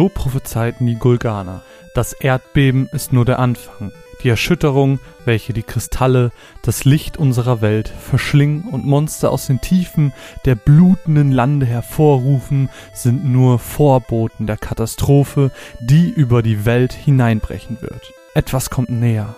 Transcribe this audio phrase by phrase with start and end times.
[0.00, 1.60] So prophezeiten die Gulganer.
[1.94, 3.92] Das Erdbeben ist nur der Anfang.
[4.22, 6.32] Die Erschütterung, welche die Kristalle,
[6.62, 10.14] das Licht unserer Welt verschlingen und Monster aus den Tiefen
[10.46, 15.50] der blutenden Lande hervorrufen, sind nur Vorboten der Katastrophe,
[15.80, 18.14] die über die Welt hineinbrechen wird.
[18.32, 19.36] Etwas kommt näher.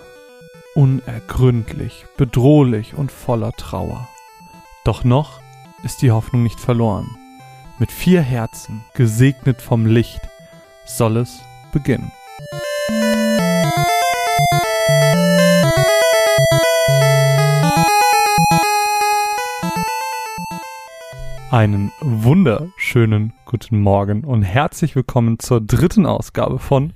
[0.76, 4.08] Unergründlich, bedrohlich und voller Trauer.
[4.84, 5.40] Doch noch
[5.82, 7.08] ist die Hoffnung nicht verloren.
[7.80, 10.20] Mit vier Herzen, gesegnet vom Licht,
[10.84, 11.40] soll es
[11.72, 12.10] beginnen.
[21.50, 26.94] Einen wunderschönen guten Morgen und herzlich willkommen zur dritten Ausgabe von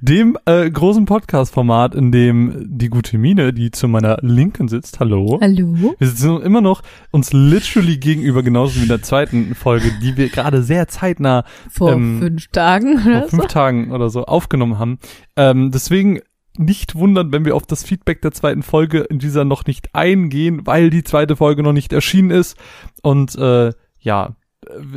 [0.00, 5.38] dem äh, großen Podcast-Format, in dem die gute Mine, die zu meiner Linken sitzt, hallo.
[5.40, 5.94] Hallo.
[5.98, 10.28] Wir sitzen immer noch uns literally gegenüber, genauso wie in der zweiten Folge, die wir
[10.28, 13.48] gerade sehr zeitnah Vor ähm, fünf Tagen vor oder fünf so.
[13.48, 14.98] Tagen oder so aufgenommen haben.
[15.36, 16.20] Ähm, deswegen
[16.56, 20.66] nicht wundern, wenn wir auf das Feedback der zweiten Folge in dieser noch nicht eingehen,
[20.66, 22.56] weil die zweite Folge noch nicht erschienen ist
[23.02, 24.36] und äh, ja,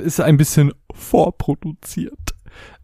[0.03, 2.30] ist ein bisschen vorproduziert.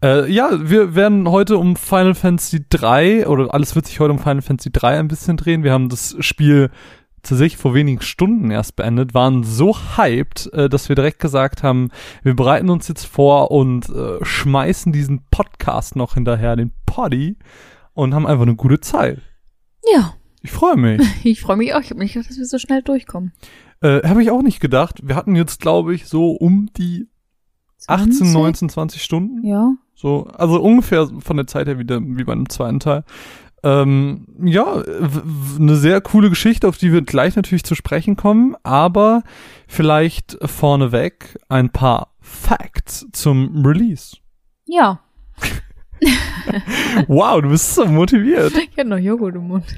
[0.03, 4.19] Äh, ja, wir werden heute um Final Fantasy 3 oder alles wird sich heute um
[4.19, 5.63] Final Fantasy 3 ein bisschen drehen.
[5.63, 6.69] Wir haben das Spiel
[7.23, 11.89] tatsächlich vor wenigen Stunden erst beendet, waren so hyped, äh, dass wir direkt gesagt haben,
[12.23, 17.37] wir bereiten uns jetzt vor und äh, schmeißen diesen Podcast noch hinterher, den Poddy,
[17.93, 19.19] und haben einfach eine gute Zeit.
[19.91, 21.01] Ja, Ich freue mich.
[21.25, 21.81] ich freue mich auch.
[21.81, 23.33] Ich habe nicht gedacht, dass wir so schnell durchkommen.
[23.81, 24.99] äh, Habe ich auch nicht gedacht.
[25.03, 27.07] Wir hatten jetzt, glaube ich, so um die
[27.85, 28.33] 18, 20?
[28.33, 29.45] 19, 20 Stunden.
[29.45, 29.73] Ja.
[29.93, 33.03] So, also ungefähr von der Zeit her wieder wie beim zweiten Teil.
[33.63, 34.83] Ähm, ja,
[35.59, 39.23] eine sehr coole Geschichte, auf die wir gleich natürlich zu sprechen kommen, aber
[39.67, 44.17] vielleicht vorneweg ein paar Facts zum Release.
[44.65, 45.01] Ja.
[47.07, 48.53] Wow, du bist so motiviert.
[48.55, 49.65] Ich hatte noch Joghurt im Mund.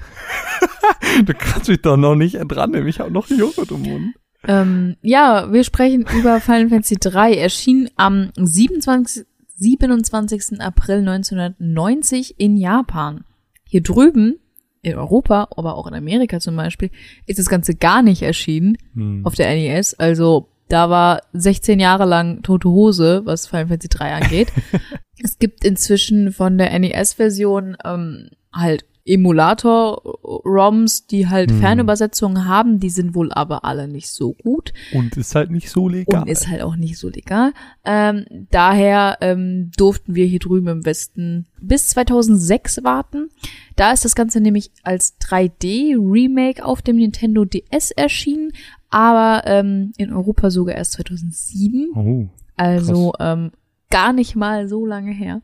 [1.25, 2.87] Du kannst mich doch noch nicht dran nehmen.
[2.87, 4.15] Ich habe noch Joghurt im Mund.
[4.47, 7.33] Ähm, ja, wir sprechen über Final Fantasy 3.
[7.35, 10.61] Erschien am 27, 27.
[10.61, 13.25] April 1990 in Japan.
[13.65, 14.39] Hier drüben,
[14.81, 16.89] in Europa, aber auch in Amerika zum Beispiel,
[17.25, 19.25] ist das Ganze gar nicht erschienen Hm.
[19.25, 19.93] auf der NES.
[19.95, 24.53] Also da war 16 Jahre lang tote Hose, was Final Fantasy 3 angeht.
[25.23, 31.59] es gibt inzwischen von der NES-Version ähm, halt Emulator-ROMs, die halt Hm.
[31.59, 35.87] Fernübersetzungen haben, die sind wohl aber alle nicht so gut Und ist halt nicht so
[35.87, 36.21] legal.
[36.23, 37.53] und ist halt auch nicht so legal.
[37.85, 43.29] Ähm, daher ähm, durften wir hier drüben im Westen bis 2006 warten.
[43.75, 48.51] Da ist das Ganze nämlich als 3D-Remake auf dem Nintendo DS erschienen,
[48.89, 51.89] aber ähm, in Europa sogar erst 2007.
[51.95, 52.27] oh.
[52.57, 53.51] Also ähm,
[53.89, 55.41] gar nicht mal so lange her.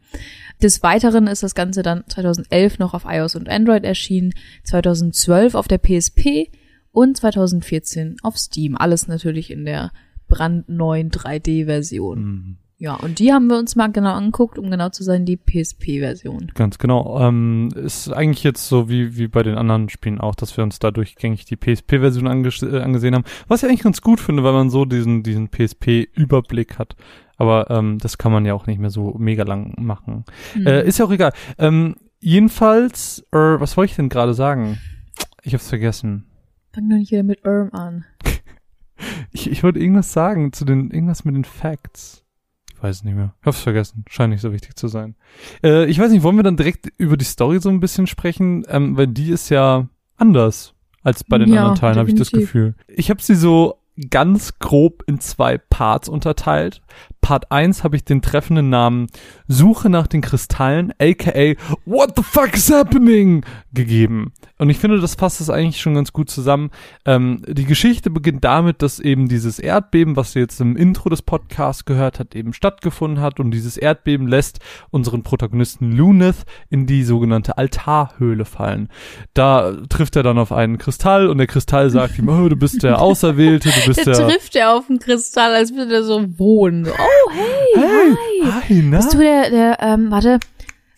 [0.62, 4.34] Des Weiteren ist das Ganze dann 2011 noch auf iOS und Android erschienen,
[4.64, 6.50] 2012 auf der PSP
[6.92, 8.78] und 2014 auf Steam.
[8.78, 9.92] Alles natürlich in der
[10.28, 12.18] brandneuen 3D-Version.
[12.18, 12.58] Hm.
[12.78, 16.52] Ja, und die haben wir uns mal genau angeguckt, um genau zu sein, die PSP-Version.
[16.56, 17.20] Ganz genau.
[17.22, 20.80] Ähm, ist eigentlich jetzt so wie, wie bei den anderen Spielen auch, dass wir uns
[20.80, 23.24] da durchgängig die PSP-Version anges äh, angesehen haben.
[23.48, 26.98] Was ich eigentlich ganz gut finde, weil man so diesen, diesen PSP-Überblick hat.
[27.38, 30.24] Aber ähm, das kann man ja auch nicht mehr so mega lang machen.
[30.54, 30.68] Hm.
[30.68, 31.34] Äh, ist ja auch egal.
[31.58, 34.80] Ähm, jedenfalls, äh, was wollte ich denn gerade sagen?
[35.44, 36.26] Ich hab's vergessen.
[36.74, 38.06] Fang doch nicht wieder mit Irm an.
[39.32, 42.24] Ich, ich wollte irgendwas sagen zu den, irgendwas mit den Facts.
[42.74, 43.34] Ich weiß es nicht mehr.
[43.42, 44.06] Ich hab's vergessen.
[44.10, 45.16] Scheint nicht so wichtig zu sein.
[45.62, 48.64] Äh, ich weiß nicht, wollen wir dann direkt über die Story so ein bisschen sprechen?
[48.70, 52.32] Ähm, weil die ist ja anders als bei den Ja, anderen Teilen, habe ich das.
[52.32, 52.76] Gefühl.
[52.88, 56.82] Ich habe sie so ganz grob in zwei Parts unterteilt.
[57.26, 59.08] Part 1 habe ich den treffenden Namen
[59.48, 61.56] Suche nach den Kristallen, aka
[61.88, 63.44] What the fuck is happening
[63.74, 64.32] gegeben.
[64.60, 66.70] Und ich finde, das fasst es eigentlich schon ganz gut zusammen.
[67.04, 71.24] Ähm, die Geschichte beginnt damit, dass eben dieses Erdbeben, was ihr jetzt im Intro des
[71.24, 73.40] Podcasts gehört hat, eben stattgefunden hat.
[73.40, 74.60] Und dieses Erdbeben lässt
[74.92, 78.90] unseren Protagonisten Luneth in die sogenannte Altarhöhle fallen.
[79.34, 82.84] Da trifft er dann auf einen Kristall und der Kristall sagt ihm, oh, du bist
[82.84, 84.28] der Auserwählte, du bist Der der...
[84.28, 86.86] trifft er auf den Kristall, als würde er so wohnen.
[86.86, 86.92] So,
[87.28, 88.52] oh, hey, Hey, hi.
[88.68, 88.98] hi, na?
[88.98, 90.40] Bist du der, der, ähm, warte,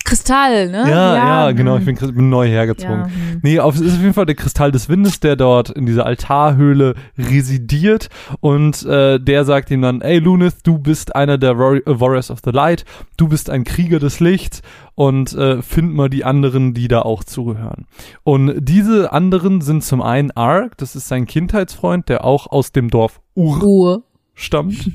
[0.06, 0.90] Kristall, ne?
[0.90, 1.80] Ja, ja, genau, hm.
[1.90, 3.00] ich bin, bin neu hergezogen.
[3.00, 3.40] Ja, hm.
[3.44, 6.06] Nee, auf, es ist auf jeden Fall der Kristall des Windes, der dort in dieser
[6.06, 8.08] Altarhöhle residiert
[8.40, 12.32] und äh, der sagt ihm dann, ey Lunith, du bist einer der Warri- äh, Warriors
[12.32, 12.86] of the Light,
[13.18, 14.62] du bist ein Krieger des Lichts
[14.96, 17.86] und äh, find mal die anderen, die da auch zugehören.
[18.24, 22.90] Und diese anderen sind zum einen Ark, das ist sein Kindheitsfreund, der auch aus dem
[22.90, 24.04] Dorf Ur Ruhe.
[24.38, 24.92] Stammt.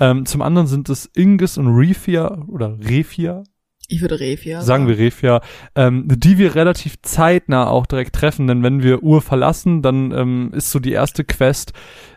[0.00, 3.42] ähm, zum anderen sind es Ingus und Refia oder Refia,
[3.88, 5.42] Ich würde Refia sagen wir Refia,
[5.74, 10.50] ähm, die wir relativ zeitnah auch direkt treffen, denn wenn wir Ur verlassen, dann ähm,
[10.54, 11.72] ist so die erste Quest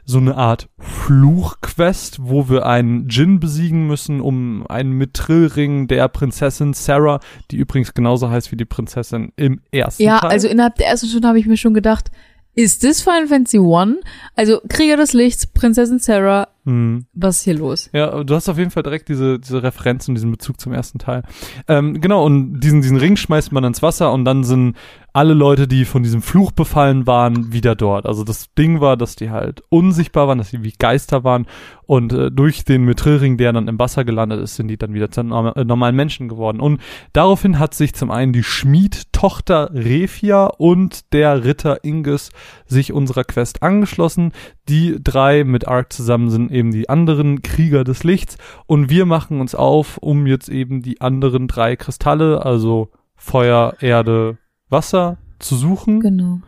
[0.06, 6.74] so eine Art Fluchquest, wo wir einen Djinn besiegen müssen, um einen Mithrillring der Prinzessin
[6.74, 7.20] Sarah,
[7.52, 10.30] die übrigens genauso heißt wie die Prinzessin im ersten Ja, Teil.
[10.30, 12.12] also innerhalb der ersten Stunde habe ich mir schon gedacht,
[12.56, 13.98] ist das Final Fantasy One?
[14.36, 17.06] Also Krieger des Lichts, Prinzessin Sarah, Hm.
[17.14, 17.90] was ist hier los?
[17.94, 21.00] Ja, du hast auf jeden Fall direkt diese, diese Referenz und diesen Bezug zum ersten
[21.00, 21.24] Teil.
[21.69, 24.75] Ähm, genau, und diesen, diesen Ring schmeißt man ins Wasser und dann sind
[25.18, 28.06] alle Leute, die von diesem Fluch befallen waren, wieder dort.
[28.06, 31.48] Also das Ding war, dass die halt unsichtbar waren, dass die wie Geister waren
[31.88, 35.10] und äh, durch den Mithrillring, der dann im Wasser gelandet ist, sind die dann wieder
[35.10, 36.60] zu äh, normalen Menschen geworden.
[36.60, 36.80] Und
[37.14, 42.30] daraufhin hat sich zum einen die Schmiedtochter Refia und der Ritter Inges
[42.68, 44.34] sich unserer Quest angeschlossen.
[44.69, 48.38] Die drei mit Ark zusammen sind eben die anderen Krieger des Lichts
[48.68, 54.38] und wir machen uns auf, um jetzt eben die anderen drei Kristalle, also Feuer, Erde,
[54.69, 56.00] Wasser zu suchen.
[56.00, 56.40] Genau.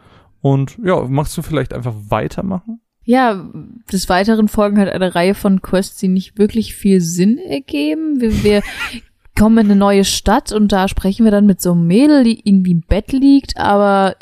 [0.41, 2.81] Und ja, magst du vielleicht einfach weitermachen?
[3.03, 3.49] Ja,
[3.91, 8.21] des Weiteren folgen halt eine Reihe von Quests, die nicht wirklich viel Sinn ergeben.
[8.21, 8.61] Wir, wir
[9.37, 12.47] kommen in eine neue Stadt und da sprechen wir dann mit so einem Mädel, die
[12.47, 14.15] irgendwie im Bett liegt, aber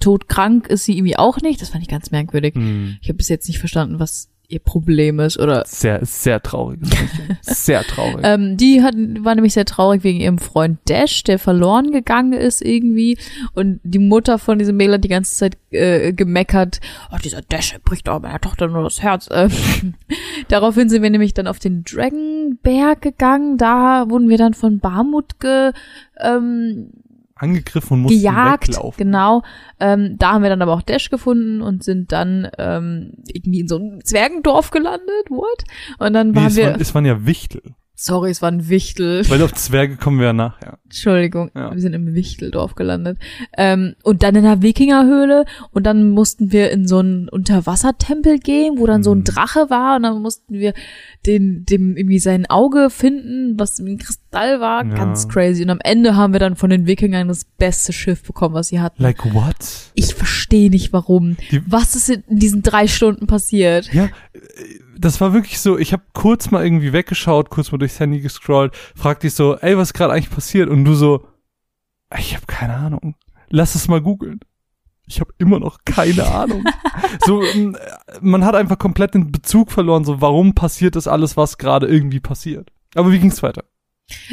[0.00, 1.60] todkrank ist sie irgendwie auch nicht.
[1.62, 2.54] Das fand ich ganz merkwürdig.
[2.54, 2.98] Hm.
[3.00, 7.38] Ich habe bis jetzt nicht verstanden, was ihr Problem ist oder Sehr, sehr Mädchen.
[7.40, 8.20] Sehr traurig.
[8.22, 12.60] ähm, die hat, war nämlich sehr traurig wegen ihrem Freund Dash, der verloren gegangen ist
[12.62, 13.18] irgendwie.
[13.54, 16.80] Und die Mutter von diesem Mädel hat die ganze Zeit äh, gemeckert,
[17.12, 19.28] oh, dieser Dash bricht auch meiner Tochter nur das Herz.
[19.32, 19.50] Ähm,
[20.48, 23.56] Daraufhin sind wir nämlich dann auf den Dragonberg gegangen.
[23.56, 25.72] Da wurden wir dann von Barmut ge,
[26.20, 26.90] ähm,
[27.42, 28.68] Angegriffen und mussten gejagt.
[28.68, 29.04] weglaufen.
[29.04, 29.42] Genau.
[29.80, 33.68] Ähm, da haben wir dann aber auch Dash gefunden und sind dann ähm, irgendwie in
[33.68, 35.28] so einem Zwergendorf gelandet.
[35.28, 35.64] What?
[35.98, 36.66] Und dann Nee, waren es, wir.
[36.66, 37.62] waren, es waren ja Wichtel.
[38.04, 39.28] Sorry, es war ein Wichtel.
[39.30, 40.78] Weil auf Zwerge kommen wir ja nachher.
[40.84, 41.72] Entschuldigung, Ja.
[41.72, 43.18] wir sind im Wichteldorf gelandet.
[43.56, 48.74] Ähm, und dann in der Wikingerhöhle und dann mussten wir in so einen Unterwassertempel gehen,
[48.78, 49.24] wo dann so ein Mhm.
[49.24, 50.74] Drache war und dann mussten wir
[51.26, 54.84] den, dem irgendwie sein Auge finden, was ein Kristall war.
[54.84, 54.94] Ja.
[54.94, 55.62] Ganz crazy.
[55.62, 58.80] Und am Ende haben wir dann von den Wikingern das beste Schiff bekommen, was sie
[58.80, 59.02] hatten.
[59.02, 59.54] Like what?
[59.94, 61.36] Ich verstehe nicht warum.
[61.50, 63.92] Die- Was ist in diesen drei Stunden passiert?
[63.94, 64.08] Ja,
[64.96, 68.74] das war wirklich so, ich habe kurz mal irgendwie weggeschaut, kurz mal durchs Handy gescrollt,
[68.94, 70.68] frag dich so, ey, was gerade eigentlich passiert?
[70.68, 71.26] Und du so,
[72.16, 73.16] ich habe keine Ahnung.
[73.48, 74.40] Lass es mal googeln.
[75.06, 76.64] Ich habe immer noch keine Ahnung.
[77.24, 77.76] so, ähm,
[78.20, 82.20] man hat einfach komplett den Bezug verloren, so warum passiert das alles, was gerade irgendwie
[82.20, 82.70] passiert.
[82.94, 83.64] Aber wie ging's weiter?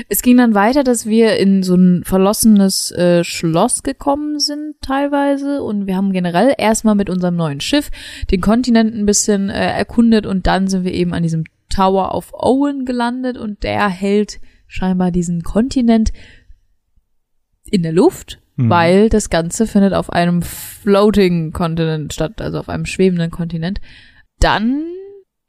[0.08, 5.62] Es ging dann weiter, dass wir in so ein verlossenes äh, Schloss gekommen sind teilweise
[5.64, 7.92] und wir haben generell erstmal mit unserem neuen Schiff
[8.32, 12.34] den Kontinent ein bisschen äh, erkundet und dann sind wir eben an diesem Tower of
[12.34, 16.12] Owen gelandet und der hält scheinbar diesen Kontinent
[17.66, 18.70] in der Luft, Hm.
[18.70, 23.80] weil das Ganze findet auf einem floating Kontinent statt, also auf einem schwebenden Kontinent.
[24.40, 24.84] Dann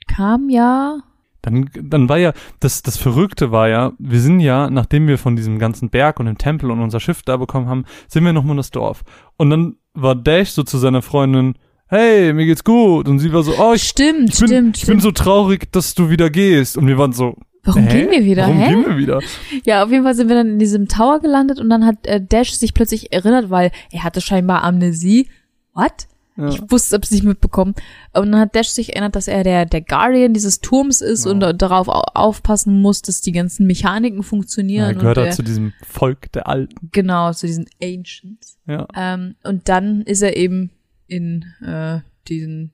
[0.06, 1.00] kam ja
[1.42, 5.36] Dann, dann war ja, das, das Verrückte war ja, wir sind ja, nachdem wir von
[5.36, 8.52] diesem ganzen Berg und dem Tempel und unser Schiff da bekommen haben, sind wir nochmal
[8.52, 9.02] in das Dorf.
[9.36, 11.54] Und dann war Dash so zu seiner Freundin,
[11.86, 13.08] hey, mir geht's gut.
[13.08, 15.94] Und sie war so, oh, ich, stimmt, ich, bin, stimmt, ich bin so traurig, dass
[15.94, 16.76] du wieder gehst.
[16.76, 18.00] Und wir waren so, Warum hä?
[18.00, 18.42] gehen wir wieder?
[18.44, 18.68] Warum Hä?
[18.68, 19.20] gehen wir wieder?
[19.64, 22.20] Ja, auf jeden Fall sind wir dann in diesem Tower gelandet und dann hat äh,
[22.20, 25.28] Dash sich plötzlich erinnert, weil er hatte scheinbar Amnesie.
[25.74, 26.06] What?
[26.40, 26.48] Ja.
[26.48, 27.74] Ich wusste es nicht mitbekommen.
[28.12, 31.30] Und dann hat Dash sich erinnert, dass er der, der Guardian dieses Turms ist Ja.
[31.32, 34.86] und da- darauf au- aufpassen muss, dass die ganzen Mechaniken Ja, funktionieren.
[34.88, 36.88] er gehört er, zu diesem Volk der Alten.
[36.92, 38.58] genau, zu diesen Ancients.
[38.66, 38.86] Ja.
[38.96, 40.70] Ähm, und dann ist er eben
[41.06, 42.72] in äh, diesen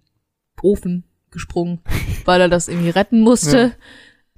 [0.63, 1.81] Ofen gesprungen,
[2.25, 3.73] weil er das irgendwie retten musste.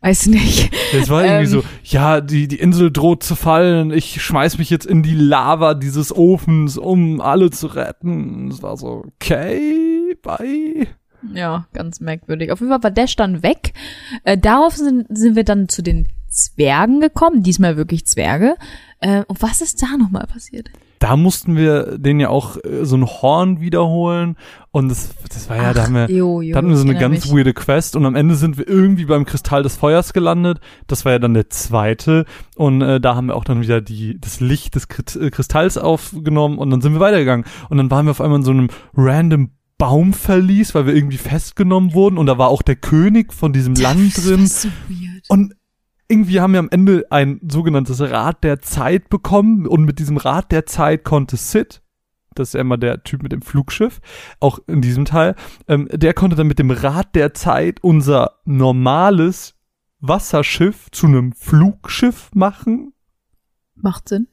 [0.00, 0.70] Weiß nicht.
[0.94, 1.50] Es war irgendwie Ähm.
[1.50, 5.74] so, ja, die, die Insel droht zu fallen, ich schmeiß mich jetzt in die Lava
[5.74, 8.48] dieses Ofens, um alle zu retten.
[8.48, 10.86] Es war so, okay, bye.
[11.34, 12.52] Ja, ganz merkwürdig.
[12.52, 13.72] Auf jeden Fall war Dash dann weg.
[14.22, 18.54] Äh, darauf sind, sind wir dann zu den Zwergen gekommen, diesmal wirklich Zwerge.
[19.00, 20.70] Äh, und was ist da nochmal passiert?
[20.98, 24.36] Da mussten wir den ja auch äh, so ein Horn wiederholen
[24.70, 26.98] und das, das war ja, da haben wir, jo, jo, da hatten wir so eine
[26.98, 27.34] ganz mich.
[27.34, 30.60] weirde Quest und am Ende sind wir irgendwie beim Kristall des Feuers gelandet.
[30.86, 32.24] Das war ja dann der zweite
[32.56, 34.86] und äh, da haben wir auch dann wieder die das Licht des
[35.16, 38.44] äh, Kristalls aufgenommen und dann sind wir weitergegangen und dann waren wir auf einmal in
[38.44, 43.32] so einem random Baumverlies, weil wir irgendwie festgenommen wurden und da war auch der König
[43.32, 45.24] von diesem Land Das drin so weird.
[45.28, 45.54] und
[46.08, 50.50] irgendwie haben wir am Ende ein sogenanntes Rad der Zeit bekommen und mit diesem Rad
[50.52, 51.82] der Zeit konnte Sid
[52.38, 54.00] das ist ja immer der Typ mit dem Flugschiff,
[54.40, 55.34] auch in diesem Teil,
[55.66, 59.54] ähm, der konnte dann mit dem Rad der Zeit unser normales
[60.00, 62.92] Wasserschiff zu einem Flugschiff machen.
[63.74, 64.28] Macht Sinn.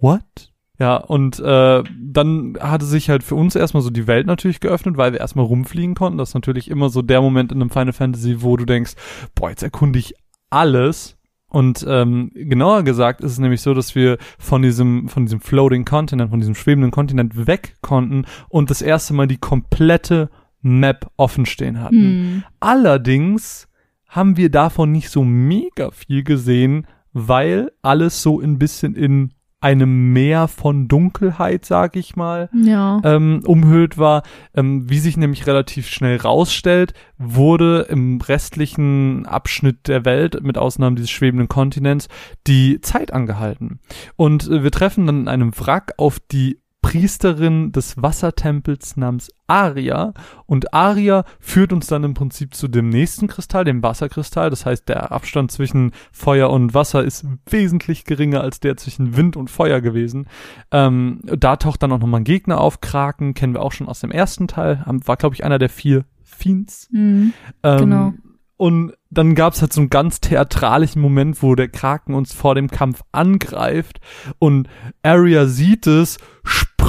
[0.00, 0.52] What?
[0.78, 4.96] Ja, und äh, dann hatte sich halt für uns erstmal so die Welt natürlich geöffnet,
[4.96, 6.18] weil wir erstmal rumfliegen konnten.
[6.18, 8.92] Das ist natürlich immer so der Moment in einem Final Fantasy, wo du denkst,
[9.34, 10.14] boah, jetzt erkunde ich
[10.50, 11.17] alles.
[11.50, 15.84] Und ähm, genauer gesagt ist es nämlich so, dass wir von diesem, von diesem Floating
[15.84, 20.28] Continent, von diesem schwebenden Kontinent weg konnten und das erste Mal die komplette
[20.60, 21.96] Map offen stehen hatten.
[21.96, 22.44] Hm.
[22.60, 23.68] Allerdings
[24.08, 30.12] haben wir davon nicht so mega viel gesehen, weil alles so ein bisschen in einem
[30.12, 33.00] Meer von Dunkelheit, sag ich mal, Ja.
[33.04, 34.22] ähm, umhüllt war.
[34.54, 40.96] Ähm, wie sich nämlich relativ schnell rausstellt, wurde im restlichen Abschnitt der Welt, mit Ausnahme
[40.96, 42.08] dieses schwebenden Kontinents,
[42.46, 43.80] die Zeit angehalten.
[44.16, 50.14] Und äh, wir treffen dann in einem Wrack auf die Priesterin des Wassertempels namens Aria
[50.46, 54.48] und Aria führt uns dann im Prinzip zu dem nächsten Kristall, dem Wasserkristall.
[54.50, 59.36] Das heißt, der Abstand zwischen Feuer und Wasser ist wesentlich geringer als der zwischen Wind
[59.36, 60.28] und Feuer gewesen.
[60.70, 62.80] Ähm, da taucht dann auch nochmal ein Gegner auf.
[62.80, 64.84] Kraken kennen wir auch schon aus dem ersten Teil.
[64.86, 66.88] War, glaube ich, einer der vier Fiends.
[66.92, 67.32] Hm.
[67.62, 68.12] Ähm, Genau.
[68.58, 72.68] Und dann gab's halt so einen ganz theatralischen Moment, wo der Kraken uns vor dem
[72.68, 74.00] Kampf angreift
[74.40, 74.68] und
[75.02, 76.18] Arya sieht es,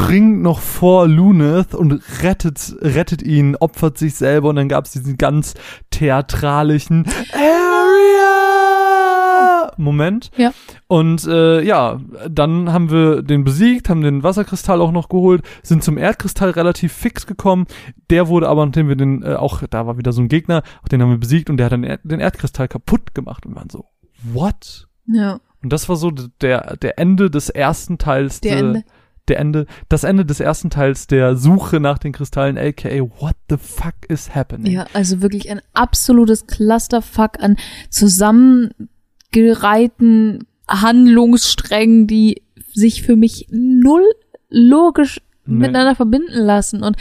[0.04, 5.18] springt noch vor Luneth und rettet, rettet ihn, opfert sich selber und dann gab's diesen
[5.18, 5.54] ganz
[5.92, 8.30] theatralischen Arya
[9.78, 10.32] Moment.
[10.36, 10.52] Ja.
[10.88, 15.84] Und äh, ja, dann haben wir den besiegt, haben den Wasserkristall auch noch geholt, sind
[15.84, 17.66] zum Erdkristall relativ fix gekommen.
[18.10, 20.90] Der wurde aber, nachdem wir den äh, auch, da war wieder so ein Gegner, auch
[20.90, 23.70] den haben wir besiegt und der hat dann den Erdkristall kaputt gemacht und wir waren
[23.70, 23.86] so,
[24.34, 24.88] what?
[25.08, 25.40] Ja.
[25.64, 28.84] Und das war so der der Ende des ersten Teils Der de- Ende.
[29.30, 33.58] Der Ende das Ende des ersten Teils der Suche nach den Kristallen aka what the
[33.58, 37.56] fuck is happening Ja, also wirklich ein absolutes Clusterfuck an
[37.90, 42.42] zusammengereihten Handlungssträngen, die
[42.74, 44.04] sich für mich null
[44.50, 45.66] logisch Nee.
[45.66, 46.96] miteinander verbinden lassen und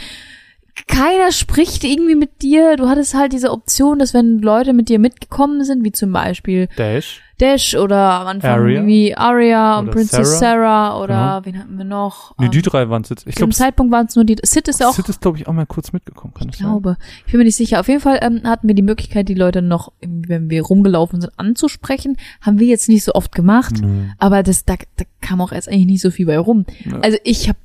[0.87, 2.77] keiner spricht irgendwie mit dir.
[2.77, 6.67] Du hattest halt diese Option, dass wenn Leute mit dir mitgekommen sind, wie zum Beispiel
[6.77, 8.85] Dash Dash oder am Anfang Arya.
[8.85, 10.95] wie Arya und Princess Sarah.
[10.95, 12.33] Sarah, oder wen hatten wir noch?
[12.37, 14.25] nee, die Ähm, drei waren es jetzt ich zu dem glaube Zeitpunkt waren es nur
[14.25, 14.35] die.
[14.43, 16.67] Sid ist ja auch Sid ist glaube ich auch mal kurz mitgekommen kann ich sein?
[16.67, 16.97] glaube.
[17.25, 17.79] Ich bin mir nicht sicher.
[17.79, 21.31] Auf jeden Fall ähm, hatten wir die Möglichkeit, die Leute noch, wenn wir rumgelaufen sind,
[21.37, 22.17] anzusprechen.
[22.41, 23.75] Haben wir jetzt nicht so oft gemacht.
[23.81, 24.05] Nö.
[24.17, 26.65] Aber das, da, da kam auch erst eigentlich nicht so viel bei rum.
[26.85, 26.99] Ja.
[26.99, 27.57] Also ich habe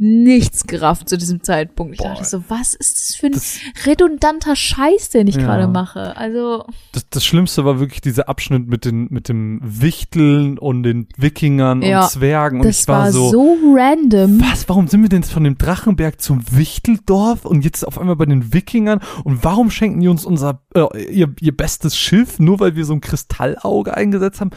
[0.00, 1.94] nichts gerafft zu diesem Zeitpunkt.
[1.94, 2.10] Ich Boah.
[2.10, 5.42] dachte so, was ist das für ein Das- redundanter Scheiß, den ich Ja.
[5.42, 6.16] gerade mache?
[6.16, 11.08] Also, das, das Schlimmste war wirklich dieser Abschnitt mit den mit dem Wichteln und den
[11.16, 14.40] Wikingern Ja, und Zwergen und das ich war, war so, so, random.
[14.40, 18.14] was warum sind wir denn jetzt von dem Drachenberg zum Wichteldorf und jetzt auf einmal
[18.14, 22.60] bei den Wikingern und warum schenken die uns unser äh, ihr, ihr bestes Schiff nur
[22.60, 24.50] weil wir so ein Kristallauge eingesetzt haben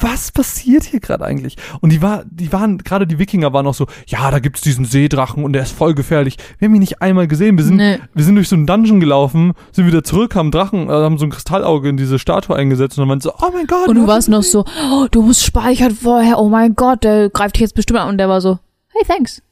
[0.00, 3.74] was passiert hier gerade eigentlich und die war die waren gerade die Wikinger waren auch
[3.74, 7.02] so ja da gibt's diesen Seedrachen und der ist voll gefährlich wir haben ihn nicht
[7.02, 7.98] einmal gesehen wir sind Nee.
[8.14, 11.26] wir sind durch so einen Dungeon gelaufen, sind wieder zurück, haben Drachen, äh, haben so
[11.26, 13.88] ein Kristallauge in diese Statue eingesetzt und dann waren so, oh mein Gott.
[13.88, 17.56] Und du warst noch so, oh, du musst speichern vorher, oh mein Gott, der greift
[17.56, 18.08] dich jetzt bestimmt an.
[18.08, 19.42] Und der war so, hey, thanks.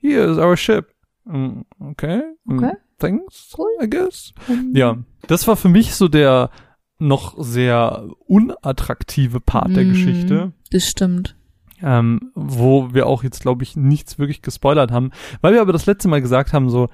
[0.00, 0.86] Here is our ship.
[1.24, 2.22] Mm, Okay.
[2.44, 2.72] Mm, Okay.
[2.98, 3.68] Thanks, Cool.
[3.82, 4.32] I guess.
[4.72, 4.96] Ja,
[5.28, 6.50] das war für mich so der
[6.98, 10.52] noch sehr unattraktive Part der Mm, Geschichte.
[10.72, 11.36] Das stimmt.
[11.82, 15.86] Ähm, wo wir auch jetzt, glaube ich, nichts wirklich gespoilert haben, weil wir aber das
[15.86, 16.88] letzte Mal gesagt haben, so,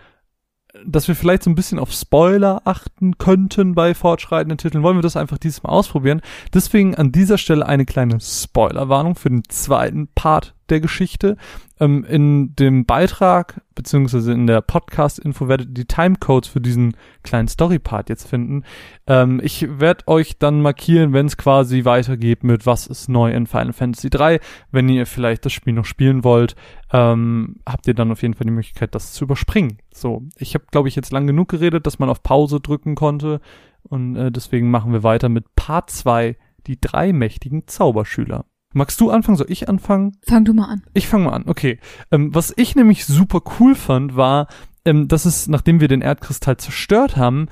[0.84, 5.02] dass wir vielleicht so ein bisschen auf Spoiler achten könnten bei fortschreitenden Titeln, wollen wir
[5.02, 6.20] das einfach dieses Mal ausprobieren.
[6.52, 11.36] Deswegen an dieser Stelle eine kleine Spoilerwarnung für den zweiten Part der Geschichte.
[11.84, 17.48] Ähm, in dem Beitrag, beziehungsweise in der Podcast-Info werdet ihr die Timecodes für diesen kleinen
[17.48, 18.64] Story-Part jetzt finden.
[19.06, 23.46] Ähm, ich werde euch dann markieren, wenn es quasi weitergeht mit was ist neu in
[23.46, 24.40] Final Fantasy 3.
[24.70, 26.56] Wenn ihr vielleicht das Spiel noch spielen wollt,
[26.92, 29.78] ähm, habt ihr dann auf jeden Fall die Möglichkeit, das zu überspringen.
[29.92, 33.40] So, ich habe, glaube ich, jetzt lang genug geredet, dass man auf Pause drücken konnte.
[33.82, 36.36] Und äh, deswegen machen wir weiter mit Part 2,
[36.66, 38.46] die drei mächtigen Zauberschüler.
[38.74, 39.38] Magst du anfangen?
[39.38, 40.18] Soll ich anfangen?
[40.26, 40.82] Fang du mal an.
[40.92, 41.78] Ich fange mal an, okay.
[42.10, 44.48] Ähm, was ich nämlich super cool fand, war,
[44.84, 47.48] ähm, dass es, nachdem wir den Erdkristall zerstört haben,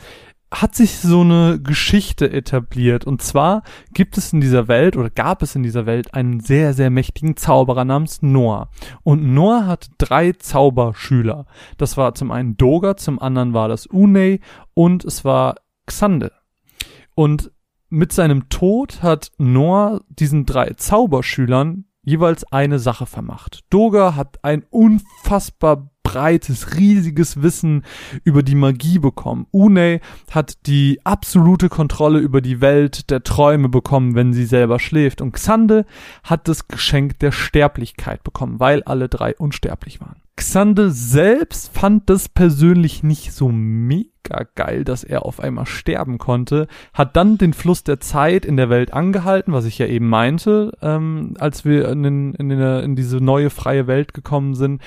[0.53, 3.07] hat sich so eine Geschichte etabliert.
[3.07, 3.63] Und zwar
[3.95, 7.37] gibt es in dieser Welt oder gab es in dieser Welt einen sehr, sehr mächtigen
[7.37, 8.69] Zauberer namens Noah.
[9.03, 11.47] Und Noah hat drei Zauberschüler.
[11.79, 14.41] Das war zum einen Doga, zum anderen war das Unei
[14.75, 15.55] und es war
[15.87, 16.33] Xande.
[17.15, 17.51] Und
[17.93, 23.61] mit seinem Tod hat Noah diesen drei Zauberschülern jeweils eine Sache vermacht.
[23.69, 27.85] Doga hat ein unfassbar breites, riesiges Wissen
[28.25, 29.47] über die Magie bekommen.
[29.53, 35.21] Une hat die absolute Kontrolle über die Welt der Träume bekommen, wenn sie selber schläft.
[35.21, 35.85] Und Xande
[36.25, 40.22] hat das Geschenk der Sterblichkeit bekommen, weil alle drei unsterblich waren.
[40.37, 46.69] Xande selbst fand das persönlich nicht so mega geil, dass er auf einmal sterben konnte,
[46.95, 50.73] hat dann den Fluss der Zeit in der Welt angehalten, was ich ja eben meinte,
[50.81, 54.81] ähm, als wir in, den, in, in diese neue freie Welt gekommen sind.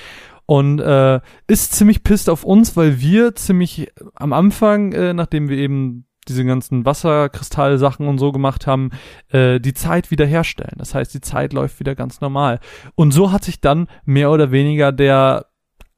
[0.46, 5.58] Und äh, ist ziemlich pisst auf uns, weil wir ziemlich am Anfang, äh, nachdem wir
[5.58, 8.90] eben diese ganzen Wasserkristallsachen und so gemacht haben,
[9.30, 10.74] äh, die Zeit wiederherstellen.
[10.76, 12.60] Das heißt, die Zeit läuft wieder ganz normal.
[12.94, 15.46] Und so hat sich dann mehr oder weniger der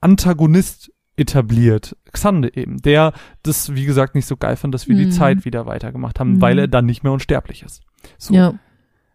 [0.00, 5.00] Antagonist etabliert, Xande eben, der das, wie gesagt, nicht so geil fand, dass wir mhm.
[5.00, 6.40] die Zeit wieder weitergemacht haben, mhm.
[6.40, 7.82] weil er dann nicht mehr unsterblich ist.
[8.18, 8.34] So.
[8.34, 8.54] Ja.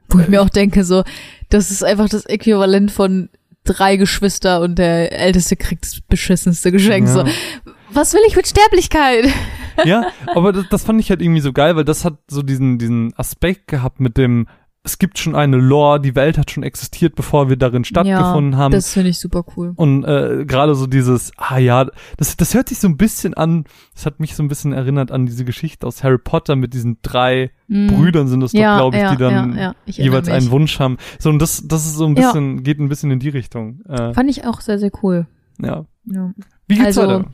[0.10, 1.04] Wo ich mir auch denke, so,
[1.50, 3.30] das ist einfach das Äquivalent von
[3.64, 7.08] drei Geschwister und der Älteste kriegt das beschissenste Geschenk.
[7.08, 7.14] Ja.
[7.14, 7.26] So,
[7.92, 9.26] was will ich mit Sterblichkeit?
[9.86, 12.78] Ja, aber das, das fand ich halt irgendwie so geil, weil das hat so diesen,
[12.78, 14.48] diesen Aspekt gehabt mit dem,
[14.86, 18.58] es gibt schon eine Lore, die Welt hat schon existiert, bevor wir darin stattgefunden ja,
[18.58, 18.72] haben.
[18.74, 19.72] Das finde ich super cool.
[19.78, 21.88] Und äh, gerade so dieses, ah ja,
[22.18, 23.64] das, das hört sich so ein bisschen an,
[23.94, 26.98] das hat mich so ein bisschen erinnert an diese Geschichte aus Harry Potter mit diesen
[27.02, 27.88] drei mm.
[27.88, 30.98] Brüdern sind es ja, doch, glaube ich, ja, die dann jeweils einen Wunsch haben.
[31.18, 33.82] So, und das, das ist so ein bisschen, geht ein bisschen in die Richtung.
[33.88, 35.28] Äh, Fand ich auch sehr, sehr cool.
[35.62, 35.86] Ja.
[36.68, 37.32] Wie geht's also, weiter?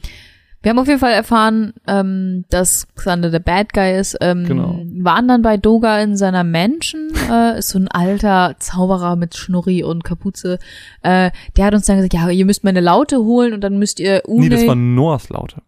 [0.62, 4.18] Wir haben auf jeden Fall erfahren, ähm, dass Xander der Bad Guy ist.
[4.20, 4.80] Ähm, genau.
[5.04, 9.84] Waren dann bei Doga in seiner Mansion, äh, ist so ein alter Zauberer mit Schnurri
[9.84, 10.60] und Kapuze.
[11.02, 14.00] Äh, der hat uns dann gesagt, ja, ihr müsst meine Laute holen und dann müsst
[14.00, 15.62] ihr Une Nee, das war Noahs Laute.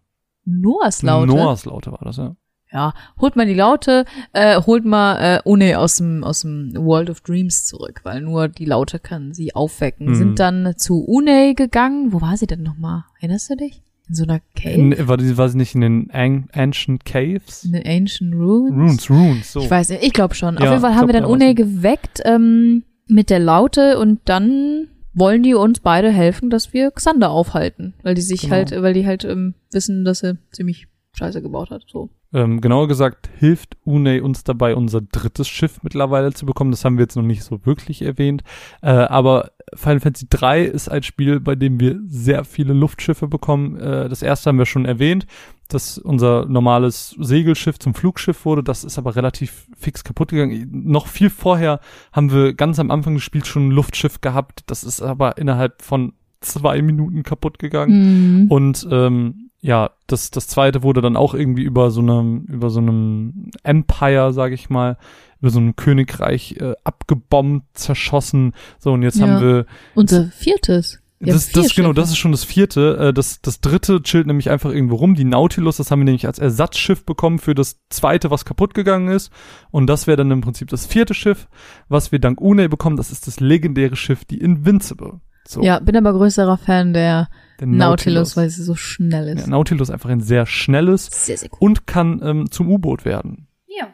[0.44, 1.26] Noahs Laute?
[1.26, 2.36] Noahs Laute war das, ja.
[2.70, 7.10] Ja, holt mal die Laute, äh, holt mal äh, Une aus dem aus dem World
[7.10, 10.08] of Dreams zurück, weil nur die Laute kann sie aufwecken.
[10.08, 10.14] Mhm.
[10.14, 12.14] Sind dann zu Une gegangen.
[12.14, 13.04] Wo war sie denn nochmal?
[13.20, 13.82] Erinnerst du dich?
[14.12, 14.74] In so einer Cave?
[14.74, 17.64] In, war, die, war sie nicht in den An Ancient Caves?
[17.64, 18.74] In den Ancient Runes?
[18.74, 19.60] Runes, Runes, so.
[19.60, 20.56] Ich weiß nicht, ich glaube schon.
[20.56, 24.88] Ja, Auf jeden Fall haben wir dann Une geweckt ähm, mit der Laute und dann
[25.14, 27.94] wollen die uns beide helfen, dass wir Xander aufhalten.
[28.02, 28.56] Weil die sich genau.
[28.56, 31.84] halt, weil die halt ähm, wissen, dass er ziemlich Scheiße gebaut hat.
[31.86, 32.10] So.
[32.32, 36.70] Ähm, genauer gesagt hilft Unei uns dabei, unser drittes Schiff mittlerweile zu bekommen.
[36.70, 38.42] Das haben wir jetzt noch nicht so wirklich erwähnt.
[38.80, 43.76] Äh, aber Final Fantasy 3 ist ein Spiel, bei dem wir sehr viele Luftschiffe bekommen.
[43.76, 45.26] Äh, das erste haben wir schon erwähnt,
[45.68, 48.62] dass unser normales Segelschiff zum Flugschiff wurde.
[48.62, 50.68] Das ist aber relativ fix kaputt gegangen.
[50.70, 51.80] Noch viel vorher
[52.12, 54.64] haben wir ganz am Anfang des Spiels schon ein Luftschiff gehabt.
[54.66, 58.42] Das ist aber innerhalb von zwei Minuten kaputt gegangen.
[58.42, 58.50] Mhm.
[58.50, 62.80] Und ähm, ja, das, das zweite wurde dann auch irgendwie über so einem, über so
[62.80, 64.98] einem Empire, sag ich mal,
[65.40, 68.54] über so einem Königreich äh, abgebombt, zerschossen.
[68.80, 69.28] So, und jetzt ja.
[69.28, 69.66] haben wir.
[69.94, 70.98] Unser viertes.
[71.20, 72.96] Das, das genau, das ist schon das vierte.
[72.98, 75.14] Äh, das, das dritte chillt nämlich einfach irgendwo rum.
[75.14, 79.08] Die Nautilus, das haben wir nämlich als Ersatzschiff bekommen für das zweite, was kaputt gegangen
[79.08, 79.30] ist.
[79.70, 81.46] Und das wäre dann im Prinzip das vierte Schiff,
[81.88, 82.96] was wir dank Une bekommen.
[82.96, 85.20] Das ist das legendäre Schiff, die Invincible.
[85.46, 85.62] So.
[85.62, 87.28] Ja, bin aber größerer Fan der
[87.66, 89.42] Nautilus, Nautilus, weil sie so schnell ist.
[89.42, 91.58] Ja, Nautilus einfach ein sehr schnelles sehr, sehr cool.
[91.60, 93.46] und kann ähm, zum U-Boot werden.
[93.66, 93.88] Ja.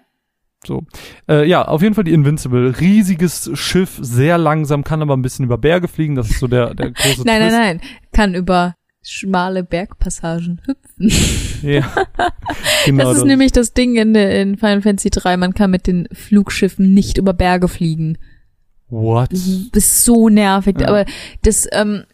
[0.67, 0.85] So.
[1.29, 2.79] Äh, ja, auf jeden Fall die Invincible.
[2.81, 6.15] Riesiges Schiff, sehr langsam, kann aber ein bisschen über Berge fliegen.
[6.15, 7.53] Das ist so der, der große Nein, Twist.
[7.53, 7.81] nein, nein.
[8.13, 11.13] Kann über schmale Bergpassagen hüpfen.
[11.61, 11.91] Ja.
[12.87, 13.25] genau das ist das.
[13.25, 15.37] nämlich das Ding in, in Final Fantasy 3.
[15.39, 18.17] Man kann mit den Flugschiffen nicht über Berge fliegen.
[18.89, 19.33] What?
[19.33, 20.81] Das ist so nervig.
[20.81, 20.87] Ja.
[20.89, 21.05] Aber
[21.43, 22.05] das ähm,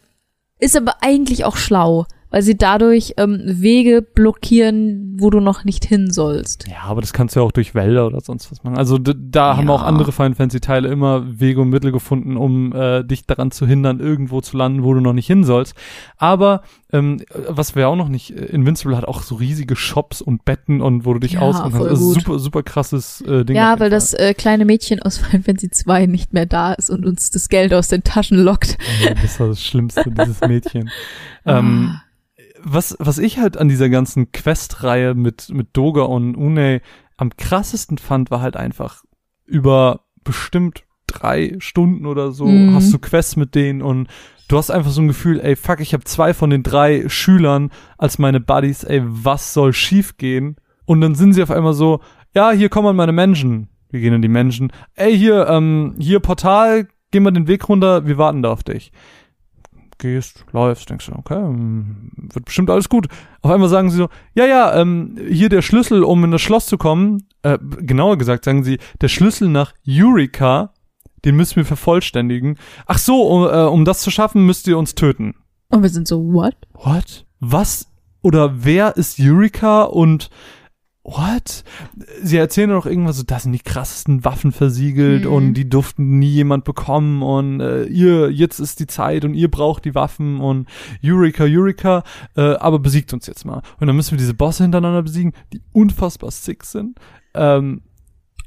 [0.59, 5.85] ist aber eigentlich auch schlau weil sie dadurch ähm, Wege blockieren, wo du noch nicht
[5.85, 6.67] hin sollst.
[6.67, 8.77] Ja, aber das kannst du ja auch durch Wälder oder sonst was machen.
[8.77, 9.57] Also da ja.
[9.57, 13.51] haben auch andere Final Fantasy Teile immer Wege und Mittel gefunden, um äh, dich daran
[13.51, 15.75] zu hindern, irgendwo zu landen, wo du noch nicht hin sollst.
[16.17, 20.43] Aber ähm, was wir auch noch nicht, äh, Invincible hat auch so riesige Shops und
[20.43, 21.77] Betten und wo du dich ja, aus kannst.
[21.77, 23.55] Also super, super krasses äh, Ding.
[23.55, 27.05] Ja, weil das äh, kleine Mädchen aus Final Fantasy 2 nicht mehr da ist und
[27.05, 28.77] uns das Geld aus den Taschen lockt.
[29.01, 30.89] Ja, das war das Schlimmste, dieses Mädchen.
[31.45, 32.01] ähm, ah
[32.65, 36.81] was, was ich halt an dieser ganzen Quest-Reihe mit, mit Doga und Une
[37.15, 39.03] am krassesten fand, war halt einfach
[39.45, 42.73] über bestimmt drei Stunden oder so mhm.
[42.73, 44.07] hast du Quests mit denen und
[44.47, 47.69] du hast einfach so ein Gefühl, ey, fuck, ich habe zwei von den drei Schülern
[47.99, 50.55] als meine Buddies, ey, was soll schiefgehen?
[50.85, 52.01] Und dann sind sie auf einmal so,
[52.33, 53.69] ja, hier kommen meine Menschen.
[53.91, 54.71] Wir gehen in die Menschen.
[54.95, 58.91] Ey, hier, ähm, hier Portal, geh mal den Weg runter, wir warten da auf dich
[60.05, 63.07] gehst, läufst, denkst du, okay, hm, wird bestimmt alles gut.
[63.41, 66.67] Auf einmal sagen sie so, ja, ja, ähm, hier der Schlüssel, um in das Schloss
[66.67, 70.73] zu kommen, äh, genauer gesagt sagen sie, der Schlüssel nach Eureka,
[71.25, 72.57] den müssen wir vervollständigen.
[72.85, 75.35] Ach so, um, äh, um das zu schaffen, müsst ihr uns töten.
[75.69, 76.55] Und wir sind so, what?
[76.73, 77.25] What?
[77.39, 77.91] Was
[78.21, 80.29] oder wer ist Eureka und
[81.07, 81.63] what?
[82.23, 85.31] Sie erzählen doch irgendwas so, das sind die krassesten Waffen versiegelt Mhm.
[85.31, 89.49] und die durften nie jemand bekommen und äh, ihr, jetzt ist die Zeit und ihr
[89.51, 90.67] braucht die Waffen und
[91.03, 92.03] Eureka, Eureka,
[92.35, 93.61] äh, aber besiegt uns jetzt mal.
[93.79, 96.97] Und dann müssen wir diese Bosse hintereinander besiegen, die unfassbar sick sind.
[97.35, 97.81] Ähm,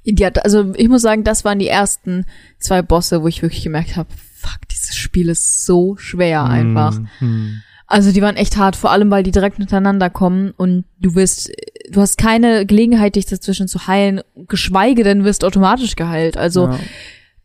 [0.05, 2.25] Ja, also ich muss sagen, das waren die ersten
[2.59, 6.99] zwei Bosse, wo ich wirklich gemerkt habe, fuck, dieses Spiel ist so schwer einfach.
[7.21, 7.63] hm.
[7.89, 11.51] Also die waren echt hart, vor allem weil die direkt hintereinander kommen und du wirst,
[11.91, 16.37] du hast keine Gelegenheit, dich dazwischen zu heilen, geschweige denn wirst automatisch geheilt.
[16.37, 16.79] Also ja,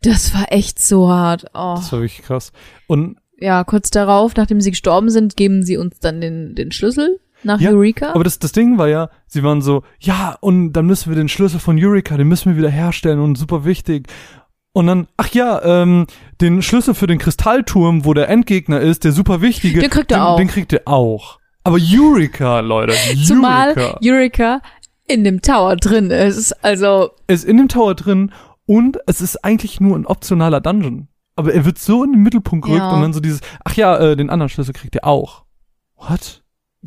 [0.02, 1.46] das war echt so hart.
[1.54, 1.74] Oh.
[1.76, 2.52] das war wirklich krass.
[2.86, 7.18] Und Ja, kurz darauf, nachdem sie gestorben sind, geben sie uns dann den, den Schlüssel
[7.42, 8.12] nach Ja, Eureka.
[8.12, 11.28] Aber das, das Ding war ja, sie waren so, ja, und dann müssen wir den
[11.30, 14.08] Schlüssel von Eureka, den müssen wir wieder herstellen und super wichtig.
[14.76, 16.06] Und dann, ach ja, ähm,
[16.40, 20.18] den Schlüssel für den Kristallturm, wo der Endgegner ist, der super wichtige, Den kriegt er
[20.18, 20.36] den, auch.
[20.36, 21.38] Den kriegt er auch.
[21.62, 22.92] Aber Eureka, Leute,
[23.24, 24.62] Zumal Eureka Eureka
[25.06, 26.52] in dem Tower drin ist.
[26.64, 28.32] Also, ist in dem Tower drin
[28.66, 31.06] und es ist eigentlich nur ein optionaler Dungeon.
[31.36, 32.90] Aber er wird so in den Mittelpunkt gerückt Ja.
[32.94, 35.44] und dann so dieses, ach ja, äh, den anderen Schlüssel kriegt er auch.
[35.96, 36.42] What?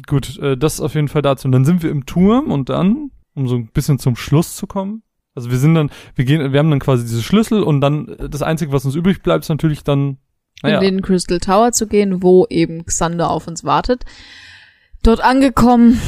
[0.08, 1.48] Gut, äh, das auf jeden Fall dazu.
[1.48, 4.68] Und dann sind wir im Turm und dann, um so ein bisschen zum Schluss zu
[4.68, 5.04] kommen.
[5.38, 8.28] Also wir sind dann, wir gehen, wir haben dann quasi diese Schlüssel und dann äh,
[8.28, 10.18] das Einzige, was uns übrig bleibt, ist natürlich dann,
[10.64, 14.04] naja, in den Crystal Tower zu gehen, wo eben Xander auf uns wartet.
[15.04, 16.02] Dort angekommen,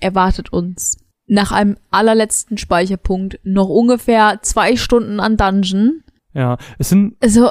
[0.00, 6.02] erwartet uns nach einem allerletzten Speicherpunkt noch ungefähr zwei Stunden an Dungeon.
[6.34, 6.58] ja.
[6.78, 7.50] Es sind, Also,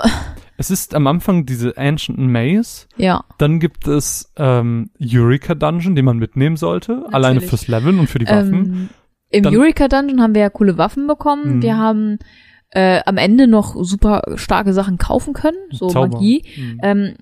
[0.57, 3.23] es ist am Anfang diese Ancient Maze, ja.
[3.37, 7.49] dann gibt es ähm, Eureka Dungeon, den man mitnehmen sollte, alleine Natürlich.
[7.49, 8.53] fürs Leveln und für die Waffen.
[8.53, 8.89] Ähm,
[9.29, 11.57] Im Dann- Eureka Dungeon haben wir ja coole Waffen bekommen.
[11.57, 11.61] Mhm.
[11.61, 12.19] Wir haben
[12.71, 16.09] äh, am Ende noch super starke Sachen kaufen können, so Zauber.
[16.17, 16.43] Magie.
[16.57, 16.79] Mhm.
[16.83, 17.13] Ähm,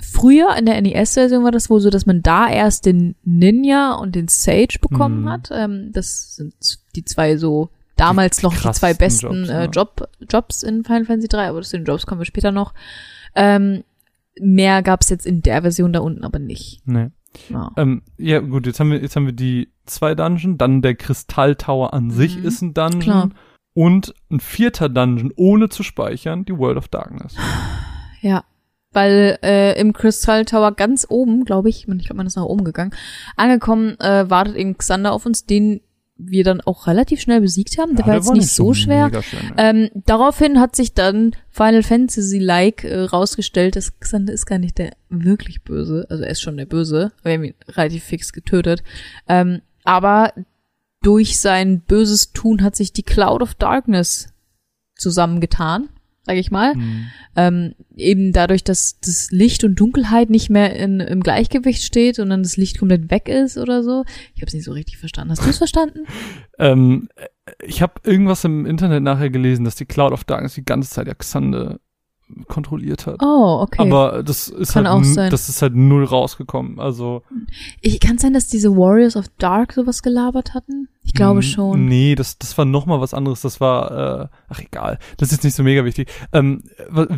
[0.00, 4.14] früher in der NES-Version war das wohl so, dass man da erst den Ninja und
[4.14, 5.28] den Sage bekommen Mhm.
[5.28, 5.50] hat.
[5.52, 6.54] Ähm, das sind
[6.96, 9.64] die zwei so damals Die- noch die zwei besten Jobs, äh.
[9.66, 12.72] Job, Jobs in Final Fantasy 3, aber zu den Jobs kommen wir später noch.
[13.34, 13.82] Ähm,
[14.40, 16.80] mehr gab's jetzt in der Version da unten aber nicht.
[16.86, 17.08] Nee.
[17.48, 17.70] Ja.
[17.76, 21.92] Ähm, ja, gut, jetzt haben wir, jetzt haben wir die zwei Dungeon, dann der Kristalltower
[21.92, 22.44] an sich Mhm.
[22.44, 23.00] ist ein Dungeon.
[23.00, 23.30] Klar.
[23.74, 27.36] Und ein vierter Dungeon, ohne zu speichern, die World of Darkness.
[28.20, 28.44] Ja,
[28.92, 32.62] weil äh, im Crystal Tower ganz oben, glaube ich, ich glaube, man ist nach oben
[32.62, 32.92] gegangen,
[33.36, 35.80] angekommen, äh, wartet eben Xander auf uns, den
[36.28, 37.96] wir dann auch relativ schnell besiegt haben.
[37.96, 39.10] Der Ja, war jetzt nicht so schwer.
[39.22, 39.54] schwer, ne?
[39.56, 44.92] Ähm, daraufhin hat sich dann Final Fantasy-like äh, rausgestellt, dass Xander ist gar nicht der
[45.08, 48.82] wirklich Böse, also er ist schon der Böse, wir haben ihn relativ fix getötet.
[49.28, 50.32] Ähm, aber
[51.02, 54.28] durch sein böses Tun hat sich die Cloud of Darkness
[54.96, 55.88] zusammengetan,
[56.24, 56.74] sage ich mal.
[56.74, 57.06] Hm.
[57.34, 62.30] Ähm, eben dadurch, dass das Licht und Dunkelheit nicht mehr in, im Gleichgewicht steht und
[62.30, 64.04] dann das Licht komplett weg ist oder so.
[64.34, 65.32] Ich habe es nicht so richtig verstanden.
[65.32, 66.00] Hast du es verstanden?
[66.58, 67.08] Ähm,
[67.60, 71.08] ich habe irgendwas im Internet nachher gelesen, dass die Cloud of Darkness die ganze Zeit
[71.08, 71.80] ja Xande
[72.48, 73.16] kontrolliert hat.
[73.22, 73.80] Oh, okay.
[73.82, 76.78] Aber das ist Kann halt, das ist halt null rausgekommen.
[76.80, 77.22] Also
[77.80, 80.88] ich kann sein, dass diese Warriors of Dark sowas gelabert hatten.
[81.04, 81.86] Ich glaube schon.
[81.86, 83.40] Nee, das, das war noch mal was anderes.
[83.40, 86.08] Das war, äh, ach egal, das ist nicht so mega wichtig.
[86.32, 86.62] Ähm,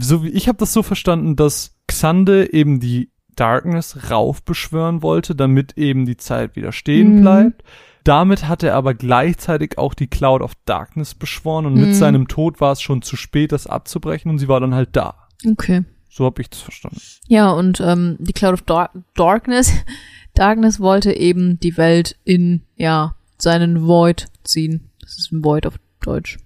[0.00, 5.76] so wie ich habe das so verstanden, dass Xande eben die Darkness raufbeschwören wollte, damit
[5.76, 7.20] eben die Zeit wieder stehen Mhm.
[7.20, 7.64] bleibt.
[8.04, 11.80] Damit hat er aber gleichzeitig auch die Cloud of Darkness beschworen und Mhm.
[11.80, 14.90] mit seinem Tod war es schon zu spät, das abzubrechen und sie war dann halt
[14.92, 15.26] da.
[15.46, 15.84] Okay.
[16.10, 17.00] So habe ich das verstanden.
[17.26, 19.72] Ja, und ähm, die Cloud of Dark Darkness,
[20.34, 24.90] Darkness wollte eben die Welt in, ja, seinen Void ziehen.
[25.00, 26.38] Das ist ein Void auf Deutsch.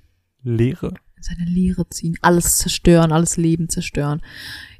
[0.42, 0.94] Leere.
[1.16, 4.22] in seine Leere ziehen, alles zerstören, alles Leben zerstören.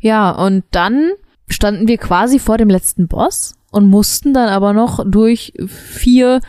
[0.01, 1.11] Ja, und dann
[1.49, 6.41] standen wir quasi vor dem letzten Boss und mussten dann aber noch durch vier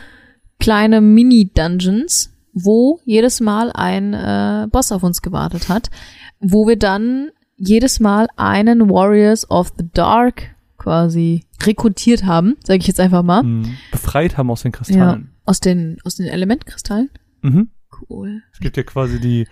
[0.60, 5.90] kleine Mini-Dungeons, wo jedes Mal ein äh, Boss auf uns gewartet hat,
[6.40, 12.86] wo wir dann jedes Mal einen Warriors of the Dark quasi rekrutiert haben, sage ich
[12.86, 13.74] jetzt einfach mal, Mhm.
[13.92, 15.30] Befreit haben aus den Kristallen.
[15.44, 17.10] aus den aus den Elementkristallen.
[17.42, 17.68] Mhm.
[18.08, 18.42] Cool.
[18.52, 19.46] Es gibt ja quasi die,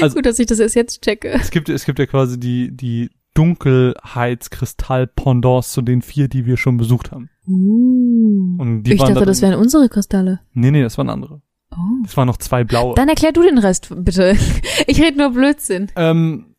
[0.00, 1.28] Also- Gut, dass ich das erst jetzt checke.
[1.28, 6.76] es gibt, es gibt ja quasi die, die Dunkelheitskristall-Pendants zu den vier, die wir schon
[6.76, 7.30] besucht haben.
[7.46, 8.56] Uh.
[8.58, 10.40] Und die ich dachte, da das wären unsere Kristalle.
[10.52, 11.42] Nee, nee, das waren andere.
[11.72, 12.04] Oh.
[12.04, 12.94] Es waren noch zwei blaue.
[12.94, 14.36] Dann erklär du den Rest, bitte.
[14.86, 15.90] Ich rede nur Blödsinn.
[15.96, 16.54] Ähm,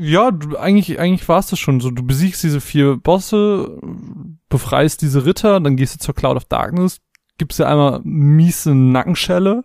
[0.00, 1.90] ja, du, eigentlich, eigentlich war es das schon so.
[1.90, 3.78] Du besiegst diese vier Bosse,
[4.48, 7.00] befreist diese Ritter, dann gehst du zur Cloud of Darkness,
[7.38, 9.64] gibst dir einmal miese Nackenschelle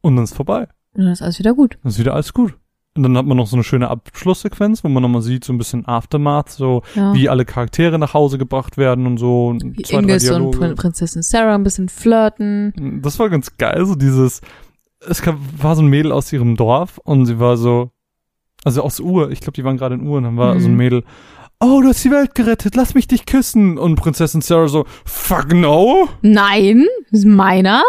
[0.00, 0.68] und dann ist vorbei.
[0.94, 1.78] Und dann ist alles wieder gut.
[1.82, 2.54] Dann ist wieder alles gut.
[2.96, 5.58] Und dann hat man noch so eine schöne Abschlusssequenz, wo man nochmal sieht, so ein
[5.58, 7.12] bisschen Aftermath, so Ja.
[7.14, 9.48] wie alle Charaktere nach Hause gebracht werden und so.
[9.48, 10.50] und Wie zwei, Inges und.
[10.52, 13.00] Prin Prinzessin Sarah ein bisschen flirten.
[13.02, 14.40] Das war ganz geil, so dieses,
[15.08, 17.90] es kam, war so ein Mädel aus ihrem Dorf und sie war so,
[18.64, 20.60] also aus Ur, ich glaube, die waren gerade in Ur und dann war Mhm.
[20.60, 21.04] so ein Mädel,
[21.60, 23.78] oh, du hast die Welt gerettet, lass mich dich küssen.
[23.78, 26.08] Und Prinzessin Sarah so, fuck no.
[26.22, 27.82] Nein, das ist meiner.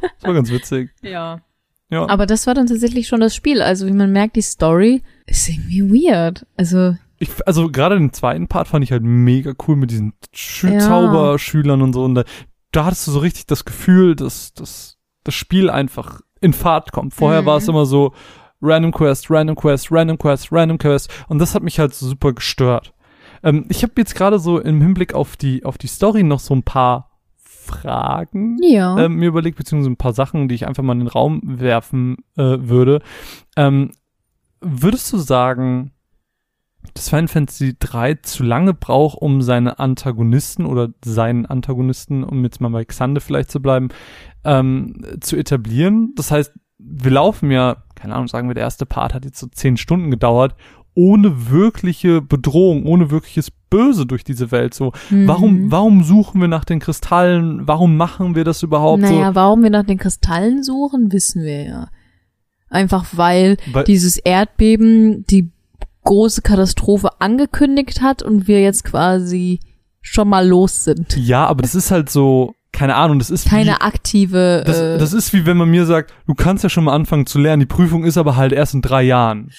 [0.00, 0.90] Das war ganz witzig.
[1.02, 1.40] Ja.
[1.92, 2.08] Ja.
[2.08, 3.62] Aber das war dann tatsächlich schon das Spiel.
[3.62, 6.46] Also wie man merkt, die Story ist irgendwie weird.
[6.56, 10.72] Also Ich, also gerade den zweiten Part fand ich halt mega cool mit diesen Schü
[10.72, 10.78] Ja.
[10.80, 12.02] Zauberschülern und so.
[12.02, 12.24] Und da,
[12.72, 17.14] da hattest du so richtig das Gefühl, dass, dass das Spiel einfach in Fahrt kommt.
[17.14, 17.46] Vorher Mhm.
[17.46, 18.12] war es immer so
[18.62, 21.10] Random Quest, Random Quest, Random Quest, Random Quest.
[21.28, 22.94] Und das hat mich halt super gestört.
[23.44, 26.54] Ähm, ich habe jetzt gerade so im Hinblick auf die, auf die Story noch so
[26.54, 27.10] ein paar
[27.72, 28.98] Fragen ja.
[28.98, 32.18] ähm, mir überlegt, beziehungsweise ein paar Sachen, die ich einfach mal in den Raum werfen
[32.36, 33.00] äh, würde.
[33.56, 33.92] Ähm,
[34.60, 35.92] würdest du sagen,
[36.94, 42.60] dass Final Fantasy 3 zu lange braucht, um seine Antagonisten oder seinen Antagonisten, um jetzt
[42.60, 43.88] mal bei Xande vielleicht zu bleiben,
[44.44, 46.12] ähm, zu etablieren?
[46.16, 49.46] Das heißt, wir laufen ja, keine Ahnung, sagen wir, der erste Part hat jetzt so
[49.46, 50.56] zehn Stunden gedauert,
[50.94, 54.74] ohne wirkliche Bedrohung, ohne wirkliches Böse durch diese Welt.
[54.74, 55.26] So, Mhm.
[55.28, 57.66] warum, warum suchen wir nach den Kristallen?
[57.66, 61.88] Warum machen wir das überhaupt Naja, warum wir nach den Kristallen suchen, wissen wir ja.
[62.68, 63.74] Einfach weil so?
[63.74, 65.50] Weil, dieses Erdbeben die
[66.04, 69.60] große Katastrophe angekündigt hat und wir jetzt quasi
[70.00, 71.16] schon mal los sind.
[71.16, 74.64] ja, aber das ist halt so, keine Ahnung, das ist wie, Keine aktive.
[74.66, 77.26] das, äh, das ist wie wenn man mir sagt, du kannst ja schon mal anfangen
[77.26, 79.50] zu lernen, die Prüfung ist aber halt erst in drei Jahren.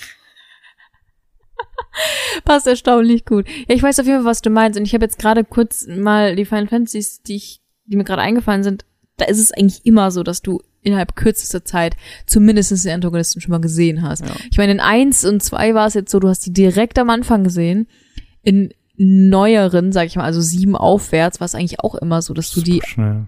[2.46, 3.48] passt erstaunlich gut.
[3.68, 4.80] Ja, ich weiß auf jeden Fall, was du meinst.
[4.80, 8.22] Und ich habe jetzt gerade kurz mal die Final Fantasies, die ich, die mir gerade
[8.22, 8.86] eingefallen sind.
[9.18, 13.52] Da ist es eigentlich immer so, dass du innerhalb kürzester Zeit zumindest den Antagonisten schon
[13.52, 14.26] mal gesehen hast.
[14.26, 14.36] Ja.
[14.52, 17.10] Ich meine, in eins und zwei war es jetzt so, du hast die direkt am
[17.10, 17.88] Anfang gesehen.
[18.42, 22.52] In neueren, sag ich mal, also sieben aufwärts, war es eigentlich auch immer so, dass
[22.52, 23.28] du die schnell.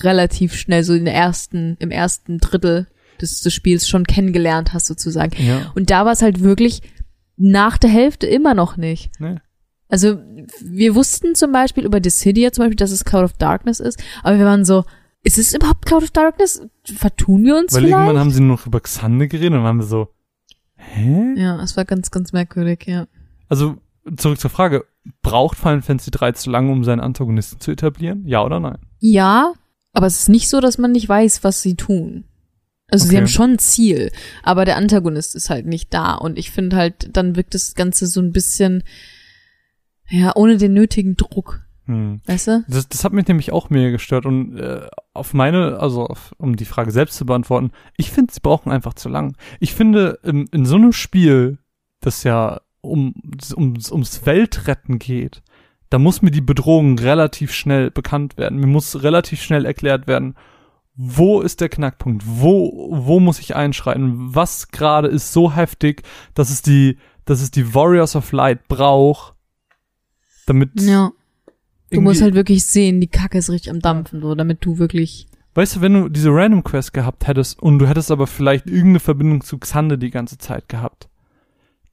[0.00, 2.86] relativ schnell so in der ersten, im ersten Drittel
[3.20, 5.32] des, des Spiels schon kennengelernt hast, sozusagen.
[5.42, 5.72] Ja.
[5.74, 6.82] Und da war es halt wirklich
[7.40, 9.10] nach der Hälfte immer noch nicht.
[9.18, 9.36] Nee.
[9.88, 10.18] Also
[10.62, 14.38] wir wussten zum Beispiel über Dissidia zum Beispiel, dass es Cloud of Darkness ist, aber
[14.38, 14.84] wir waren so,
[15.22, 16.62] ist es überhaupt Cloud of Darkness?
[16.84, 17.96] Vertun wir uns Weil vielleicht?
[17.96, 20.08] irgendwann haben sie nur noch über Xande geredet und waren wir so,
[20.76, 21.34] hä?
[21.36, 23.06] ja, es war ganz, ganz merkwürdig, ja.
[23.48, 23.76] Also,
[24.16, 24.84] zurück zur Frage,
[25.22, 28.24] braucht Final Fantasy 3 zu lange, um seinen Antagonisten zu etablieren?
[28.26, 28.78] Ja oder nein?
[29.00, 29.52] Ja,
[29.92, 32.24] aber es ist nicht so, dass man nicht weiß, was sie tun.
[32.90, 33.18] Also sie Okay.
[33.18, 34.10] haben schon ein Ziel,
[34.42, 36.14] aber der Antagonist ist halt nicht da.
[36.14, 38.82] Und ich finde halt, dann wirkt das Ganze so ein bisschen,
[40.08, 41.60] ja, ohne den nötigen Druck.
[41.86, 42.20] Hm.
[42.26, 42.64] Weißt du?
[42.68, 46.56] Das, das hat mich nämlich auch mega gestört und äh, auf meine, also auf, um
[46.56, 49.36] die Frage selbst zu beantworten, ich finde, sie brauchen einfach zu lang.
[49.58, 51.58] Ich finde, in, in so einem Spiel,
[52.00, 53.14] das ja um,
[53.56, 55.42] ums, ums Weltretten geht,
[55.90, 58.58] da muss mir die Bedrohung relativ schnell bekannt werden.
[58.60, 60.36] Mir muss relativ schnell erklärt werden,
[60.96, 62.24] wo ist der Knackpunkt?
[62.26, 64.34] Wo, wo muss ich einschreiten?
[64.34, 66.02] Was gerade ist so heftig,
[66.34, 69.34] dass es die, dass es die Warriors of Light braucht,
[70.46, 71.12] damit Ja.
[71.92, 75.26] Du musst halt wirklich sehen, die Kacke ist richtig am Dampfen, so, damit du wirklich.
[75.54, 79.00] Weißt du, wenn du diese Random Quest gehabt hättest und du hättest aber vielleicht irgendeine
[79.00, 81.09] Verbindung zu Xande die ganze Zeit gehabt,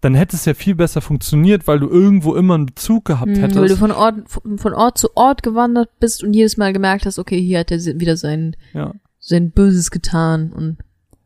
[0.01, 3.39] dann hätte es ja viel besser funktioniert, weil du irgendwo immer einen Bezug gehabt Hm,
[3.41, 3.59] hättest.
[3.59, 4.15] weil du von Ort,
[4.57, 7.79] von Ort zu Ort gewandert bist und jedes Mal gemerkt hast, okay, hier hat er
[7.99, 8.93] wieder sein, ja.
[9.19, 10.77] sein Böses getan und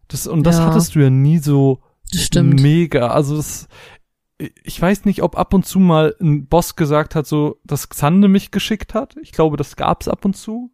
[0.07, 0.65] Das, und das Ja.
[0.65, 1.79] hattest du ja nie so
[2.61, 3.07] mega.
[3.09, 3.67] Also das,
[4.63, 8.27] ich weiß nicht, ob ab und zu mal ein Boss gesagt hat, so, dass Xande
[8.27, 9.15] mich geschickt hat.
[9.21, 10.71] Ich glaube, das gab's ab und zu.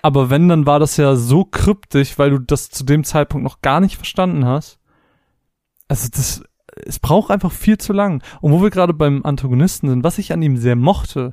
[0.00, 3.60] Aber wenn, dann war das ja so kryptisch, weil du das zu dem Zeitpunkt noch
[3.62, 4.78] gar nicht verstanden hast.
[5.88, 6.42] Also das,
[6.86, 8.22] es braucht einfach viel zu lang.
[8.40, 11.32] Und wo wir gerade beim Antagonisten sind, was ich an ihm sehr mochte,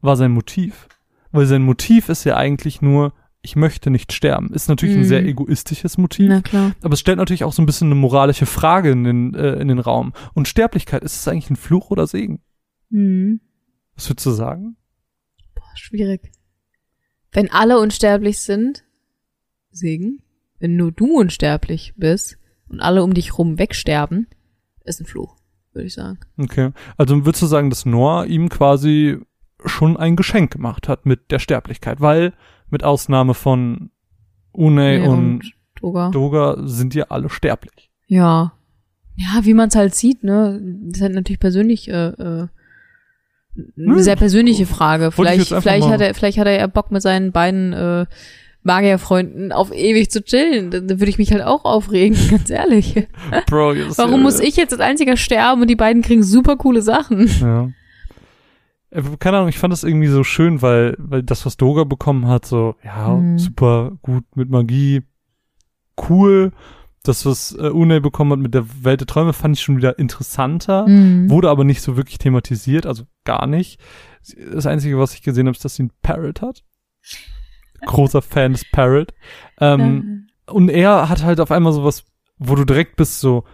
[0.00, 0.88] war sein Motiv.
[1.32, 4.52] Weil sein Motiv ist ja eigentlich nur, ich möchte nicht sterben.
[4.52, 5.06] Ist natürlich ein Mhm.
[5.06, 6.28] sehr egoistisches Motiv.
[6.28, 6.72] Na klar.
[6.82, 9.68] Aber es stellt natürlich auch so ein bisschen eine moralische Frage in den, äh, in
[9.68, 10.12] den Raum.
[10.34, 12.40] Und Sterblichkeit, ist es eigentlich ein Fluch oder Segen?
[12.90, 13.40] Hm.
[13.94, 14.76] Was würdest du sagen?
[15.54, 16.32] Boah, schwierig.
[17.32, 18.84] Wenn alle unsterblich sind,
[19.70, 20.22] Segen.
[20.58, 24.26] Wenn nur du unsterblich bist und alle um dich rum wegsterben,
[24.86, 25.36] ist ein Fluch,
[25.72, 26.18] würde ich sagen.
[26.38, 26.70] Okay.
[26.96, 29.18] Also würdest du sagen, dass Noah ihm quasi
[29.64, 32.00] schon ein Geschenk gemacht hat mit der Sterblichkeit?
[32.00, 32.32] Weil,
[32.70, 33.90] mit Ausnahme von
[34.52, 36.10] Une Nee, und, Toga.
[36.10, 37.90] Doga, sind ja alle sterblich.
[38.06, 38.52] Ja.
[39.16, 40.60] Ja, wie man es halt sieht, ne?
[40.84, 42.48] Das ist halt natürlich persönlich, äh, äh,
[43.56, 44.00] eine Hm.
[44.00, 45.10] sehr persönliche Frage.
[45.10, 48.06] Vielleicht, vielleicht hat er, vielleicht hat er ja Bock mit seinen beiden äh,
[48.66, 50.70] Magierfreunden auf ewig zu chillen.
[50.70, 53.06] Dann würde ich mich halt auch aufregen, ganz ehrlich.
[53.46, 57.28] Bro, Warum muss ich jetzt als einziger sterben und die beiden kriegen super coole Sachen?
[57.40, 57.68] Ja.
[58.90, 62.28] Äh, Keine Ahnung, ich fand das irgendwie so schön, weil, weil das, was Doga bekommen
[62.28, 63.38] hat, so, ja, Mhm.
[63.38, 65.02] super gut mit Magie,
[66.08, 66.52] cool.
[67.02, 69.96] Das, was äh, Une bekommen hat mit der Welt der Träume, fand ich schon wieder
[69.98, 70.88] interessanter.
[70.88, 71.30] Mhm.
[71.30, 73.80] Wurde aber nicht so wirklich thematisiert, also gar nicht.
[74.52, 76.64] Das Einzige, was ich gesehen habe, ist, dass sie einen Parrot hat.
[77.84, 79.12] Großer Fan des Parrot.
[79.60, 82.04] Ähm, Und er hat halt auf einmal sowas,
[82.38, 83.44] wo du direkt bist so,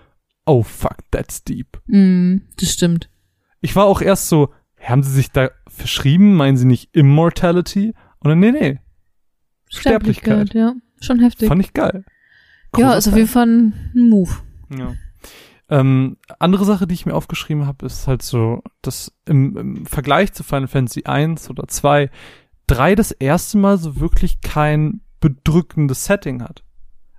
[0.46, 1.80] oh fuck, that's deep.
[1.86, 3.08] Mhm, das stimmt.
[3.60, 6.34] Ich war auch erst so, haben sie sich da verschrieben?
[6.34, 7.94] Meinen sie nicht Immortality?
[8.18, 8.78] Und dann, nee, nee.
[9.68, 10.54] Sterblichkeit.
[10.54, 11.48] Ja, schon heftig.
[11.48, 12.04] Fand ich geil.
[12.76, 14.30] ja, Großer ist auf jeden Fall ein Move.
[14.76, 14.94] Ja.
[15.70, 20.32] Ähm, andere Sache, die ich mir aufgeschrieben habe, ist halt so, dass im, im Vergleich
[20.32, 22.10] zu Final Fantasy 1 oder 2,
[22.74, 26.62] 3 das erste Mal so wirklich kein bedrückendes Setting hat.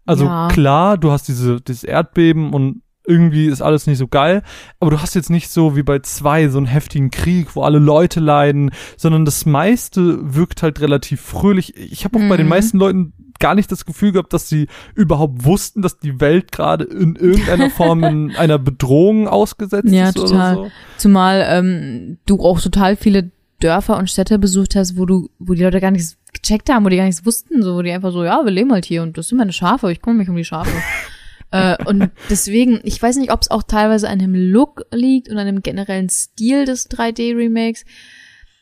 [0.05, 0.47] Also Ja.
[0.49, 4.43] klar, du hast diese, dieses Erdbeben und irgendwie ist alles nicht so geil,
[4.79, 7.79] aber du hast jetzt nicht so wie bei 2 so einen heftigen Krieg, wo alle
[7.79, 11.75] Leute leiden, sondern das meiste wirkt halt relativ fröhlich.
[11.75, 12.49] Ich habe auch bei den Mhm.
[12.49, 16.85] meisten Leuten gar nicht das Gefühl gehabt, dass sie überhaupt wussten, dass die Welt gerade
[16.85, 20.55] in irgendeiner Form in einer Bedrohung ausgesetzt Ja, ist total.
[20.57, 20.71] oder so.
[20.97, 25.63] Zumal ähm, du auch total viele Dörfer und Städte besucht hast, wo du, wo die
[25.63, 28.23] Leute gar nichts gecheckt haben, wo die gar nichts wussten, so wo die einfach so,
[28.23, 30.43] ja, wir leben halt hier und das sind meine Schafe, ich kümmere mich um die
[30.45, 30.71] Schafe.
[31.51, 35.37] äh, und deswegen, ich weiß nicht, ob es auch teilweise an dem Look liegt und
[35.37, 37.85] an dem generellen Stil des 3D-Remakes.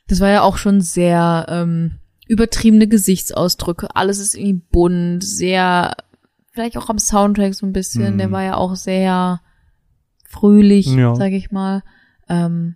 [0.08, 1.94] Das war ja auch schon sehr ähm,
[2.28, 3.96] übertriebene Gesichtsausdrücke.
[3.96, 5.96] Alles ist irgendwie bunt, sehr,
[6.52, 8.16] vielleicht auch am Soundtrack so ein bisschen.
[8.16, 8.18] Mhm.
[8.18, 9.42] Der war ja auch sehr
[10.28, 11.16] fröhlich, Ja.
[11.16, 11.84] sag ich mal.
[12.30, 12.76] Ähm,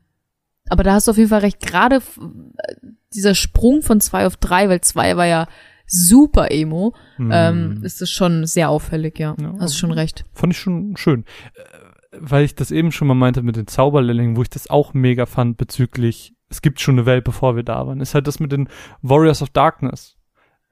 [0.69, 1.59] aber da hast du auf jeden Fall recht.
[1.61, 2.75] Gerade äh,
[3.13, 5.47] dieser Sprung von zwei auf drei, weil zwei war ja
[5.87, 6.95] super emo,
[7.31, 9.35] ähm, ist das schon sehr auffällig, ja.
[9.39, 9.53] Ja.
[9.59, 10.25] Hast schon recht.
[10.33, 11.25] Fand ich schon schön.
[11.53, 14.93] Äh, Weil ich das eben schon mal meinte mit den Zauberlehrlingen, wo ich das auch
[14.93, 18.39] mega fand bezüglich, es gibt schon eine Welt, bevor wir da waren, ist halt das
[18.39, 18.69] mit den
[19.01, 20.14] Warriors of Darkness.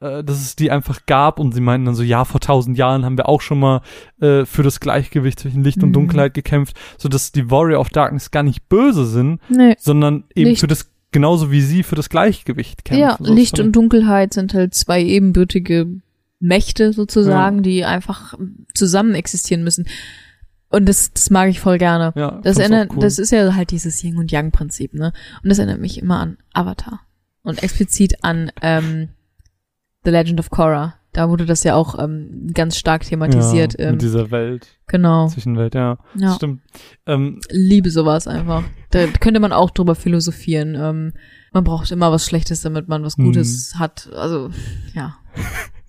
[0.04, 3.06] Äh, Dass es die einfach gab und sie meinten dann so, ja, vor tausend Jahren
[3.06, 3.82] haben wir auch schon mal
[4.22, 5.94] äh, für das Gleichgewicht zwischen Licht und Mhm.
[5.94, 9.76] Dunkelheit gekämpft, so dass die Warrior of Darkness gar nicht böse sind, Nee.
[9.80, 10.62] sondern eben Licht.
[10.62, 13.02] für das, genauso wie sie für das Gleichgewicht kämpfen.
[13.02, 15.88] Ja, So, Licht und Dunkelheit sind halt zwei ebenbürtige
[16.40, 18.34] Mächte sozusagen, die einfach
[18.74, 19.88] zusammen existieren müssen.
[20.70, 22.12] Und das, das mag ich voll gerne.
[22.16, 23.00] Ja, Das erinnert, cool.
[23.00, 25.14] das ist ja halt dieses Yin und Yang Prinzip, ne?
[25.44, 27.02] Und das erinnert mich immer an Avatar.
[27.44, 29.10] Und explizit an ähm,
[30.06, 30.96] The Legend of Korra.
[31.14, 33.80] Da wurde das ja auch ähm, ganz stark thematisiert.
[33.80, 35.28] ja, ähm, mit dieser Welt, genau.
[35.28, 36.00] Zwischenwelt, ja.
[36.16, 36.34] Ja.
[36.34, 36.62] Stimmt.
[37.06, 38.64] Ähm, Liebe sowas einfach.
[38.90, 40.76] Da könnte man auch drüber philosophieren.
[40.76, 41.14] Ähm,
[41.52, 44.10] man braucht immer was Schlechtes, damit man was Gutes hat.
[44.16, 44.50] Also,
[44.96, 45.16] ja.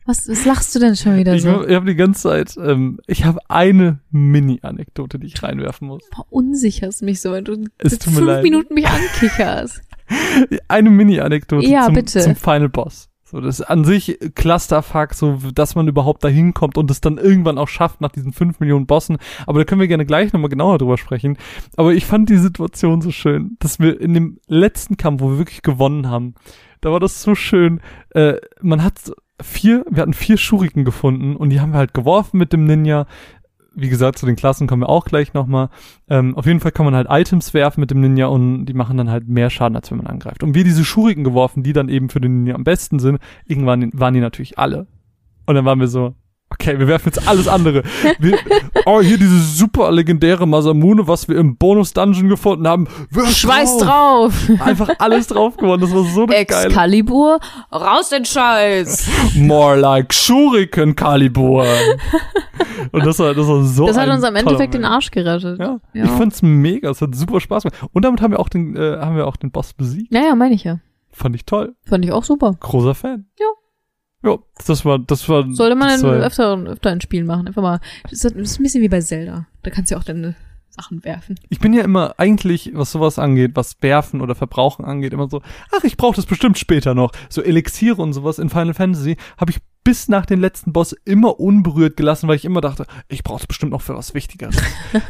[0.04, 1.52] Was, was lachst du denn schon wieder ich so?
[1.52, 6.02] hab, ich hab die ganze Zeit, ähm, ich habe eine Mini-Anekdote, die ich reinwerfen muss.
[6.14, 8.42] Verunsicherst mich so, wenn du Es fünf leid.
[8.42, 9.80] Minuten mich ankicherst.
[10.68, 12.20] Eine Mini-Anekdote Ja, zum, bitte.
[12.20, 13.08] zum Final Boss.
[13.34, 17.18] So, das ist an sich Clusterfuck, so, dass man überhaupt da hinkommt und es dann
[17.18, 19.18] irgendwann auch schafft nach diesen fünf Millionen Bossen.
[19.48, 21.36] Aber da können wir gerne gleich nochmal genauer drüber sprechen.
[21.76, 25.38] Aber ich fand die Situation so schön, dass wir in dem letzten Kampf, wo wir
[25.38, 26.34] wirklich gewonnen haben,
[26.80, 27.80] da war das so schön.
[28.10, 29.10] Äh, man hat
[29.42, 33.08] vier, wir hatten vier Schuriken gefunden und die haben wir halt geworfen mit dem Ninja.
[33.76, 35.68] Wie gesagt, zu den Klassen kommen wir auch gleich nochmal.
[36.08, 38.96] Ähm, auf jeden Fall kann man halt Items werfen mit dem Ninja und die machen
[38.96, 40.42] dann halt mehr Schaden, als wenn man angreift.
[40.42, 43.90] Und wir diese Schuriken geworfen, die dann eben für den Ninja am besten sind, irgendwann
[43.92, 44.86] waren die natürlich alle.
[45.46, 46.14] Und dann waren wir so,
[46.54, 47.82] okay, wir werfen jetzt alles andere.
[48.18, 48.38] Wir,
[48.86, 52.88] oh, hier diese super legendäre Masamune, was wir im Bonus-Dungeon gefunden haben.
[53.10, 54.32] Wirf Schweiß drauf!
[54.60, 55.80] Einfach alles drauf gewonnen.
[55.82, 56.66] Das war so eine geile.
[56.66, 57.38] Excalibur,
[57.72, 59.08] raus den Scheiß!
[59.36, 61.66] More like Shuriken Calibur.
[62.92, 64.84] Und das war, das war so Das hat uns am Endeffekt den.
[64.84, 65.58] Arsch gerettet.
[65.58, 66.04] Ja, Ja.
[66.04, 66.90] ich fand's mega.
[66.90, 67.80] Es hat super Spaß gemacht.
[67.92, 70.12] Und damit haben wir auch den, äh, haben wir auch den Boss besiegt.
[70.12, 70.78] Naja, meine ich ja.
[71.10, 71.74] Fand ich toll.
[71.86, 72.54] Fand ich auch super.
[72.60, 73.26] Großer Fan.
[73.38, 73.46] Ja.
[74.24, 75.44] Ja, das war, das war.
[75.52, 77.46] Sollte man das in, war, öfter, öfter in Spielen machen.
[77.46, 77.80] Einfach mal.
[78.04, 79.46] Das ist, ein bisschen wie bei Zelda.
[79.62, 80.34] Da kannst du ja auch deine
[80.70, 81.38] Sachen werfen.
[81.50, 85.40] Ich bin ja immer eigentlich, was sowas angeht, was Werfen oder Verbrauchen angeht, immer so,
[85.70, 87.12] ach, ich brauche das bestimmt später noch.
[87.28, 91.38] So Elixiere und sowas in Final Fantasy habe ich bis nach den letzten Boss immer
[91.38, 94.56] unberührt gelassen, weil ich immer dachte, ich brauche es bestimmt noch für was Wichtigeres.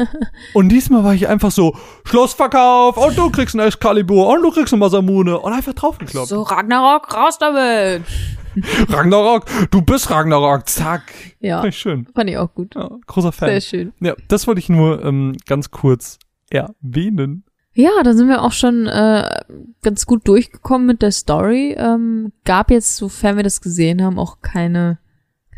[0.55, 4.73] und diesmal war ich einfach so, Schlussverkauf und du kriegst einen Excalibur und du kriegst
[4.73, 6.29] eine Masamune und einfach draufgekloppt.
[6.29, 8.03] So, Ragnarok, raus damit!
[8.89, 11.13] Ragnarok, du bist Ragnarok, zack.
[11.41, 12.07] Ja, Fand ich schön.
[12.15, 12.75] fand ich auch gut.
[12.75, 13.49] Ja, großer Fan.
[13.49, 13.93] Sehr schön.
[14.01, 16.19] Ja, das wollte ich nur ähm, ganz kurz
[16.51, 17.45] erwähnen.
[17.77, 19.41] Ja, da sind wir auch schon äh,
[19.83, 21.75] ganz gut durchgekommen mit der Story.
[21.77, 24.99] Ähm, gab jetzt, sofern wir das gesehen haben, auch keine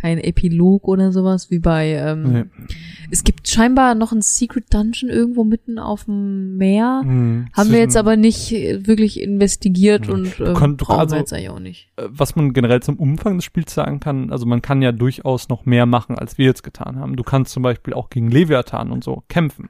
[0.07, 1.95] kein Epilog oder sowas wie bei.
[1.95, 2.45] Ähm, Nee.
[3.11, 7.01] Es gibt scheinbar noch ein Secret Dungeon irgendwo mitten auf dem Meer.
[7.05, 10.13] Hm, Haben wir jetzt aber nicht äh, wirklich investigiert Nee.
[10.15, 11.89] und äh, du- brauchen also- wir jetzt eigentlich auch nicht.
[11.97, 15.49] äh, was man generell zum Umfang des Spiels sagen kann, also man kann ja durchaus
[15.49, 17.17] noch mehr machen, als wir jetzt getan haben.
[17.17, 19.69] Du kannst zum Beispiel auch gegen Leviathan und so kämpfen.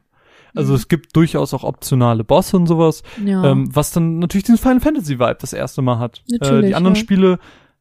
[0.55, 0.77] Also Mhm.
[0.77, 3.45] es gibt durchaus auch optionale Bosse und sowas, Ja.
[3.53, 6.23] ähm, was dann natürlich diesen Final Fantasy Vibe das erste Mal hat.
[6.31, 7.01] äh, Natürlich, die anderen ja.
[7.01, 7.39] Spiele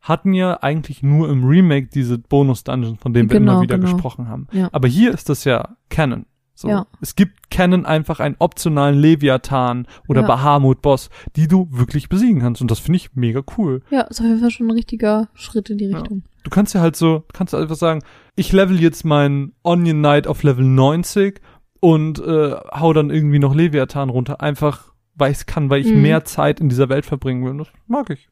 [0.07, 3.91] hatten ja eigentlich nur im Remake diese Bonus-Dungeons, von denen wir Genau, immer wieder genau.
[3.93, 4.47] gesprochen haben.
[4.51, 4.69] Ja.
[4.71, 6.25] Aber hier ist das ja Canon.
[6.57, 6.69] So.
[6.69, 6.85] Ja.
[7.01, 10.27] Es gibt Canon einfach einen optionalen Leviathan oder Ja.
[10.27, 12.61] Bahamut-Boss, die du wirklich besiegen kannst.
[12.61, 13.81] Und das finde ich mega cool.
[13.89, 15.97] ja, ist auf jeden Fall schon ein richtiger Schritt in die Ja.
[15.97, 16.23] Richtung.
[16.43, 18.03] Du kannst ja halt so, kannst du einfach sagen,
[18.35, 21.41] ich level jetzt meinen Onion Knight auf Level 90
[21.81, 25.91] und äh, hau dann irgendwie noch Leviathan runter, einfach weil ich es kann, weil ich
[25.91, 26.01] Mhm.
[26.03, 27.51] mehr Zeit in dieser Welt verbringen will.
[27.51, 28.29] Und das mag ich.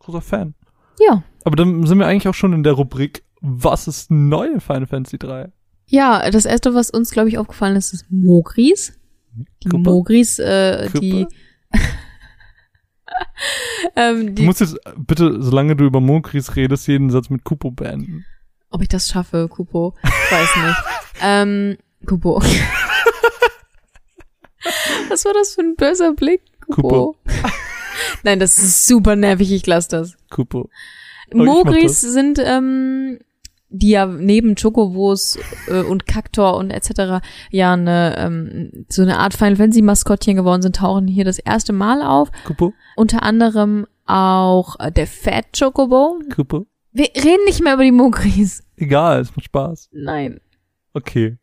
[0.00, 0.54] Großer Fan.
[1.00, 1.22] Ja.
[1.44, 4.86] Aber dann sind wir eigentlich auch schon in der Rubrik, was ist neu in Final
[4.86, 5.50] Fantasy 3?
[5.86, 8.98] Ja, das erste, was uns, glaube ich, aufgefallen ist, ist Mogris.
[9.62, 9.90] Die Kuppe?
[9.90, 11.00] Mogris, äh, Kuppe?
[11.00, 11.26] die,
[13.96, 17.70] ähm, Du die, musst jetzt bitte, solange du über Mokris redest, jeden Satz mit Kupo
[17.70, 18.24] beenden.
[18.70, 20.76] ob ich das schaffe, Kupo, ich weiß nicht.
[21.22, 21.76] ähm,
[22.06, 22.42] Kupo.
[25.08, 26.40] Was war das für ein böser Blick?
[26.68, 27.14] Kupo.
[28.22, 30.16] Nein, das ist super nervig, ich lasse das.
[30.30, 30.68] Kupo.
[31.32, 32.12] mach Mogris das.
[32.12, 33.18] sind, ähm,
[33.68, 35.38] die ja neben Chocobos
[35.68, 37.20] äh, und Kaktor und etc.
[37.50, 41.72] ja eine, ähm, so eine Art Final Fantasy Maskottchen geworden sind, tauchen hier das erste
[41.72, 42.30] Mal auf.
[42.44, 42.72] Kupo.
[42.96, 46.20] Unter anderem auch äh, der Fat Chocobo.
[46.34, 46.66] Kupo.
[46.92, 48.62] Wir reden nicht mehr über die Mogris.
[48.76, 49.88] Egal, es macht Spaß.
[49.92, 50.40] Nein.
[50.94, 51.36] Okay.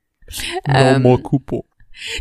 [0.66, 1.66] No Ähm, more Kupo.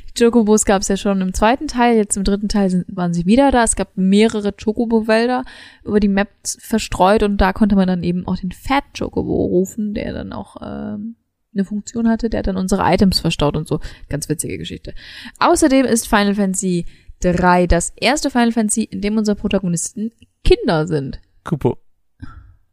[0.08, 3.14] Die Chocobos gab es ja schon im zweiten Teil, jetzt im dritten Teil sind, waren
[3.14, 3.64] sie wieder da.
[3.64, 5.44] Es gab mehrere Chocobo-Wälder
[5.84, 9.94] über die Map verstreut und da konnte man dann eben auch den Fat Chocobo rufen,
[9.94, 11.16] der dann auch ähm,
[11.54, 13.80] eine Funktion hatte, der dann unsere Items verstaut und so.
[14.08, 14.94] Ganz witzige Geschichte.
[15.38, 16.86] Außerdem ist Final Fantasy
[17.20, 20.10] 3 das erste Final Fantasy, in dem unsere Protagonisten
[20.44, 21.20] Kinder sind.
[21.44, 21.78] Kupo.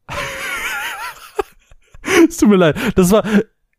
[2.28, 2.76] es tut mir leid.
[2.96, 3.24] Das war,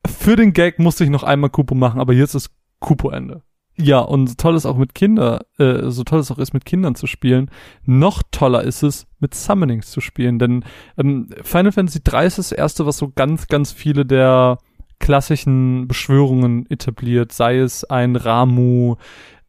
[0.07, 2.51] für den Gag musste ich noch einmal Kupo machen, aber jetzt ist
[2.81, 3.43] Kupo-Ende.
[3.77, 6.65] Ja, und so toll es auch mit Kinder, äh, so toll es auch ist, mit
[6.65, 7.51] Kindern zu spielen,
[7.87, 10.65] noch toller ist es, mit Summonings zu spielen, denn
[10.99, 14.59] ähm, Final Fantasy 3 ist das erste, was so ganz, ganz viele der
[14.99, 18.97] klassischen Beschwörungen etabliert, sei es ein Ramu,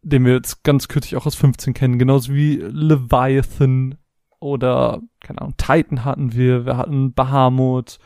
[0.01, 3.95] den wir jetzt ganz kürzlich auch aus 15 kennen, genauso wie Leviathan
[4.39, 7.99] oder, keine Ahnung, Titan hatten wir, wir hatten Bahamut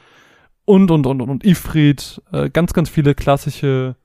[0.66, 3.96] und, und, und, und, und Ifrit, äh, ganz, ganz viele klassische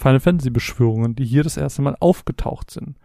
[0.00, 2.96] Final Fantasy Beschwörungen, die hier das erste Mal aufgetaucht sind.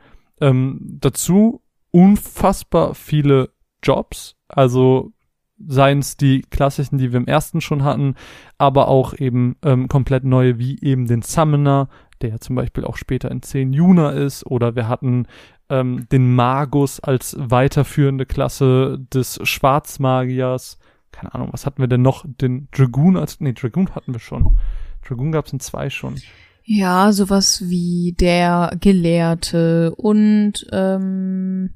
[0.41, 3.51] Ähm, dazu unfassbar viele
[3.83, 5.11] Jobs, also
[5.57, 8.15] seien es die klassischen, die wir im ersten schon hatten,
[8.57, 11.87] aber auch eben ähm, komplett neue, wie eben den Summoner,
[12.21, 15.27] der ja zum Beispiel auch später in 10 Juna ist, oder wir hatten
[15.69, 20.77] ähm, den Magus als weiterführende Klasse des Schwarzmagiers.
[21.11, 22.25] Keine Ahnung, was hatten wir denn noch?
[22.27, 24.57] Den Dragoon als, nee, Dragoon hatten wir schon.
[25.07, 26.15] Dragoon gab es in zwei schon.
[26.67, 31.69] Ja, sowas wie der Gelehrte und ähm,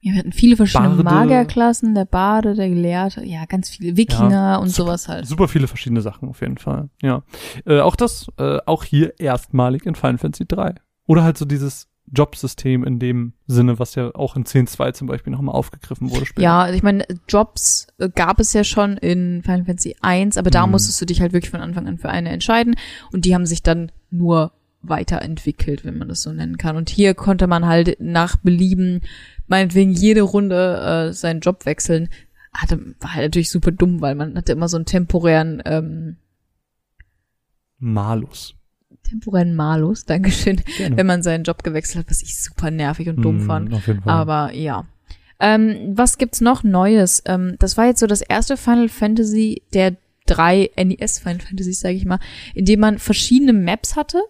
[0.00, 1.30] ja, wir hatten viele verschiedene Barde.
[1.30, 5.26] Magierklassen, der Bade, der Gelehrte, ja, ganz viele Wikinger Ja, und super- sowas halt.
[5.26, 6.90] Super viele verschiedene Sachen auf jeden Fall.
[7.02, 7.22] Ja.
[7.66, 10.74] Äh, auch das, äh, auch hier erstmalig in Final Fantasy 3.
[11.06, 15.32] Oder halt so dieses Jobsystem in dem Sinne, was ja auch in 10.2 zum Beispiel
[15.32, 16.42] nochmal aufgegriffen wurde später.
[16.42, 20.66] Ja, ich meine, Jobs äh, gab es ja schon in Final Fantasy 1, aber da
[20.66, 20.72] Mhm.
[20.72, 22.76] musstest du dich halt wirklich von Anfang an für eine entscheiden
[23.10, 24.52] und die haben sich dann nur
[24.82, 26.76] weiterentwickelt, wenn man das so nennen kann.
[26.76, 29.00] Und hier konnte man halt nach Belieben
[29.46, 32.08] meinetwegen jede Runde äh, seinen Job wechseln.
[32.52, 36.16] Hatte, war halt natürlich super dumm, weil man hatte immer so einen temporären, ähm,
[37.78, 38.54] Malus.
[39.02, 40.96] temporären Malus, Dankeschön, Gerne.
[40.96, 43.74] wenn man seinen Job gewechselt hat, was ich super nervig und dumm Mm, fand.
[43.74, 44.12] Auf jeden Fall.
[44.12, 44.86] Aber ja.
[45.40, 47.22] Ähm, was gibt's noch Neues?
[47.26, 49.96] Ähm, das war jetzt so das erste Final Fantasy der
[50.26, 52.18] drei NES Final Fantasies, sage ich mal,
[52.54, 54.22] in dem man verschiedene Maps hatte,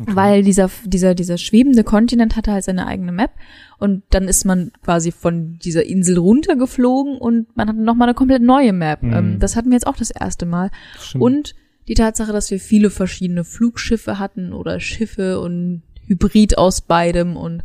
[0.00, 0.14] Okay.
[0.14, 3.32] weil dieser dieser dieser schwebende Kontinent hatte halt seine eigene Map
[3.78, 8.14] und dann ist man quasi von dieser Insel runtergeflogen und man hatte noch mal eine
[8.14, 9.02] komplett neue Map.
[9.02, 9.12] Mhm.
[9.12, 10.70] Ähm, das hatten wir jetzt auch das erste Mal.
[11.00, 11.22] Stimmt.
[11.24, 11.54] Und
[11.88, 17.64] die Tatsache, dass wir viele verschiedene Flugschiffe hatten oder Schiffe und Hybrid aus beidem und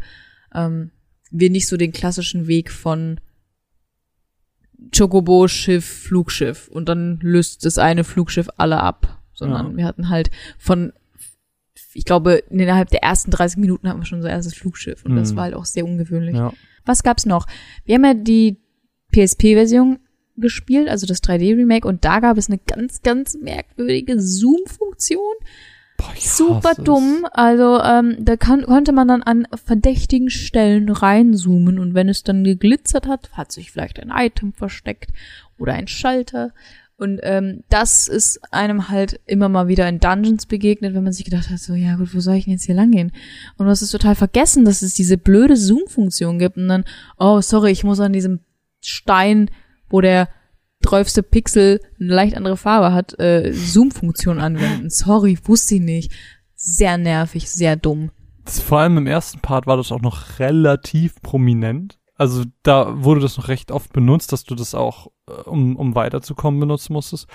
[0.55, 0.89] ähm,
[1.29, 3.19] wir nicht so den klassischen Weg von
[4.95, 9.77] Chocobo, Schiff, Flugschiff und dann löst das eine Flugschiff alle ab, sondern Ja.
[9.77, 10.93] wir hatten halt von
[11.95, 15.31] ich glaube, innerhalb der ersten 30 Minuten hatten wir schon unser erstes Flugschiff und das
[15.31, 15.35] Mhm.
[15.35, 16.35] war halt auch sehr ungewöhnlich.
[16.35, 16.51] Ja.
[16.85, 17.45] Was gab's noch?
[17.85, 18.57] Wir haben ja die
[19.11, 19.99] PSP-Version
[20.35, 25.35] gespielt, also das 3D-Remake, und da gab es eine ganz, ganz merkwürdige Zoom-Funktion.
[26.03, 27.25] Boah, Super dumm.
[27.31, 32.43] Also ähm, da kann, konnte man dann an verdächtigen Stellen reinzoomen und wenn es dann
[32.43, 35.11] geglitzert hat, hat sich vielleicht ein Item versteckt
[35.57, 36.51] oder ein Schalter.
[36.95, 41.25] Und ähm, das ist einem halt immer mal wieder in Dungeons begegnet, wenn man sich
[41.25, 43.11] gedacht hat, so, ja gut, wo soll ich denn jetzt hier langgehen?
[43.57, 46.85] Und du hast es total vergessen, dass es diese blöde Zoom-Funktion gibt und dann,
[47.17, 48.39] oh, sorry, ich muss an diesem
[48.79, 49.49] Stein,
[49.89, 50.29] wo der
[50.83, 51.29] 12.
[51.29, 54.89] Pixel eine leicht andere Farbe hat, äh, Zoom-Funktion anwenden.
[54.89, 56.11] Sorry, wusste ich nicht.
[56.55, 58.11] Sehr nervig, sehr dumm.
[58.45, 61.97] Vor allem im ersten Part war das auch noch relativ prominent.
[62.15, 65.95] Also da wurde das noch recht oft benutzt, dass du das auch, äh, um, um
[65.95, 67.27] weiterzukommen, benutzen musstest.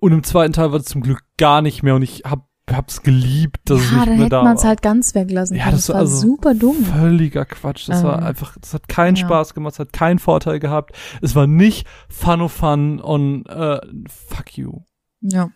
[0.00, 3.02] Und im zweiten Teil war das zum Glück gar nicht mehr und ich hab, hab's
[3.02, 4.68] geliebt, dass es ja, nicht da mehr hätte da man es war.
[4.68, 5.76] halt ganz weglassen Ja, können.
[5.76, 6.84] das Das, war war also super dumm.
[6.84, 7.88] Völliger Quatsch.
[7.88, 9.24] Das war Ähm, einfach, das hat keinen ja.
[9.26, 10.94] Spaß gemacht, es hat keinen Vorteil gehabt.
[11.22, 14.80] Es war nicht fun of fun und äh, fuck you.
[15.20, 15.50] Ja.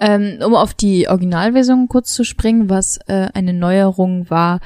[0.00, 4.60] Ähm, um auf die Originalversion kurz zu springen, was äh, eine Neuerung war,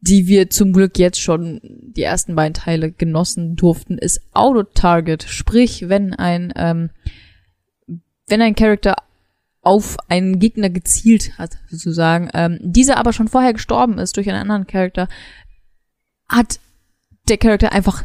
[0.00, 5.24] die wir zum Glück jetzt schon die ersten beiden Teile genossen durften, ist Auto-Target.
[5.24, 6.90] Sprich, wenn ein, ähm,
[8.28, 8.94] wenn ein Charakter
[9.68, 14.40] auf einen Gegner gezielt hat, sozusagen, ähm, dieser aber schon vorher gestorben ist durch einen
[14.40, 15.08] anderen Charakter,
[16.26, 16.58] hat
[17.28, 18.04] der Charakter einfach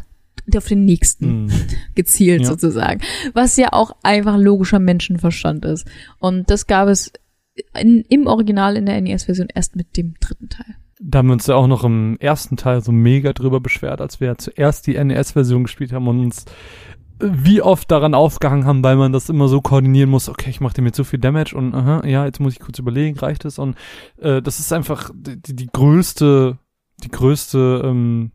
[0.54, 1.52] auf den nächsten Hm.
[1.94, 2.48] gezielt Ja.
[2.48, 3.00] sozusagen.
[3.32, 5.88] Was ja auch einfach logischer Menschenverstand ist.
[6.18, 7.12] Und das gab es
[7.74, 10.76] in, im Original in der NES-Version erst mit dem dritten Teil.
[11.00, 14.20] Da haben wir uns ja auch noch im ersten Teil so mega drüber beschwert, als
[14.20, 16.44] wir ja zuerst die NES-Version gespielt haben und uns
[17.20, 20.74] wie oft daran aufgehangen haben, weil man das immer so koordinieren muss, okay, ich mache
[20.74, 23.58] dem jetzt so viel Damage und aha, ja, jetzt muss ich kurz überlegen, reicht es?
[23.58, 23.76] Und
[24.20, 26.58] äh, das ist einfach die, die, größte,
[27.04, 28.32] die größte ähm,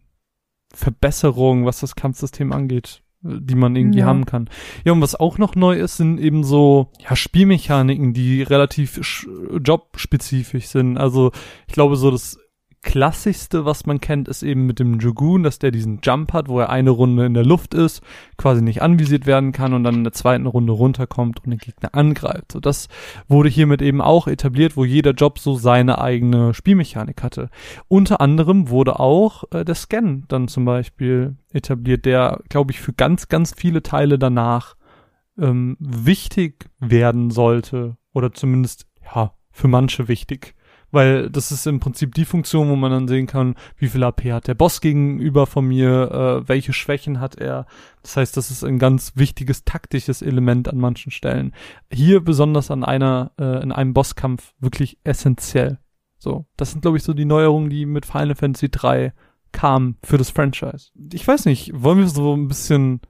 [0.73, 4.05] Verbesserung, was das Kampfsystem angeht, äh, die man irgendwie Ja.
[4.05, 4.49] haben kann.
[4.85, 9.27] Ja, und was auch noch neu ist, sind eben so ja, Spielmechaniken, die relativ sch-
[9.65, 10.97] jobspezifisch sind.
[10.97, 11.31] Also
[11.67, 12.39] ich glaube, so das
[12.81, 16.59] klassischste, was man kennt, ist eben mit dem Dragoon, dass der diesen Jump hat, wo
[16.59, 18.01] er eine Runde in der Luft ist,
[18.37, 21.93] quasi nicht anvisiert werden kann und dann in der zweiten Runde runterkommt und den Gegner
[21.93, 22.53] angreift.
[22.53, 22.87] So, das
[23.27, 27.49] wurde hiermit eben auch etabliert, wo jeder Job so seine eigene Spielmechanik hatte.
[27.89, 32.93] Unter anderem wurde auch äh, der Scan dann zum Beispiel etabliert, der, glaube ich, für
[32.93, 34.75] ganz, ganz viele Teile danach
[35.37, 40.55] ähm, wichtig werden sollte oder zumindest, ja, für manche wichtig.
[40.91, 44.31] Weil das ist im Prinzip die Funktion, wo man dann sehen kann, wie viel AP
[44.31, 47.67] hat der Boss gegenüber von mir, äh, welche Schwächen hat er.
[48.01, 51.53] Das heißt, das ist ein ganz wichtiges taktisches Element an manchen Stellen.
[51.91, 55.79] Hier besonders an einer, äh, in einem Bosskampf wirklich essentiell.
[56.17, 59.13] So, das sind, glaube ich, so die Neuerungen, die mit Final Fantasy 3
[59.51, 60.89] kamen für das Franchise.
[61.13, 63.01] Ich weiß nicht, wollen wir so ein bisschen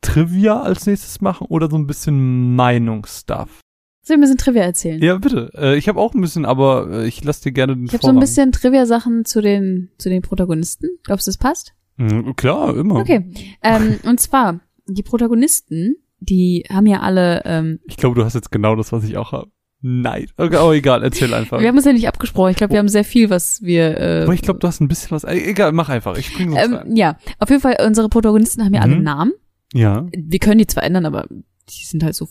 [0.00, 3.60] Trivia als nächstes machen oder so ein bisschen Meinungsstuff?
[4.08, 5.02] Soll ich ein bisschen Trivia erzählen?
[5.02, 5.50] Ja, bitte.
[5.54, 8.02] Äh, ich habe auch ein bisschen, aber äh, ich lasse dir gerne den Ich habe
[8.02, 10.88] so ein bisschen Trivia-Sachen zu den, zu den Protagonisten.
[11.04, 11.74] Glaubst du, das passt?
[11.98, 12.96] Mhm, klar, immer.
[12.96, 13.30] Okay.
[13.62, 18.50] Ähm, und zwar, die Protagonisten, die haben ja alle, ähm, Ich glaube, du hast jetzt
[18.50, 19.50] genau das, was ich auch habe.
[19.82, 20.26] Nein.
[20.36, 21.60] Okay, aber egal, erzähl einfach.
[21.60, 22.50] wir haben uns ja nicht abgesprochen.
[22.50, 23.96] Ich glaube, wir haben sehr viel, was wir.
[24.00, 25.22] Äh, aber ich glaube, du hast ein bisschen was.
[25.24, 26.16] Äh, egal, mach einfach.
[26.16, 26.96] Ich spring sonst ähm, rein.
[26.96, 29.02] ja, auf jeden Fall, unsere Protagonisten haben ja alle Mhm.
[29.02, 29.32] Namen.
[29.74, 30.06] Ja.
[30.16, 32.26] Wir können die zwar ändern, aber die sind halt so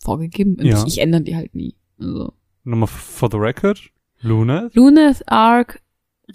[0.00, 0.56] vorgegeben.
[0.56, 0.82] Und Ja.
[0.86, 1.74] ich, ich ändere die halt nie.
[1.98, 2.32] Also.
[2.64, 3.80] Nochmal for the record.
[4.22, 4.68] Luna.
[4.74, 5.80] Luneth, Ark,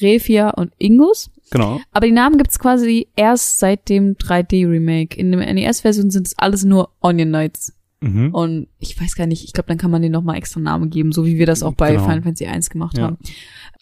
[0.01, 1.29] Refia und Ingus.
[1.51, 1.79] Genau.
[1.91, 5.15] Aber die Namen gibt's quasi erst seit dem 3D-Remake.
[5.17, 7.73] In der NES-Version sind es alles nur Onion Knights.
[8.01, 8.33] Mhm.
[8.33, 11.11] Und ich weiß gar nicht, ich glaube, dann kann man denen nochmal extra Namen geben,
[11.11, 12.03] so wie wir das auch bei Genau.
[12.03, 13.03] Final Fantasy 1 gemacht Ja.
[13.05, 13.17] haben.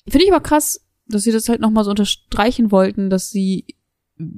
[0.07, 3.65] Finde ich aber krass, dass sie das halt nochmal so unterstreichen wollten, dass sie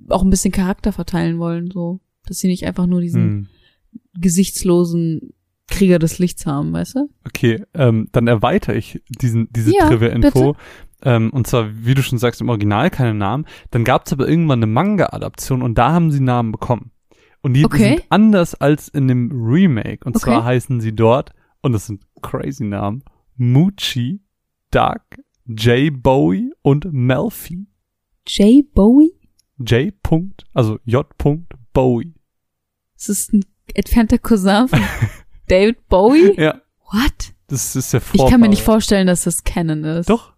[0.10, 2.00] auch ein bisschen Charakter verteilen wollen, so.
[2.28, 3.48] Dass sie nicht einfach nur diesen Hm.
[4.20, 5.34] Gesichtslosen
[5.68, 7.10] Krieger des Lichts haben, weißt du?
[7.26, 10.56] Okay, ähm, dann erweitere ich diesen, diese Ja, Trivia-Info.
[11.02, 13.46] Ähm, und zwar, wie du schon sagst, im Original keine Namen.
[13.72, 16.91] Dann gab es aber irgendwann eine Manga-Adaption und da haben sie Namen bekommen.
[17.41, 17.78] Und die Okay.
[17.98, 20.06] sind anders als in dem Remake.
[20.06, 20.26] Und Okay.
[20.26, 21.32] zwar heißen sie dort,
[21.62, 23.04] und das sind crazy Namen,
[23.36, 24.22] Muchi,
[24.72, 25.02] Duck,
[25.48, 25.91] J.
[26.02, 27.68] Bowie und Melfi.
[28.28, 29.12] Jay Bowie?
[29.60, 29.93] J.
[30.02, 31.06] Punkt, also J.
[31.18, 32.14] Punkt Bowie.
[32.98, 34.80] Ist das ein entfernter Cousin von
[35.47, 36.34] David Bowie?
[36.39, 36.61] Ja,
[36.91, 37.34] What?
[37.47, 38.32] das ist der Ich Vorfahre.
[38.32, 40.09] kann mir nicht vorstellen, dass das Canon ist.
[40.09, 40.34] Doch,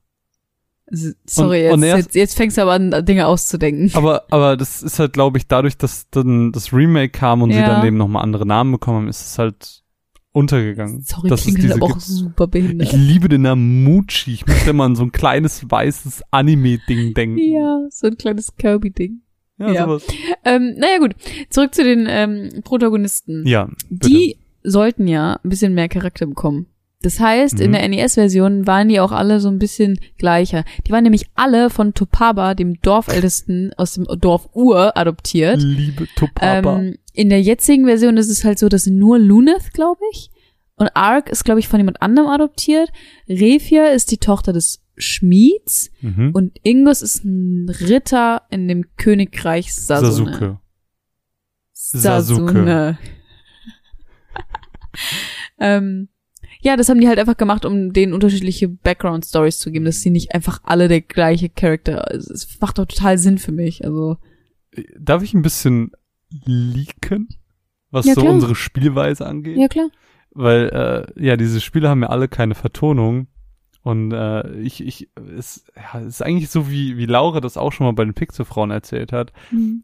[1.25, 3.91] Sorry, Und- und jetzt, jetzt, jetzt fängst du aber an, Dinge auszudenken.
[3.93, 7.57] Aber, aber das ist halt, glaube ich, dadurch, dass dann das Remake kam und sie
[7.57, 7.67] Ja.
[7.67, 9.84] dann eben nochmal andere Namen bekommen haben, ist es halt
[10.32, 11.01] untergegangen.
[11.01, 12.88] Sorry, dass es klingt diese aber auch super behindert.
[12.88, 14.32] Ich liebe den Namen Muchi.
[14.34, 17.38] Ich muss immer an so ein kleines weißes Anime-Ding denken.
[17.38, 19.19] ja, so ein kleines Kirby-Ding.
[19.60, 19.84] Ja, ja.
[19.86, 20.05] sowas.
[20.45, 21.16] Ähm, naja gut,
[21.49, 23.45] zurück zu den ähm, Protagonisten.
[23.47, 24.10] Ja, bitte.
[24.10, 26.68] Die sollten ja ein bisschen mehr Charakter bekommen.
[27.03, 27.74] Das heißt, in Mhm.
[27.74, 30.64] der NES-Version waren die auch alle so ein bisschen gleicher.
[30.88, 35.62] Die waren nämlich alle von Topaba, dem Dorfältesten aus dem Dorf Ur, adoptiert.
[35.62, 36.80] liebe Topapa.
[36.80, 40.32] Ähm, in der jetzigen Version ist es halt so, dass nur Luneth, glaube ich,
[40.76, 42.89] und Ark ist, glaube ich, von jemand anderem adoptiert.
[43.30, 46.32] Refia ist die Tochter des Schmieds mhm.
[46.34, 50.34] und Ingus ist ein Ritter in dem Königreich Sasune.
[50.34, 50.60] Sasuke.
[51.74, 52.98] Sasune.
[55.60, 56.10] ähm,
[56.62, 60.10] ja, das haben die halt einfach gemacht, um denen unterschiedliche Background-Stories zu geben, dass sie
[60.10, 62.10] nicht einfach alle der gleiche Charakter.
[62.10, 63.86] also Es macht doch total Sinn für mich.
[63.86, 64.18] Also
[65.00, 65.91] Darf ich ein bisschen
[66.45, 67.30] leaken,
[67.91, 69.58] was Ja, so unsere Spielweise angeht?
[69.58, 69.89] ja klar.
[70.32, 70.70] Weil,
[71.18, 73.28] äh, ja, diese Spiele haben ja alle keine Vertonung.
[73.88, 77.72] Und äh, ich, ich, es, ja, es ist eigentlich so, wie, wie Laura das auch
[77.72, 79.84] schon mal bei den Pixelfrauen erzählt hat, Mhm.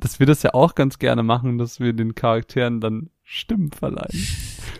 [0.00, 4.18] dass wir das ja auch ganz gerne machen, dass wir den Charakteren dann Stimmen verleihen.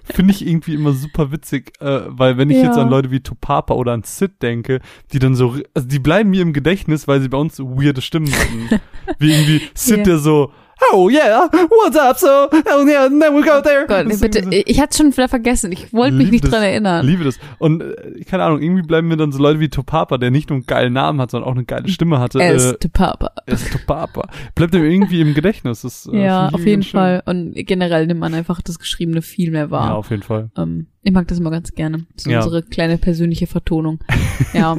[0.05, 2.65] Finde ich irgendwie immer super witzig, äh, weil wenn ich Ja.
[2.65, 4.81] jetzt an Leute wie Topapa oder an Sid denke,
[5.13, 8.01] die dann so, also die bleiben mir im Gedächtnis, weil sie bei uns so weirde
[8.01, 8.81] Stimmen hatten.
[9.19, 10.05] wie irgendwie Sid, Ja.
[10.05, 10.53] der so,
[10.93, 13.87] oh yeah, what's up, so, oh yeah, and then we go there.
[13.87, 15.73] Gott, Das ist bitte, ich hatte schon wieder vergessen.
[15.73, 16.51] Ich wollte mich nicht das.
[16.51, 17.07] dran erinnern.
[17.07, 17.39] Liebe das.
[17.59, 20.57] Und äh, keine Ahnung, irgendwie bleiben mir dann so Leute wie Topapa, der nicht nur
[20.57, 22.41] einen geilen Namen hat, sondern auch eine geile Stimme hatte.
[22.41, 23.31] Er äh, ist der Papa.
[23.47, 24.29] er ist Topapa.
[24.55, 25.83] Bleibt mir irgendwie im Gedächtnis.
[25.83, 26.83] Das, äh, Ja, auf jeden.
[26.83, 27.23] Fall.
[27.27, 29.95] Und generell nimmt man einfach das Geschriebene viel mehr Ja, wahr.
[29.97, 30.51] auf jeden Fall.
[30.57, 32.07] Ähm, ich mag das immer ganz gerne.
[32.15, 32.39] Das ist Ja.
[32.43, 34.01] unsere kleine persönliche Vertonung.
[34.53, 34.77] ja.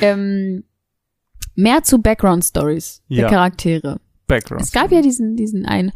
[0.00, 0.64] Ähm,
[1.54, 3.28] mehr zu Background Stories der Ja.
[3.28, 4.00] Charaktere.
[4.26, 4.62] Background.
[4.62, 5.92] Es gab ja diesen, diesen einen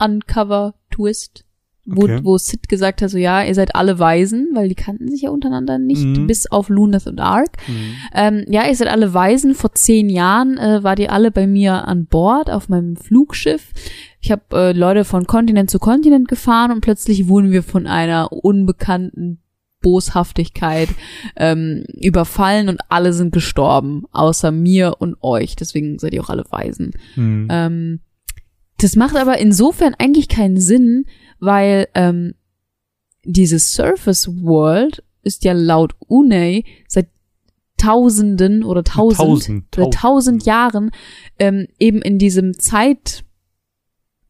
[0.00, 1.44] Plot-Uncover-Twist,
[1.86, 2.20] wo, Okay.
[2.22, 5.30] wo Sid gesagt hat, so ja, ihr seid alle Waisen, weil die kannten sich ja
[5.30, 6.26] untereinander nicht, Mhm.
[6.26, 7.56] bis auf Luneth und Ark.
[7.66, 7.94] Mhm.
[8.14, 9.54] Ähm, ja, ihr seid alle Waisen.
[9.54, 13.72] Vor zehn Jahren äh, wart ihr alle bei mir an Bord auf meinem Flugschiff.
[14.20, 18.30] Ich habe äh, Leute von Kontinent zu Kontinent gefahren und plötzlich wurden wir von einer
[18.32, 19.40] unbekannten
[19.80, 20.88] Boshaftigkeit
[21.36, 25.56] ähm, überfallen und alle sind gestorben, außer mir und euch.
[25.56, 26.92] Deswegen seid ihr auch alle Waisen.
[27.16, 27.48] Mhm.
[27.50, 28.00] Ähm,
[28.78, 31.04] das macht aber insofern eigentlich keinen Sinn,
[31.38, 32.34] weil ähm,
[33.24, 37.08] diese Surface World ist ja laut Unei seit
[37.76, 39.94] Tausenden oder Tausend, Tausend, seit tausend.
[39.94, 40.90] tausend Jahren
[41.38, 43.24] ähm, eben in diesem Zeit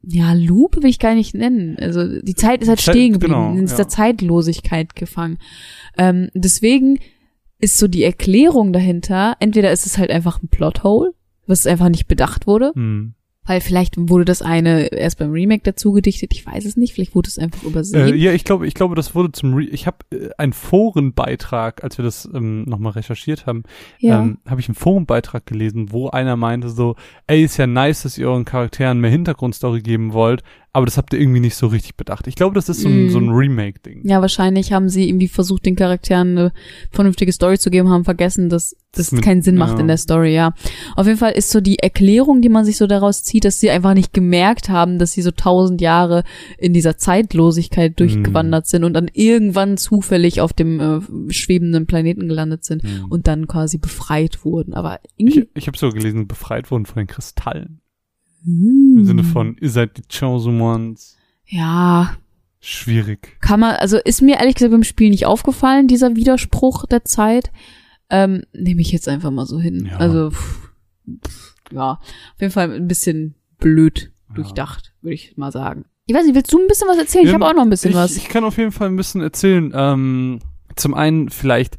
[0.02, 1.76] ja, Loop will ich gar nicht nennen.
[1.78, 3.76] Also die Zeit ist halt Zeit- stehen geblieben, genau, in ja.
[3.76, 5.38] der Zeitlosigkeit gefangen.
[5.98, 6.98] Ähm, deswegen
[7.58, 11.12] ist so die Erklärung dahinter, entweder ist es halt einfach ein Plothole,
[11.46, 13.14] was einfach nicht bedacht wurde, Mhm.
[13.50, 17.16] Weil vielleicht wurde das eine erst beim Remake dazu gedichtet, ich weiß es nicht, vielleicht
[17.16, 18.14] wurde es einfach übersehen.
[18.14, 21.82] Äh, ja, ich glaube, ich glaube, das wurde zum Re ich habe äh, einen Forenbeitrag,
[21.82, 23.64] als wir das ähm, nochmal recherchiert haben,
[23.98, 24.22] ja.
[24.22, 26.94] ähm, habe ich einen Forenbeitrag gelesen, wo einer meinte so,
[27.26, 31.12] ey, ist ja nice, dass ihr euren Charakteren mehr Hintergrundstory geben wollt, aber das habt
[31.12, 32.26] ihr irgendwie nicht so richtig bedacht.
[32.28, 33.10] Ich glaube, das ist so ein, Mm.
[33.10, 34.02] so ein Remake-Ding.
[34.06, 36.52] ja, wahrscheinlich haben sie irgendwie versucht, den Charakteren eine
[36.92, 39.80] vernünftige Story zu geben, haben vergessen, dass das Mit- keinen Sinn macht ja.
[39.80, 40.52] in der Story, ja.
[40.96, 43.70] Auf jeden Fall ist so die Erklärung, die man sich so daraus zieht, dass sie
[43.70, 46.24] einfach nicht gemerkt haben, dass sie so tausend Jahre
[46.58, 52.64] in dieser Zeitlosigkeit durchgewandert sind und dann irgendwann zufällig auf dem äh, schwebenden Planeten gelandet
[52.64, 53.06] sind Mhm.
[53.10, 54.74] und dann quasi befreit wurden.
[54.74, 55.40] Aber irgendwie.
[55.40, 57.80] Ich, ich habe so gelesen, befreit wurden von den Kristallen.
[58.44, 58.94] Hm.
[58.98, 61.16] Im Sinne von, ihr seid die Chosen Ones.
[61.46, 62.16] Ja,
[62.60, 63.38] Schwierig.
[63.40, 67.50] kann man, also ist mir ehrlich gesagt beim Spiel nicht aufgefallen, dieser Widerspruch der Zeit.
[68.10, 69.86] Ähm, Nehme ich jetzt einfach mal so hin.
[69.90, 69.96] Ja.
[69.98, 70.70] Also, pff,
[71.26, 74.34] pff, ja, auf jeden Fall ein bisschen blöd Ja.
[74.36, 75.84] durchdacht, würde ich mal sagen.
[76.06, 77.24] Ich weiß nicht, willst du ein bisschen was erzählen?
[77.24, 78.16] ich Ja, habe auch noch ein bisschen ich, was.
[78.16, 79.70] Ich kann auf jeden Fall ein bisschen erzählen.
[79.74, 80.40] Ähm,
[80.76, 81.76] zum einen vielleicht,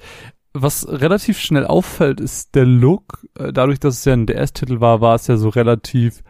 [0.53, 3.25] was relativ schnell auffällt, ist der Look.
[3.37, 6.23] Äh, Dadurch, dass es ja ein DS-Titel war, war es ja so relativ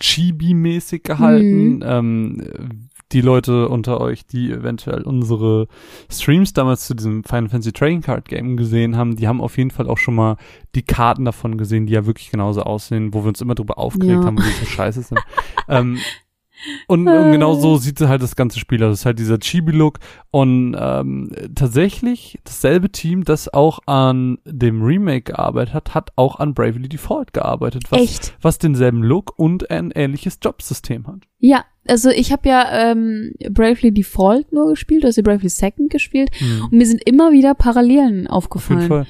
[0.00, 1.76] chibi-mäßig gehalten.
[1.76, 1.82] Mhm.
[1.84, 2.42] Ähm,
[3.12, 5.66] die Leute unter euch, die eventuell unsere
[6.08, 9.72] Streams damals zu diesem Final Fantasy Trading Card Game gesehen haben, die haben auf jeden
[9.72, 10.36] Fall auch schon mal
[10.76, 14.20] die Karten davon gesehen, die ja wirklich genauso aussehen, wo wir uns immer drüber aufgeregt
[14.20, 14.24] Ja.
[14.24, 15.20] haben, wo die so scheiße sind.
[15.68, 15.98] ähm,
[16.86, 18.92] und, und genau so sieht halt das ganze Spiel aus.
[18.92, 19.98] Es ist halt dieser Chibi-Look
[20.30, 26.54] und ähm, tatsächlich dasselbe Team, das auch an dem Remake gearbeitet hat, hat auch an
[26.54, 28.34] Bravely Default gearbeitet, was, Echt?
[28.42, 31.20] was denselben Look und ein ähnliches Jobsystem hat.
[31.38, 35.90] Ja, also ich habe ja ähm, Bravely Default nur gespielt, du hast ja Bravely Second
[35.90, 36.30] gespielt
[36.62, 38.88] und mir sind immer wieder Parallelen Auf jeden aufgefallen.
[38.88, 39.06] Fall.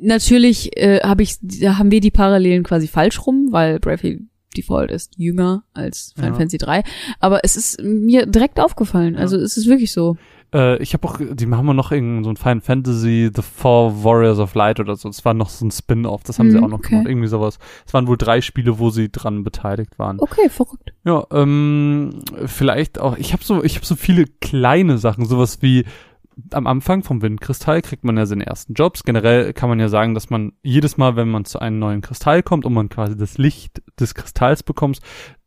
[0.00, 4.26] Natürlich äh, hab ich, haben wir die Parallelen quasi falsch rum, weil Bravely
[4.56, 6.36] Default ist jünger als Final Ja.
[6.36, 6.82] Fantasy 3.
[7.20, 9.14] Aber es ist mir direkt aufgefallen.
[9.14, 9.20] Ja.
[9.20, 10.16] Also es ist wirklich so.
[10.54, 14.04] Äh, ich habe auch, die haben wir noch irgend so ein Final Fantasy, The Four
[14.04, 15.08] Warriors of Light oder so.
[15.08, 16.90] Das war noch so ein Spin-off, das haben sie Mhm, auch noch okay.
[16.90, 17.08] gemacht.
[17.08, 17.58] Irgendwie sowas.
[17.84, 20.18] Es waren wohl drei Spiele, wo sie dran beteiligt waren.
[20.20, 20.92] Okay, verrückt.
[21.04, 25.84] Ja, ähm, vielleicht auch, ich habe so, ich habe so viele kleine Sachen, sowas wie
[26.52, 29.04] am Anfang vom Windkristall kriegt man ja seine ersten Jobs.
[29.04, 32.42] Generell kann man ja sagen, dass man jedes Mal, wenn man zu einem neuen Kristall
[32.42, 35.00] kommt und man quasi das Licht des Kristalls bekommt,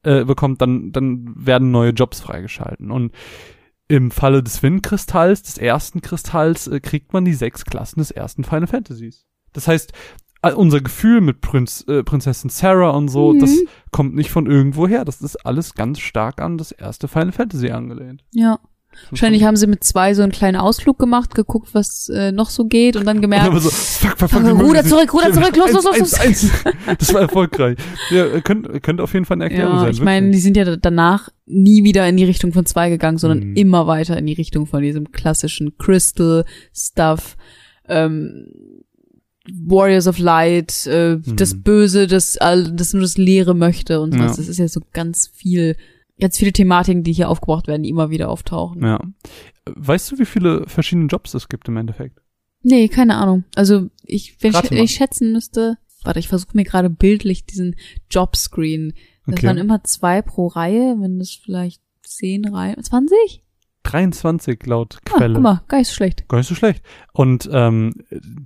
[0.03, 2.89] äh, bekommt, dann, dann werden neue Jobs freigeschalten.
[2.89, 3.13] Und
[3.87, 8.43] im Falle des Windkristalls, des ersten Kristalls, äh, kriegt man die sechs Klassen des ersten
[8.43, 9.25] Final Fantasies.
[9.53, 9.93] Das heißt,
[10.55, 13.39] unser Gefühl mit Prinz, äh, Prinzessin Sarah und so, Mhm.
[13.39, 13.57] das
[13.91, 15.05] kommt nicht von irgendwo her.
[15.05, 18.23] Das ist alles ganz stark an das erste Final Fantasy angelehnt.
[18.33, 18.59] Ja.
[19.09, 22.65] Wahrscheinlich haben sie mit zwei so einen kleinen Ausflug gemacht, geguckt, was äh, noch so
[22.65, 25.55] geht und dann Und gemerkt, dann so, fuck, fuck, fuck, Ruder das zurück, Ruder zurück,
[25.57, 26.13] los, los, los, los.
[26.15, 26.51] eins, eins.
[26.99, 27.77] Das war erfolgreich.
[28.11, 29.91] Ja, äh, könnte, könnte auf jeden Fall eine Erklärung ja, sein.
[29.91, 33.39] ich meine, die sind ja danach nie wieder in die Richtung von zwei gegangen, sondern
[33.49, 33.55] Mhm.
[33.55, 37.37] immer weiter in die Richtung von diesem klassischen Crystal Stuff,
[37.87, 38.47] ähm,
[39.51, 41.35] Warriors of Light, äh, Mhm.
[41.35, 44.31] das Böse, das, all- das nur das Leere möchte und sowas.
[44.31, 44.37] Ja.
[44.37, 45.75] Das ist ja so ganz viel,
[46.19, 48.83] ganz viele Thematiken, die hier aufgebracht werden, die immer wieder auftauchen.
[48.83, 48.99] Ja.
[49.65, 52.19] Weißt du, wie viele verschiedene Jobs es gibt im Endeffekt?
[52.61, 53.45] Nee, keine Ahnung.
[53.55, 57.75] Also ich, wenn ich, ich schätzen müsste, warte, ich versuche mir gerade bildlich diesen
[58.09, 58.93] Jobscreen.
[59.25, 59.47] Das Okay.
[59.47, 63.43] waren immer zwei pro Reihe, wenn das vielleicht zehn Reihen, 20?
[63.83, 65.33] 23 laut Ah, Quelle.
[65.35, 66.27] guck mal, gar nicht so schlecht.
[66.27, 66.83] Gar nicht so schlecht.
[67.13, 67.93] Und ähm,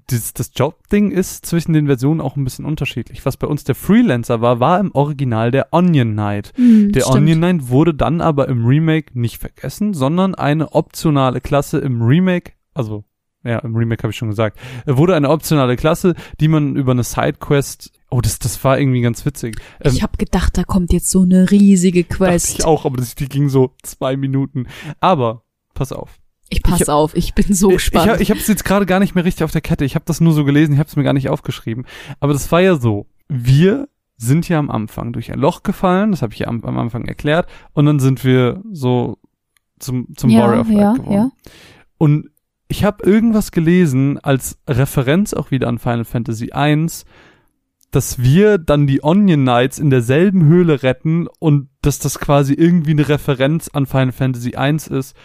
[0.10, 3.26] dieses, das Job-Ding ist zwischen den Versionen auch ein bisschen unterschiedlich.
[3.26, 6.54] Was bei uns der Freelancer war, war im Original der Onion Knight.
[6.56, 7.16] Hm, Der stimmt.
[7.18, 12.54] Onion Knight wurde dann aber im Remake nicht vergessen, sondern eine optionale Klasse im Remake,
[12.74, 13.04] also
[13.46, 16.94] ja, im Remake habe ich schon gesagt, äh, wurde eine optionale Klasse, die man über
[16.94, 19.56] eine Sidequest, oh, das, das war irgendwie ganz witzig.
[19.82, 22.60] Ähm, Ich habe gedacht, da kommt jetzt so eine riesige dachte Quest.
[22.60, 24.68] ich auch, aber das, die ging so zwei Minuten.
[25.00, 25.44] Aber,
[25.74, 26.20] pass auf.
[26.50, 28.22] Ich pass Ich- auf, ich bin so Ich, gespannt.
[28.22, 29.86] ich habe es jetzt gerade gar nicht mehr richtig auf der Kette.
[29.86, 31.86] Ich habe das nur so gelesen, ich habe es mir gar nicht aufgeschrieben.
[32.20, 33.08] Aber das war ja so.
[33.30, 33.88] Wir
[34.18, 37.06] sind ja am Anfang durch ein Loch gefallen, das habe ich ja am, am Anfang
[37.06, 39.18] erklärt, und dann sind wir so
[39.80, 41.14] zum, zum Ja, Warrior of Light ja, geworden.
[41.14, 41.32] ja.
[41.98, 42.30] Und
[42.68, 46.88] ich habe irgendwas gelesen als Referenz auch wieder an Final Fantasy I,
[47.94, 52.92] dass wir dann die Onion Knights in derselben Höhle retten und dass das quasi irgendwie
[52.92, 55.16] eine Referenz an Final Fantasy I ist,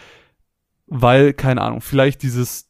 [0.87, 2.69] weil, keine Ahnung, vielleicht dieses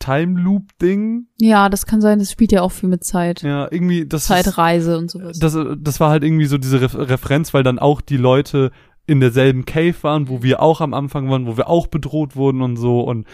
[0.00, 3.42] Time Loop Ding, ja, das kann sein, das spielt ja auch viel mit Zeit.
[3.42, 5.38] ja, irgendwie, das ist, Zeitreise und sowas.
[5.38, 8.72] das, das war halt irgendwie so diese Ref Referenz, weil dann auch die Leute
[9.06, 12.62] in derselben Cave waren, wo wir auch am Anfang waren, wo wir auch bedroht wurden
[12.62, 13.26] und so und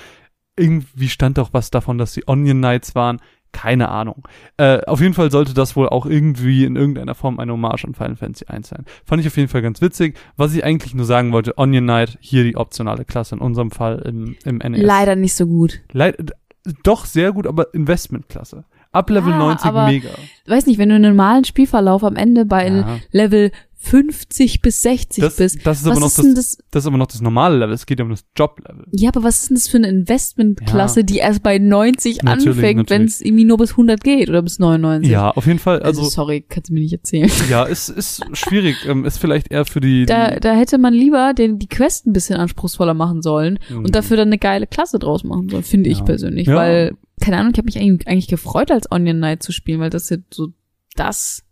[0.58, 3.18] irgendwie stand auch was davon, dass die Onion Knights waren.
[3.52, 4.26] Keine Ahnung.
[4.56, 7.94] Äh, auf jeden Fall sollte das wohl auch irgendwie in irgendeiner Form eine Hommage an
[7.94, 8.84] Final Fantasy 1 sein.
[9.04, 10.18] Fand ich auf jeden Fall ganz witzig.
[10.36, 13.98] Was ich eigentlich nur sagen wollte, Onion Knight, hier die optionale Klasse, in unserem Fall
[14.06, 14.82] im, im NES.
[14.82, 15.80] Leider nicht so gut.
[15.92, 16.32] Leid,
[16.82, 18.64] doch sehr gut, aber Investmentklasse.
[18.90, 20.10] Ab Level Ja, 90 aber- mega.
[20.46, 22.98] Weiß nicht, wenn du in einem normalen Spielverlauf am Ende bei Ja.
[23.10, 23.50] Level
[23.82, 26.58] 50 bis 60 Das, bist, das ist was aber noch ist das, das?
[26.70, 27.74] das ist aber noch das normale Level.
[27.74, 28.86] Es geht ja um das Job-Level.
[28.92, 32.90] Ja, aber was ist denn das für eine Investmentklasse, die erst bei 90 Natürlich, anfängt,
[32.90, 35.10] wenn es irgendwie nur bis 100 geht oder bis 99?
[35.10, 35.82] Ja, auf jeden Fall.
[35.82, 37.30] Also, Also, sorry, kannst du mir nicht erzählen.
[37.50, 38.76] ja, ist, ist schwierig.
[38.86, 40.06] ähm, ist vielleicht eher für die.
[40.06, 43.94] Da, da hätte man lieber den, die Quest ein bisschen anspruchsvoller machen sollen die und
[43.94, 46.04] dafür dann eine geile Klasse draus machen sollen, finde ich Ja.
[46.04, 46.46] persönlich.
[46.46, 46.54] Ja.
[46.56, 49.90] Weil, keine Ahnung, ich habe mich eigentlich, eigentlich gefreut, als Onion Knight zu spielen, weil
[49.90, 50.48] das jetzt so
[50.96, 51.42] das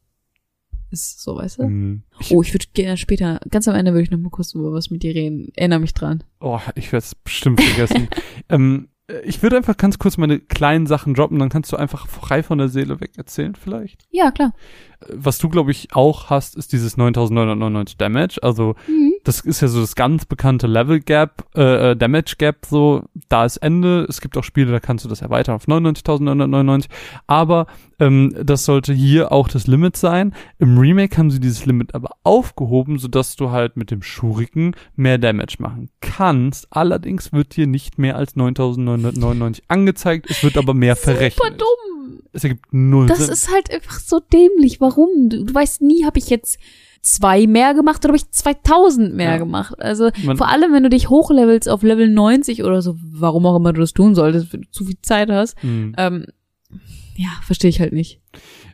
[0.93, 1.63] ist, so weißt du?
[1.65, 2.03] Hm.
[2.21, 4.73] Ich, Oh, ich würde gerne später, ganz am Ende würde ich noch mal kurz über
[4.73, 5.49] was mit dir reden.
[5.57, 6.23] Erinnere mich dran.
[6.41, 8.09] oh, ich werde es bestimmt vergessen.
[8.49, 12.07] ähm, äh, ich würde einfach ganz kurz meine kleinen Sachen droppen, dann kannst du einfach
[12.07, 14.07] frei von der Seele weg erzählen vielleicht.
[14.11, 14.53] Ja, klar.
[15.01, 18.39] Äh, Was du, glaube ich, auch hast, ist dieses 9999 Damage.
[18.43, 19.13] Also Mhm.
[19.31, 23.45] Das ist ja so das ganz bekannte Level Gap, äh, äh, Damage Gap, so, da
[23.45, 24.05] ist Ende.
[24.09, 26.87] Es gibt auch Spiele, da kannst du das erweitern auf 99.999.
[27.29, 27.69] Aber
[28.01, 30.35] ähm, das sollte hier auch das Limit sein.
[30.59, 35.19] Im Remake haben sie dieses Limit aber aufgehoben, sodass du halt mit dem Schuriken mehr
[35.19, 36.67] Damage machen kannst.
[36.71, 40.29] Allerdings wird dir nicht mehr als 9.999 angezeigt.
[40.29, 41.35] Es wird aber mehr verrechnet.
[41.37, 42.21] Super dumm.
[42.33, 43.31] Es ergibt null Das Sinn.
[43.31, 44.81] ist halt einfach so dämlich.
[44.81, 45.29] Warum?
[45.29, 46.59] Du, du weißt nie, habe ich jetzt
[47.03, 49.37] zwei mehr gemacht oder habe ich 2000 mehr Ja.
[49.39, 49.75] gemacht.
[49.81, 53.57] Also Man- vor allem, wenn du dich hochlevelst auf Level 90 oder so, warum auch
[53.57, 55.95] immer du das tun solltest, wenn du zu viel Zeit hast, Hm.
[55.97, 56.27] ähm,
[57.17, 58.21] ja, verstehe ich halt nicht.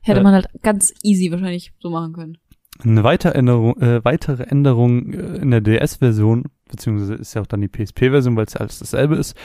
[0.03, 2.39] Hätte Äh, man halt ganz easy wahrscheinlich so machen können.
[2.83, 7.61] Eine weitere Änderung, äh, weitere Änderung äh, in der DS-Version beziehungsweise ist ja auch dann
[7.61, 9.37] die PSP-Version, weil es ja alles dasselbe ist,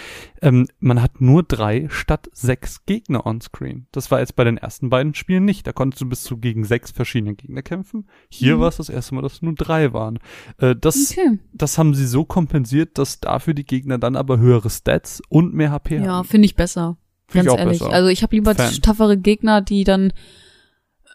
[0.42, 3.88] ähm, man hat nur drei statt sechs Gegner on-screen.
[3.92, 5.66] Das war jetzt bei den ersten beiden Spielen nicht.
[5.68, 8.08] Da konntest du bis zu gegen sechs verschiedene Gegner kämpfen.
[8.30, 8.62] Hier Mhm.
[8.62, 10.20] war es das erste Mal, dass es nur drei waren.
[10.58, 11.40] Äh, das, Okay.
[11.54, 15.72] das haben sie so kompensiert, dass dafür die Gegner dann aber höhere Stats und mehr
[15.72, 16.28] HP Ja, haben.
[16.28, 16.98] finde ich besser.
[17.28, 17.80] Find Ganz ich ehrlich.
[17.80, 17.94] besser.
[17.94, 18.74] Also ich habe lieber Fan.
[18.82, 20.12] taffere Gegner, die dann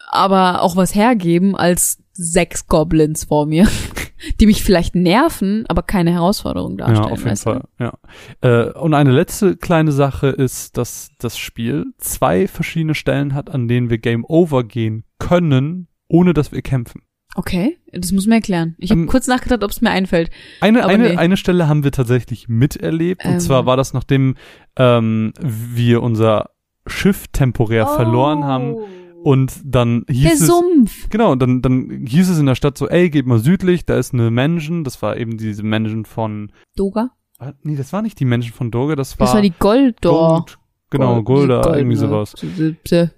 [0.09, 3.67] aber auch was hergeben, als sechs Goblins vor mir,
[4.39, 7.03] die mich vielleicht nerven, aber keine Herausforderung darstellen.
[7.07, 7.49] Ja, auf jeden weißt du?
[7.51, 7.63] Fall.
[7.79, 7.93] Ja.
[8.41, 13.67] Äh, und eine letzte kleine Sache ist, dass das Spiel zwei verschiedene Stellen hat, an
[13.67, 17.01] denen wir Game Over gehen können, ohne dass wir kämpfen.
[17.35, 18.75] Okay, das muss mir erklären.
[18.79, 20.31] Ich habe Ähm, kurz nachgedacht, ob es mir einfällt.
[20.59, 21.17] Eine, Aber eine, nee.
[21.17, 23.23] eine Stelle haben wir tatsächlich miterlebt.
[23.25, 23.39] Und Ähm.
[23.39, 24.35] zwar war das, nachdem
[24.75, 26.49] ähm, wir unser
[26.87, 28.77] Schiff temporär verloren haben.
[29.23, 30.23] Und dann hieß.
[30.23, 30.47] Der es.
[30.47, 31.09] Sumpf.
[31.09, 34.13] Genau, dann, dann hieß es in der Stadt so, ey, geht mal südlich, da ist
[34.13, 34.83] eine Mansion.
[34.83, 36.51] Das war eben diese Mansion von.
[36.75, 37.11] Doga?
[37.39, 39.27] Ah, Nee, das war nicht die Mansion von Dorge, das war.
[39.27, 40.29] Das war die Goldor.
[40.39, 40.57] Gold.
[40.89, 42.31] Genau, Golda, irgendwie sowas.
[42.31, 43.09] sowas.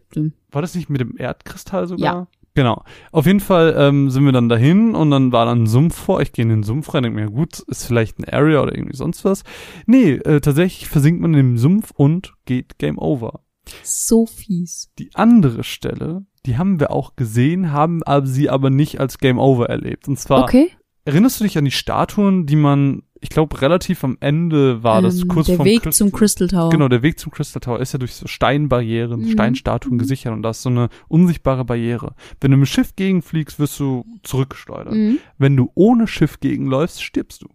[0.52, 2.04] War das nicht mit dem Erdkristall sogar?
[2.04, 2.28] Ja.
[2.56, 2.84] Genau.
[3.12, 6.20] Auf jeden Fall ähm, sind wir dann dahin und dann war dann ein Sumpf vor.
[6.22, 8.98] Ich gehe in den Sumpf rein, denke mir, gut, ist vielleicht ein Area oder irgendwie
[8.98, 9.44] sonst was.
[9.86, 13.42] Nee, äh, tatsächlich versinkt man in dem Sumpf und geht Game Over.
[13.84, 14.92] So fies.
[15.00, 19.38] Die andere Stelle, die haben wir auch gesehen, haben aber sie aber nicht als Game
[19.40, 20.08] Over erlebt.
[20.08, 20.70] Und zwar, Okay.
[21.06, 25.22] erinnerst du dich an die Statuen, die man, ich glaube, relativ am Ende war das
[25.22, 26.70] Ähm, kurz der vom Weg Christ- zum Crystal Tower.
[26.70, 29.32] Genau, der Weg zum Crystal Tower ist ja durch so Steinbarrieren, Mhm.
[29.32, 30.00] Steinstatuen Mhm.
[30.00, 32.16] gesichert und da ist so eine unsichtbare Barriere.
[32.40, 34.92] Wenn du mit dem Schiff gegenfliegst, wirst du zurückgesteuert.
[34.92, 35.20] Mhm.
[35.38, 37.48] Wenn du ohne Schiff gegenläufst, stirbst du.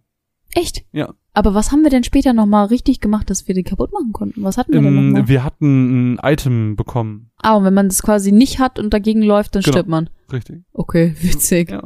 [0.53, 0.85] Echt?
[0.91, 1.13] Ja.
[1.35, 4.41] Aber was haben wir denn später nochmal richtig gemacht, dass wir die kaputt machen konnten?
[4.43, 5.27] Was hatten wir denn Ähm, nochmal?
[5.27, 7.29] wir hatten ein Item bekommen.
[7.41, 9.73] Ah, und wenn man das quasi nicht hat und dagegen läuft, dann Genau.
[9.73, 10.09] stirbt man.
[10.31, 10.63] Richtig.
[10.73, 11.71] Okay, witzig.
[11.71, 11.83] Ja.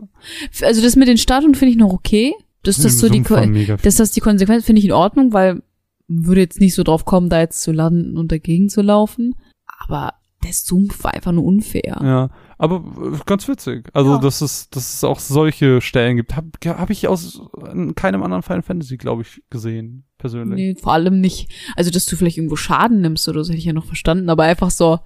[0.62, 2.34] Also das mit den Statuen finde ich noch okay.
[2.64, 5.62] Dass das Im so die, Sumpf dass das die Konsequenz finde ich in Ordnung, weil
[6.08, 9.34] man würde jetzt nicht so drauf kommen, da jetzt zu landen und dagegen zu laufen.
[9.66, 11.98] Aber der Sumpf war einfach nur unfair.
[12.02, 12.30] Ja,
[12.60, 12.84] aber
[13.14, 13.90] äh, ganz witzig.
[13.94, 14.18] Also, Ja.
[14.20, 17.42] dass es, dass es auch solche Stellen gibt, habe hab ich aus
[17.74, 20.56] in keinem anderen Final Fantasy, glaube ich, gesehen, persönlich.
[20.56, 21.50] Nee, vor allem nicht.
[21.76, 24.30] Also, dass du vielleicht irgendwo Schaden nimmst oder so, hätte ich ja noch verstanden.
[24.30, 25.00] Aber einfach so,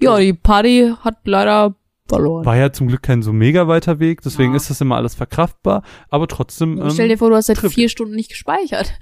[0.00, 1.74] ja, die Party hat leider
[2.16, 2.44] verloren.
[2.44, 4.56] War ja zum Glück kein so mega weiter Weg, deswegen Ja.
[4.56, 6.80] ist das immer alles verkraftbar, aber trotzdem.
[6.80, 7.74] Aber Stell dir Ähm, vor, du hast seit trifft.
[7.74, 8.92] vier Stunden nicht gespeichert.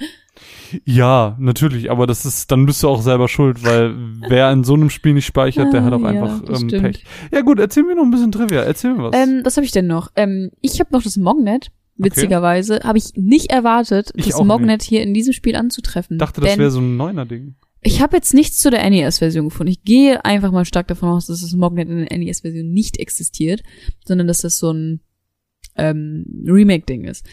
[0.84, 3.94] ja, natürlich, aber das ist, dann bist du auch selber schuld, weil
[4.28, 6.82] wer in so einem Spiel nicht speichert, der hat auch ja, einfach ähm, stimmt.
[6.82, 7.04] Pech.
[7.32, 9.16] Ja gut, erzähl mir noch ein bisschen Trivia, erzähl mir was.
[9.16, 10.10] Ähm, was habe ich denn noch?
[10.16, 11.70] Ähm, ich habe noch das Mognet.
[12.02, 16.16] Witzigerweise habe ich nicht erwartet, Ich das Mognet hier in diesem Spiel anzutreffen.
[16.16, 17.56] dachte, das wäre so ein Neuner-Ding.
[17.82, 19.72] Ich habe jetzt nichts zu der NES-Version gefunden.
[19.72, 23.62] Ich gehe einfach mal stark davon aus, dass das Mognet in der NES-Version nicht existiert,
[24.04, 25.00] sondern dass das so ein
[25.76, 27.26] ähm, Remake-Ding ist.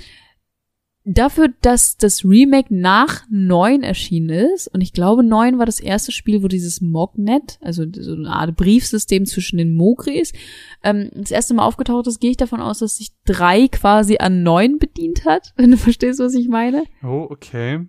[1.10, 6.12] Dafür, dass das Remake nach 9 erschienen ist, und ich glaube, 9 war das erste
[6.12, 10.34] Spiel, wo dieses Mognet, also so eine Art Briefsystem zwischen den Mogris,
[10.84, 14.44] ähm, das erste Mal aufgetaucht ist, gehe ich davon aus, dass sich 3 quasi an
[14.44, 16.84] 9 bedient hat, wenn du verstehst, was ich meine.
[17.04, 17.86] Oh, okay.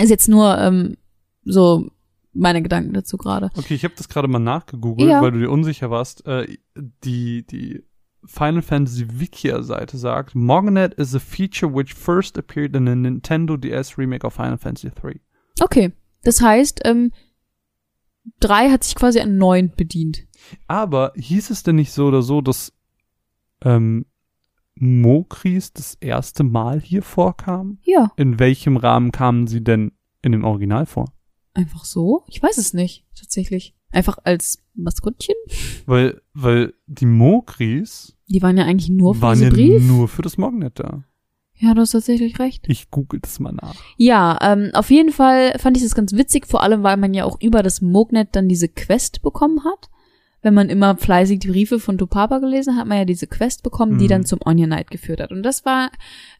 [0.00, 0.96] Ist jetzt nur ähm,
[1.44, 1.90] so
[2.32, 3.50] meine Gedanken dazu gerade.
[3.56, 5.20] Okay, ich habe das gerade mal nachgegoogelt, Ja.
[5.22, 6.24] weil du dir unsicher warst.
[6.26, 6.56] Äh,
[7.04, 7.82] die, die
[8.24, 13.98] Final Fantasy Wikia-Seite sagt, Mognet is a feature which first appeared in a Nintendo DS
[13.98, 15.18] remake of Final Fantasy 3.
[15.60, 17.10] Okay, das heißt, ähm,
[18.40, 20.26] 3 hat sich quasi an 9 bedient.
[20.68, 22.72] Aber hieß es denn nicht so oder so, dass
[23.64, 24.04] ähm,
[24.76, 27.78] Mokris das erste Mal hier vorkam?
[27.82, 31.12] Ja, In welchem Rahmen kamen sie denn in dem Original vor?
[31.54, 32.24] Einfach so?
[32.28, 33.74] Ich weiß es nicht, tatsächlich.
[33.92, 35.34] Einfach als Maskottchen?
[35.84, 39.82] Weil, weil die Mokris Die waren ja eigentlich nur für waren ja Brief.
[39.82, 41.02] nur für das Mognet da.
[41.56, 42.64] Ja, du hast tatsächlich recht.
[42.68, 43.74] Ich google das mal nach.
[43.96, 47.24] Ja, ähm, auf jeden Fall fand ich das ganz witzig, vor allem weil man ja
[47.24, 49.90] auch über das Mognet dann diese Quest bekommen hat.
[50.42, 53.62] Wenn man immer fleißig die Briefe von Topapa gelesen hat, hat man ja diese Quest
[53.62, 54.08] bekommen, die Mhm.
[54.08, 55.32] dann zum Onion Knight geführt hat.
[55.32, 55.90] Und das war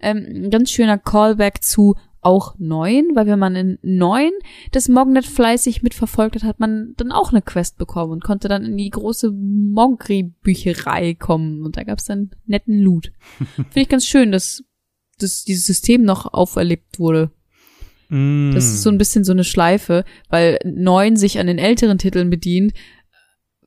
[0.00, 4.30] ähm, ein ganz schöner Callback zu auch neun, weil wenn man in neun
[4.72, 8.64] das Mognet fleißig mitverfolgt hat, hat man dann auch eine Quest bekommen und konnte dann
[8.64, 13.12] in die große Mogri-Bücherei kommen und da gab's dann netten Loot.
[13.54, 14.62] Finde ich ganz schön, dass,
[15.18, 17.30] dass dieses System noch auferlebt wurde.
[18.10, 18.52] Mm.
[18.52, 22.28] Das ist so ein bisschen so eine Schleife, weil neun sich an den älteren Titeln
[22.28, 22.74] bedient,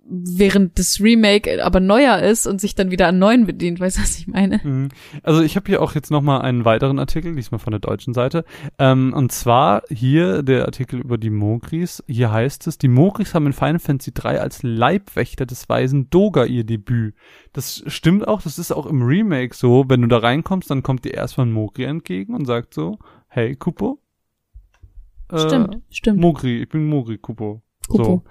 [0.06, 4.01] während das Remake aber neuer ist und sich dann wieder an neuen bedient, weißt du,
[4.01, 4.60] was ich meine?
[4.64, 4.89] Mhm.
[5.24, 8.43] Also ich habe hier auch jetzt nochmal einen weiteren Artikel, diesmal von der deutschen Seite.
[8.78, 12.04] Ähm, und zwar hier der Artikel über die Mogris.
[12.08, 16.43] Hier heißt es, die Mogris haben in Final Fantasy 3 als Leibwächter des weisen Doga
[16.45, 17.16] ihr Debüt.
[17.54, 19.86] Das stimmt auch, das ist auch im Remake so.
[19.88, 22.99] Wenn du da reinkommst, dann kommt dir erstmal ein Mogri entgegen und sagt so,
[23.30, 23.99] hey Kupo.
[25.32, 26.20] Äh, stimmt, stimmt.
[26.20, 27.62] Mogri, ich bin Mogri, Kupo.
[27.88, 28.04] Kupo.
[28.04, 28.24] So.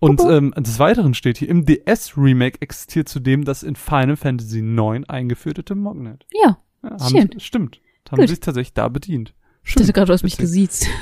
[0.00, 5.08] Und ähm, des Weiteren steht hier, im DS-Remake existiert zudem das in Final Fantasy IX
[5.08, 6.24] eingeführte Mognet.
[6.32, 7.40] Ja, Ja, haben, Schön.
[7.40, 7.80] Stimmt.
[8.10, 8.28] Haben Gut.
[8.28, 9.34] sich tatsächlich da bedient.
[9.62, 9.86] Schön.
[9.86, 10.86] gerade, du hast mich gesiezt.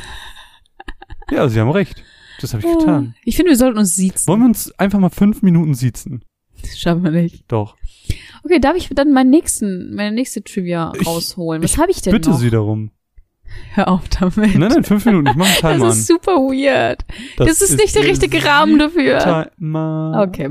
[1.30, 2.02] Ja, Sie haben recht.
[2.40, 3.14] Das habe ich getan.
[3.24, 4.28] Ich finde, wir sollten uns siezen.
[4.28, 6.24] Wollen wir uns einfach mal fünf Minuten siezen?
[6.62, 7.44] Das schaffen wir nicht.
[7.48, 7.76] Doch.
[8.44, 11.62] Okay, darf ich dann meinen nächsten, meine nächste Trivia Ich- rausholen?
[11.62, 12.38] Was habe ich denn Bitte noch?
[12.38, 12.92] Sie darum.
[13.74, 14.36] Hör auf damit.
[14.56, 15.28] Nein, nein, fünf Minuten.
[15.28, 17.04] Ich mache einen Timer das ist super weird.
[17.38, 17.46] an.
[17.46, 19.18] Das, ist, nicht der richtige Rahmen dafür.
[19.56, 20.24] Timer.
[20.28, 20.50] Okay.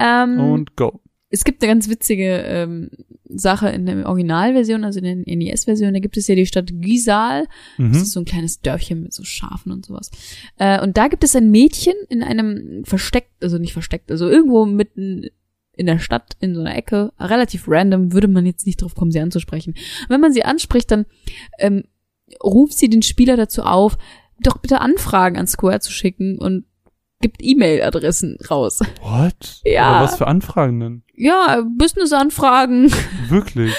[0.00, 1.00] Ähm, Und go.
[1.30, 2.90] es gibt eine ganz witzige ähm,
[3.32, 5.92] Sache in der Originalversion, also in der NES-Version.
[5.94, 7.46] Da gibt es ja die Stadt Gysal.
[7.78, 7.92] Das Mhm.
[7.94, 10.10] ist so ein kleines Dörfchen mit so Schafen und sowas.
[10.58, 14.64] Äh, und da gibt es ein Mädchen in einem versteckt, also nicht versteckt, also irgendwo
[14.66, 15.26] mitten
[15.76, 19.10] in der Stadt, in so einer Ecke, relativ random, würde man jetzt nicht drauf kommen,
[19.12, 19.74] sie anzusprechen.
[20.02, 21.06] Und wenn man sie anspricht, dann
[21.58, 21.84] ähm,
[22.42, 23.96] ruft sie den Spieler dazu auf,
[24.42, 26.64] doch bitte Anfragen an Square zu schicken und
[27.20, 28.80] gibt E-Mail-Adressen raus.
[29.02, 29.60] What?
[29.64, 29.84] Ja.
[29.88, 31.02] Aber was für Anfragen denn?
[31.14, 32.90] Ja, Business-Anfragen.
[33.28, 33.74] Wirklich?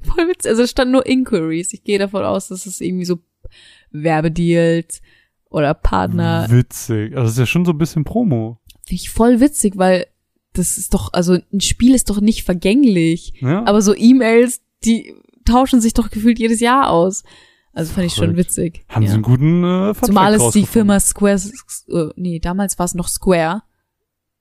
[0.00, 0.50] Voll witzig.
[0.50, 1.72] Also es stand nur Inquiries.
[1.72, 3.18] Ich gehe davon aus, dass es irgendwie so
[3.90, 5.00] Werbedeals
[5.50, 6.46] oder Partner.
[6.50, 7.12] Witzig.
[7.12, 8.58] Also das ist ja schon so ein bisschen Promo.
[8.86, 10.06] Finde ich voll witzig, weil
[10.52, 13.34] das ist doch, also ein Spiel ist doch nicht vergänglich.
[13.40, 13.64] Ja?
[13.66, 15.14] Aber so E-Mails, die
[15.44, 17.22] tauschen sich doch gefühlt jedes Jahr aus.
[17.78, 18.84] Also fand ich schon witzig.
[18.88, 19.08] Haben ja.
[19.10, 20.66] Sie einen guten äh, Zumal es die.
[20.66, 21.40] Firma Square,
[21.88, 23.62] äh, nee, damals war es noch Square,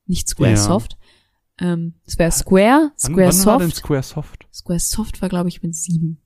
[0.08, 0.98] nicht Squaresoft.
[1.60, 3.78] Ähm, es wäre Square, Wann, wann war denn Squaresoft.
[3.78, 4.48] Squaresoft?
[4.52, 6.20] Squaresoft war, glaube ich, mit sieben.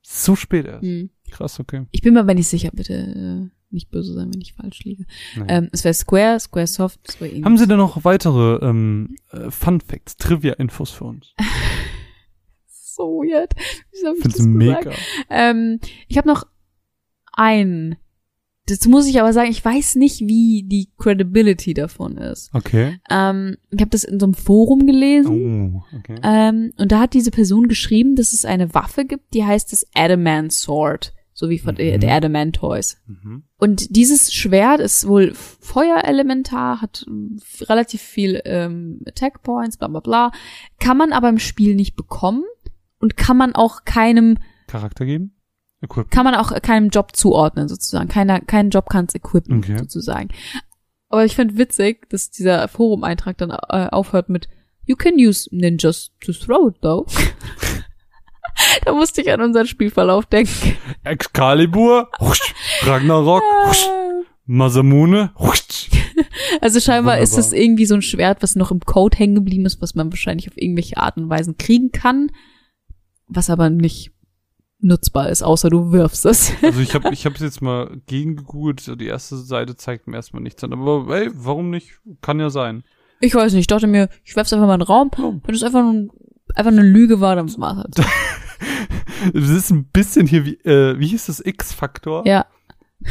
[0.00, 0.84] So spät erst.
[0.84, 1.10] Hm.
[1.30, 1.84] Krass, okay.
[1.90, 5.04] Ich bin mir aber nicht sicher, bitte äh, nicht böse sein, wenn ich falsch liege.
[5.36, 5.46] Nein.
[5.50, 7.44] Ähm, es wäre Square, Squaresoft, Square Enix.
[7.44, 11.34] Haben Sie denn noch weitere ähm, äh, Fun Facts, Trivia-Infos für uns?
[12.66, 13.52] so weird.
[13.90, 14.78] Wieso hab ich Find's das mega.
[14.78, 14.98] gesagt?
[15.28, 16.46] Ähm, ich habe noch
[17.36, 17.96] einen.
[18.66, 22.50] Dazu muss ich aber sagen, ich weiß nicht, wie die Credibility davon ist.
[22.54, 22.98] Okay.
[23.10, 25.82] Ähm, ich habe das in so einem Forum gelesen.
[25.92, 26.18] Oh, okay.
[26.22, 29.86] Ähm, und da hat diese Person geschrieben, dass es eine Waffe gibt, die heißt das
[29.94, 31.12] Adamant Sword.
[31.36, 31.98] So wie von Mhm.
[32.00, 32.96] der Adamant Toys.
[33.06, 33.42] Mhm.
[33.58, 40.00] Und dieses Schwert ist wohl Feuerelementar, hat ähm, relativ viel ähm, Attack Points, bla bla
[40.00, 40.32] bla.
[40.78, 42.44] Kann man aber im Spiel nicht bekommen
[43.00, 45.33] und kann man auch keinem, Charakter geben?
[45.84, 46.10] Equip.
[46.10, 48.08] kann man auch keinem Job zuordnen sozusagen.
[48.08, 49.78] Keiner, kein Job kann es equippen Okay.
[49.78, 50.28] sozusagen.
[51.08, 54.48] Aber ich finde witzig, dass dieser Forum-Eintrag dann äh, aufhört mit
[54.86, 57.06] You can use ninjas to throw it though.
[58.84, 60.76] da musste ich an unseren Spielverlauf denken.
[61.04, 63.86] Excalibur, husch, Ragnarok, husch,
[64.46, 65.88] Masamune, husch.
[66.60, 67.46] Also scheinbar ist Wunderbar.
[67.46, 70.48] es irgendwie so ein Schwert, was noch im Code hängen geblieben ist, was man wahrscheinlich
[70.48, 72.30] auf irgendwelche Arten und Weisen kriegen kann,
[73.26, 74.12] was aber nicht
[74.80, 76.52] nutzbar ist, außer du wirfst es.
[76.62, 80.62] Also ich habe ich hab's jetzt mal gegengegoogelt, die erste Seite zeigt mir erstmal nichts
[80.64, 80.72] an.
[80.72, 82.00] Aber ey, warum nicht?
[82.20, 82.84] Kann ja sein.
[83.20, 85.10] Ich weiß nicht, ich dachte mir, ich werf's einfach mal in den Raum,
[85.44, 86.08] wenn es einfach, nur,
[86.54, 87.94] einfach eine Lüge war, dann war's halt.
[89.32, 91.40] Es ist ein bisschen hier wie, äh, wie hieß das?
[91.40, 92.26] X-Faktor?
[92.26, 92.44] Ja,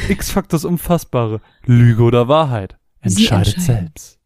[0.10, 1.42] X-Faktor ist Unfassbare.
[1.66, 2.78] Lüge oder Wahrheit?
[3.00, 4.20] Entscheidet selbst.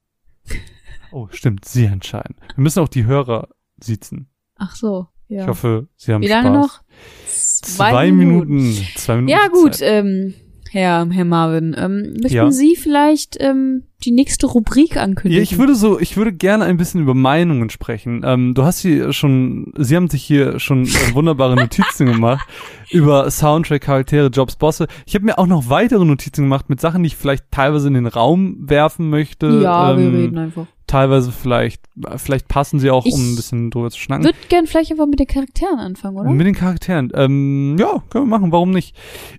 [1.11, 2.35] Oh, stimmt, Sie entscheiden.
[2.55, 3.49] Wir müssen auch die Hörer
[3.81, 4.29] sitzen.
[4.55, 5.43] ach so, ja.
[5.43, 6.43] Ich hoffe, Sie haben Wie Spaß.
[6.43, 6.81] lange noch?
[7.25, 8.73] Zwei, Minuten.
[8.95, 9.31] Zwei Minuten.
[9.31, 10.05] Ja gut, Zeit.
[10.05, 10.33] ähm,
[10.69, 12.51] Herr, Herr Marvin, ähm, möchten Ja.
[12.51, 15.37] Sie vielleicht ähm, die nächste Rubrik ankündigen?
[15.37, 18.21] Ja, ich würde so, ich würde gerne ein bisschen über Meinungen sprechen.
[18.25, 22.47] Ähm, du hast hier schon, Sie haben sich hier schon äh, wunderbare Notizen gemacht
[22.91, 24.87] über Soundtrack, Charaktere, Jobs, Bosse.
[25.05, 27.93] Ich habe mir auch noch weitere Notizen gemacht mit Sachen, die ich vielleicht teilweise in
[27.95, 29.61] den Raum werfen möchte.
[29.63, 30.67] ja, ähm, wir reden einfach.
[30.87, 31.81] Teilweise vielleicht,
[32.15, 34.23] vielleicht passen sie auch, um Ich ein bisschen drüber zu schnacken.
[34.23, 36.29] Würde gern vielleicht einfach mit den Charakteren anfangen, oder?
[36.29, 37.11] Mit den Charakteren.
[37.13, 38.95] Ähm, ja, können wir machen, warum nicht?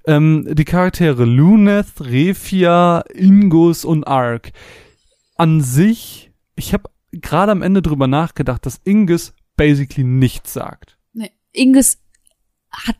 [0.06, 4.52] Ähm, die Charaktere Luneth, Refia, Ingus und Ark.
[5.36, 10.98] An sich, ich habe gerade am Ende drüber nachgedacht, dass Ingus basically nichts sagt.
[11.14, 11.32] Nee.
[11.52, 11.98] Inges
[12.70, 12.96] hat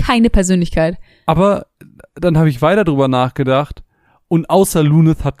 [0.00, 0.98] keine Persönlichkeit.
[1.26, 1.66] Aber
[2.14, 3.84] dann habe ich weiter drüber nachgedacht
[4.28, 5.38] und außer Luneth hat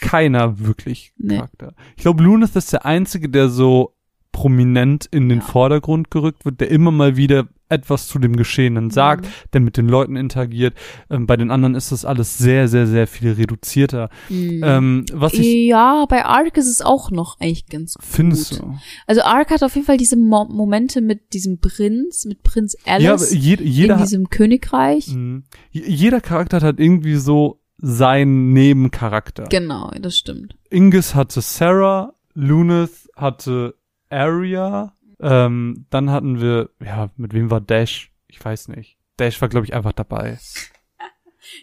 [0.00, 1.36] keiner wirklich Nee.
[1.36, 1.74] Charakter.
[1.96, 3.94] Ich glaube, Luneth ist der Einzige, der so
[4.32, 5.44] prominent in den Ja.
[5.44, 9.30] Vordergrund gerückt wird, der immer mal wieder etwas zu dem Geschehenen sagt, Mhm.
[9.52, 10.74] der mit den Leuten interagiert.
[11.10, 14.10] Ähm, bei den anderen ist das alles sehr, sehr, sehr viel reduzierter.
[14.28, 14.60] Mhm.
[14.64, 18.04] Ähm, was ich ja, bei Ark ist es auch noch eigentlich ganz gut.
[18.04, 18.74] findest du?
[19.06, 22.94] Also Ark hat auf jeden Fall diese Mo Momente mit diesem Prinz, mit Prinz Ja,
[23.12, 25.08] Alice jed, jeder, in hat- diesem Königreich.
[25.08, 25.44] Mhm.
[25.70, 29.44] Jeder Charakter hat irgendwie so seinen Nebencharakter.
[29.50, 30.56] Genau, das stimmt.
[30.70, 33.74] Ingus hatte Sarah, Luneth hatte
[34.08, 38.10] Arya, ähm, dann hatten wir, ja, mit wem war Dash?
[38.28, 38.96] Ich weiß nicht.
[39.18, 40.38] Dash war, glaube ich, einfach dabei.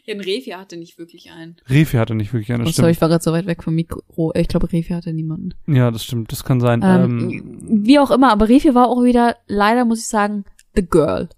[0.05, 1.55] Jan Refia hatte nicht wirklich einen.
[1.69, 2.91] Refi hatte nicht wirklich eine Oh, sorry, Stimme.
[2.91, 4.33] ich war gerade so weit weg vom Mikro.
[4.35, 5.53] Ich glaube, Refia hatte niemanden.
[5.67, 6.81] Ja, das stimmt, das kann sein.
[6.83, 10.43] Ähm, Ähm, wie auch immer, aber Refia war auch wieder, leider muss ich sagen,
[10.75, 11.29] the girl.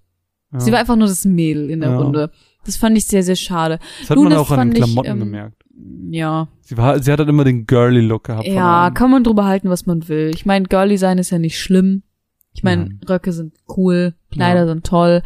[0.52, 0.60] ja.
[0.60, 1.98] Sie war einfach nur das Mädel in der Ja.
[2.00, 2.32] Runde.
[2.66, 3.80] Das fand ich sehr, sehr schade.
[4.02, 5.64] das hat man Luneth auch an den fand ich, Klamotten ähm, gemerkt.
[6.12, 6.48] Ja.
[6.62, 8.48] Sie war, sie hat halt immer den girly Look gehabt.
[8.48, 10.32] Ja, kann man drüber halten, was man will.
[10.34, 12.04] Ich meine, girly sein ist ja nicht schlimm.
[12.54, 13.00] Ich meine.
[13.10, 14.68] Röcke sind cool, Kleider Ja.
[14.68, 15.24] sind toll.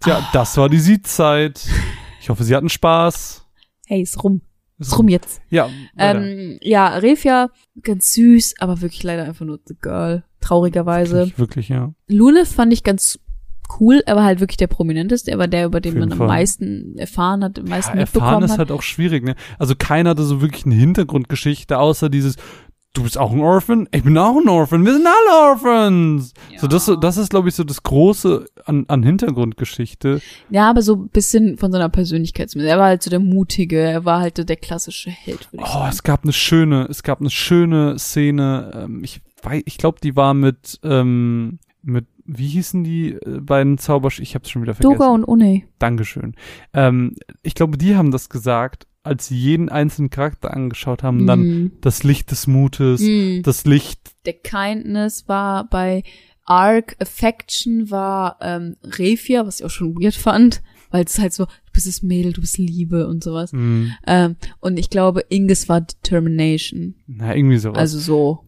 [0.00, 1.68] Tja, das war die Sie-Zeit.
[2.20, 3.46] Ich hoffe, Sie hatten Spaß.
[3.86, 4.40] Hey, ist rum.
[4.78, 5.42] Ist rum jetzt.
[5.50, 6.22] Ja, weiter.
[6.22, 7.50] Ähm, ja, Refia,
[7.82, 10.24] ganz süß, aber wirklich leider einfach nur the girl.
[10.40, 11.18] Traurigerweise.
[11.18, 11.92] wirklich, wirklich, ja.
[12.08, 13.18] Luneth fand ich ganz
[13.78, 14.02] cool.
[14.06, 15.30] Er war halt wirklich der prominenteste.
[15.30, 16.22] Er war der, über den man Fall.
[16.22, 18.58] am meisten erfahren hat, am meisten Ja, erfahren mitbekommen ist hat.
[18.58, 19.34] halt auch schwierig, ne?
[19.58, 22.36] Also keiner hatte so wirklich eine Hintergrundgeschichte, außer dieses,
[22.92, 26.32] du bist auch ein Orphan, ich bin auch ein Orphan, wir sind alle Orphans.
[26.58, 30.20] So, das, das ist, glaube ich, so das Große an, an Hintergrundgeschichte.
[30.50, 32.54] Ja, aber so ein bisschen von seiner Persönlichkeit.
[32.56, 33.78] Er war halt so der Mutige.
[33.78, 35.90] Er war halt so der klassische Held, würde ich Oh, sagen.
[35.90, 40.16] es gab eine schöne, es gab eine schöne Szene, ähm, ich weiß, ich glaube, die
[40.16, 42.06] war mit, ähm, mit,
[42.36, 44.98] wie hießen die äh, beiden Zaubersch, ich hab's schon wieder vergessen.
[44.98, 45.62] Doga und Une.
[45.78, 46.34] Dankeschön.
[46.74, 51.40] Ähm, ich glaube, die haben das gesagt, als sie jeden einzelnen Charakter angeschaut haben, dann
[51.40, 51.72] Mm.
[51.80, 53.40] das Licht des Mutes, Mm.
[53.42, 56.02] das Licht Der Kindness war bei
[56.44, 61.44] Arc, Affection war ähm, Refia, was ich auch schon weird fand, weil es halt so,
[61.46, 63.52] du bist das Mädel, du bist Liebe und sowas.
[63.52, 66.94] mh, Ähm, und ich glaube, Inges war Determination.
[67.06, 67.78] na, irgendwie sowas.
[67.78, 68.44] Also so,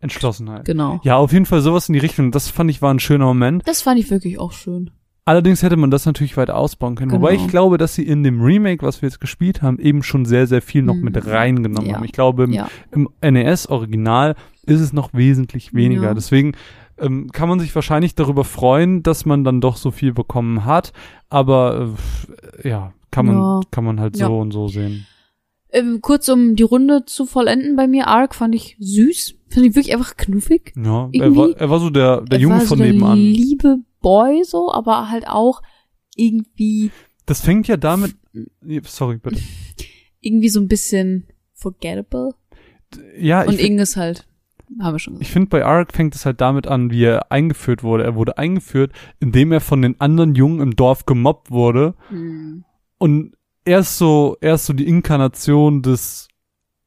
[0.00, 0.64] Entschlossenheit.
[0.64, 1.00] genau.
[1.04, 2.30] Ja, auf jeden Fall sowas in die Richtung.
[2.30, 3.62] Das fand ich war ein schöner Moment.
[3.66, 4.90] Das fand ich wirklich auch schön.
[5.24, 7.10] Allerdings hätte man das natürlich weiter ausbauen können.
[7.10, 7.20] Genau.
[7.22, 10.24] Wobei ich glaube, dass sie in dem Remake, was wir jetzt gespielt haben, eben schon
[10.24, 11.00] sehr, sehr viel noch Mhm.
[11.02, 11.96] mit reingenommen Ja.
[11.96, 12.04] haben.
[12.04, 12.68] Ich glaube, im, Ja.
[12.92, 14.36] im NES-Original
[14.66, 16.02] ist es noch wesentlich weniger.
[16.04, 16.14] Ja.
[16.14, 16.52] Deswegen
[16.98, 20.92] ähm, kann man sich wahrscheinlich darüber freuen, dass man dann doch so viel bekommen hat.
[21.28, 21.90] Aber
[22.62, 25.06] äh, ja, kann man, kann man halt so und so sehen.
[25.72, 29.34] Ähm, kurz um die Runde zu vollenden bei mir, Arc fand ich süß.
[29.50, 30.72] Fand ich wirklich einfach knuffig.
[30.76, 33.18] Ja, er war, er war so der, der Er Junge war so von der nebenan.
[33.18, 35.62] liebe Boy so, aber halt auch
[36.14, 36.90] irgendwie,
[37.26, 38.14] Das fängt ja damit,
[38.84, 39.40] sorry, bitte.
[40.20, 42.30] irgendwie so ein bisschen forgettable.
[43.18, 44.26] Ja, Und ich, fi- Inges halt,
[44.80, 45.32] haben wir schon ich gesagt.
[45.32, 48.04] finde, bei Ark fängt es halt damit an, wie er eingeführt wurde.
[48.04, 51.94] Er wurde eingeführt, indem er von den anderen Jungen im Dorf gemobbt wurde.
[52.08, 52.64] Hm.
[52.98, 53.32] Und
[53.66, 56.28] er ist so, er ist so die Inkarnation des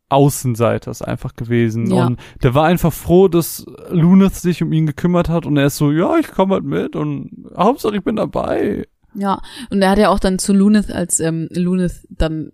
[0.09, 1.93] Außenseiters einfach gewesen.
[1.93, 2.07] Ja.
[2.07, 5.77] Und der war einfach froh, dass Luneth sich um ihn gekümmert hat und er ist
[5.77, 8.87] so, ja, ich komme halt mit und Hauptsache ich bin dabei.
[9.13, 12.51] Ja, und er hat ja auch dann zu Luneth, als ähm, Luneth dann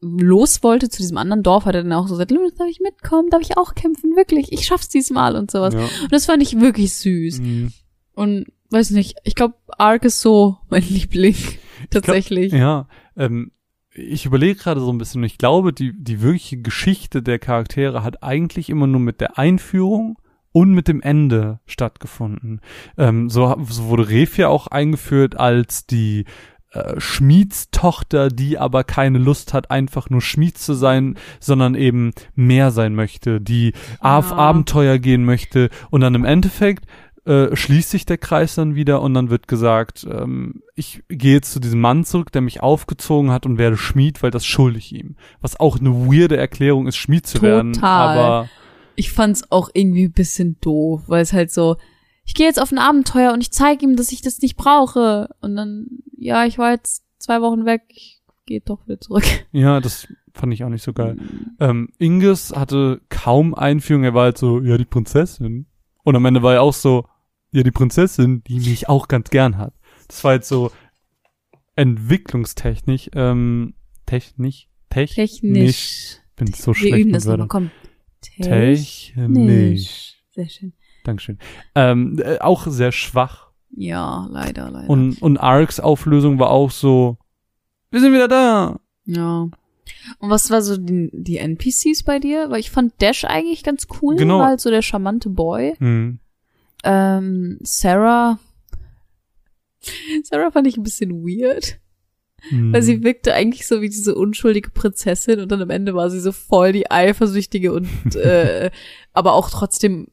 [0.00, 2.80] los wollte zu diesem anderen Dorf, hat er dann auch so gesagt, Luneth, darf ich
[2.80, 3.30] mitkommen?
[3.30, 4.14] Darf ich auch kämpfen?
[4.14, 4.52] Wirklich?
[4.52, 5.74] Ich schaff's diesmal und sowas.
[5.74, 5.80] Ja.
[5.80, 7.40] Und das fand ich wirklich süß.
[7.40, 7.72] Mhm.
[8.14, 11.36] Und weiß nicht, ich glaube, Ark ist so mein Liebling.
[11.90, 12.52] Tatsächlich.
[12.52, 13.50] Ja, ähm,
[13.96, 18.02] ich überlege gerade so ein bisschen, und ich glaube, die, die wirkliche Geschichte der Charaktere
[18.02, 20.18] hat eigentlich immer nur mit der Einführung
[20.52, 22.60] und mit dem Ende stattgefunden.
[22.96, 26.24] Ähm, so, so wurde Refia auch eingeführt als die
[26.70, 32.70] äh, Schmiedstochter, die aber keine Lust hat, einfach nur Schmied zu sein, sondern eben mehr
[32.70, 34.36] sein möchte, die auf Ja.
[34.36, 36.86] Abenteuer gehen möchte und dann im Endeffekt
[37.26, 41.52] äh, schließt sich der Kreis dann wieder und dann wird gesagt, ähm, ich gehe jetzt
[41.52, 44.92] zu diesem Mann zurück, der mich aufgezogen hat und werde Schmied, weil das schulde ich
[44.92, 45.16] ihm.
[45.40, 47.72] Was auch eine weirde Erklärung ist, Schmied zu werden.
[47.72, 48.18] Total.
[48.18, 48.48] Aber
[48.94, 51.76] Ich fand's auch irgendwie ein bisschen doof, weil es halt so,
[52.24, 55.28] ich gehe jetzt auf ein Abenteuer und ich zeige ihm, dass ich das nicht brauche.
[55.40, 59.24] Und dann, ja, ich war jetzt zwei Wochen weg, ich gehe doch wieder zurück.
[59.50, 61.16] ja, das fand ich auch nicht so geil.
[61.58, 65.66] Ähm, Inges hatte kaum Einführung, er war halt so, ja, die Prinzessin.
[66.04, 67.04] Und am Ende war er auch so,
[67.52, 69.72] ja, die Prinzessin, die mich auch ganz gern hat.
[70.08, 70.70] Das war jetzt so
[71.76, 73.74] entwicklungstechnisch, ähm,
[74.06, 75.40] technisch, technisch.
[75.40, 76.16] Technisch.
[76.36, 77.48] Bin so Wir schlecht üben mit das nochmal, Wörtern.
[77.48, 77.70] komm.
[79.14, 80.22] Technisch.
[80.34, 80.72] Sehr schön.
[81.04, 81.38] Dankeschön.
[81.74, 83.48] Ähm, äh, auch sehr schwach.
[83.70, 84.90] Ja, leider, leider.
[84.90, 87.18] Und, und Arcs Auflösung war auch so,
[87.90, 88.80] wir sind wieder da.
[89.04, 89.48] ja.
[90.18, 92.50] Und was war so die, die NPCs bei dir?
[92.50, 94.40] Weil ich fand Dash eigentlich ganz cool, Genau.
[94.40, 95.74] war halt so der charmante Boy.
[95.78, 96.18] Hm.
[96.86, 98.38] Ähm, Sarah.
[100.24, 101.78] Sarah fand ich ein bisschen weird,
[102.48, 102.72] Hm.
[102.72, 106.20] weil sie wirkte eigentlich so wie diese unschuldige Prinzessin und dann am Ende war sie
[106.20, 108.70] so voll die eifersüchtige und äh,
[109.12, 110.08] aber auch trotzdem,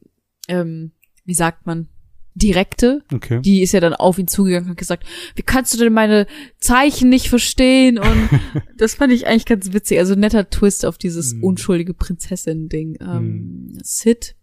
[0.48, 0.92] ähm,
[1.24, 1.88] wie sagt man,
[2.34, 3.02] direkte.
[3.12, 3.40] Okay.
[3.42, 5.04] Die ist ja dann auf ihn zugegangen und hat gesagt,
[5.36, 6.26] wie kannst du denn meine
[6.58, 7.98] Zeichen nicht verstehen?
[7.98, 8.28] Und
[8.76, 9.98] das fand ich eigentlich ganz witzig.
[10.00, 11.44] Also ein netter Twist auf dieses Hm.
[11.44, 12.98] unschuldige Prinzessin-Ding.
[13.00, 14.34] Ähm, Sid.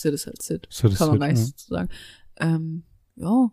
[0.00, 0.68] Sid ist halt Sid.
[0.82, 1.46] Das Kann man nicht ja.
[1.56, 1.88] so sagen.
[2.38, 2.82] Ähm,
[3.16, 3.50] ja.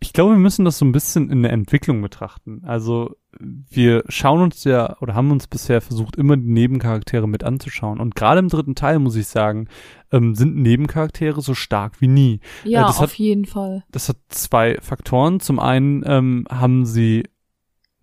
[0.00, 2.62] Ich glaube, wir müssen das so ein bisschen in der Entwicklung betrachten.
[2.64, 8.00] Also wir schauen uns ja oder haben uns bisher versucht, immer die Nebencharaktere mit anzuschauen.
[8.00, 9.68] Und gerade im dritten Teil, muss ich sagen,
[10.10, 12.40] ähm, sind Nebencharaktere so stark wie nie.
[12.64, 13.84] Ja, das auf hat- jeden Fall.
[13.92, 15.38] Das hat zwei Faktoren.
[15.38, 17.24] Zum einen ähm, haben sie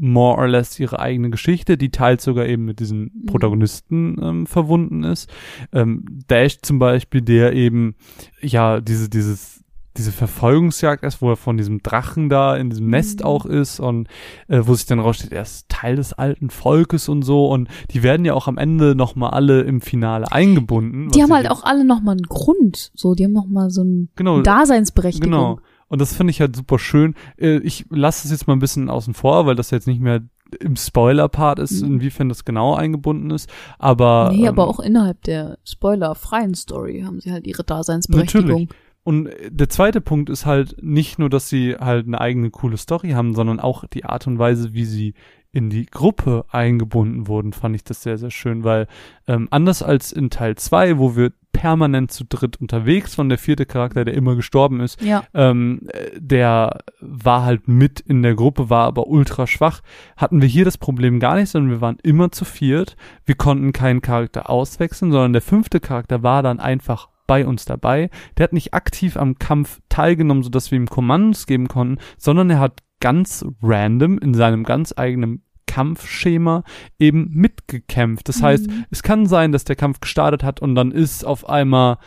[0.04, 3.26] more or less ihre eigene Geschichte, die teils sogar eben mit diesen Mhm.
[3.26, 5.30] Protagonisten ähm, verwunden ist.
[5.72, 7.96] Ähm, Dash zum Beispiel, der eben
[8.42, 9.62] ja diese dieses
[9.96, 13.26] diese Verfolgungsjagd erst, wo er von diesem Drachen da in diesem Nest Mhm.
[13.28, 14.08] auch ist und
[14.48, 18.02] äh, wo sich dann raussteht, er ist Teil des alten Volkes und so und die
[18.02, 21.10] werden ja auch am Ende nochmal alle im Finale eingebunden.
[21.12, 22.92] Die haben halt auch alle nochmal einen Grund.
[22.96, 25.30] So, die haben nochmal so eine genau, Daseinsberechtigung.
[25.32, 25.60] Genau.
[25.94, 27.14] Und das finde ich halt super schön.
[27.38, 30.22] Äh, Ich lasse es jetzt mal ein bisschen außen vor, weil das jetzt nicht mehr
[30.60, 31.94] im Spoiler-Part ist, Mhm.
[31.94, 33.48] inwiefern das genau eingebunden ist.
[33.78, 38.48] Aber, Nee, aber ähm, auch innerhalb der spoilerfreien Story haben sie halt ihre Daseinsberechtigung.
[38.50, 38.70] Natürlich.
[39.04, 42.78] Und äh, der zweite Punkt ist halt nicht nur, dass sie halt eine eigene coole
[42.78, 45.14] Story haben, sondern auch die Art und Weise, wie sie
[45.52, 48.88] in die Gruppe eingebunden wurden, fand ich das sehr, sehr schön, weil
[49.28, 53.66] ähm, anders als in Teil 2, wo wir permanent zu dritt unterwegs waren, der vierte
[53.66, 55.24] Charakter, der immer gestorben ist, Ja.
[55.34, 59.80] ähm, äh, der war halt mit in der Gruppe, war aber ultra schwach.
[60.18, 62.98] Hatten wir hier das Problem gar nicht, sondern wir waren immer zu viert.
[63.26, 68.10] Wir konnten keinen Charakter auswechseln, sondern der fünfte Charakter war dann einfach bei uns dabei.
[68.38, 72.60] Der hat nicht aktiv am Kampf teilgenommen, sodass wir ihm Kommandos geben konnten, sondern er
[72.60, 75.44] hat ganz random in seinem ganz eigenen
[75.74, 76.64] Kampfschema
[77.00, 78.30] eben mitgekämpft.
[78.30, 78.86] Das heißt, Mhm.
[78.92, 81.98] es kann sein, dass der Kampf gestartet hat und dann ist auf einmal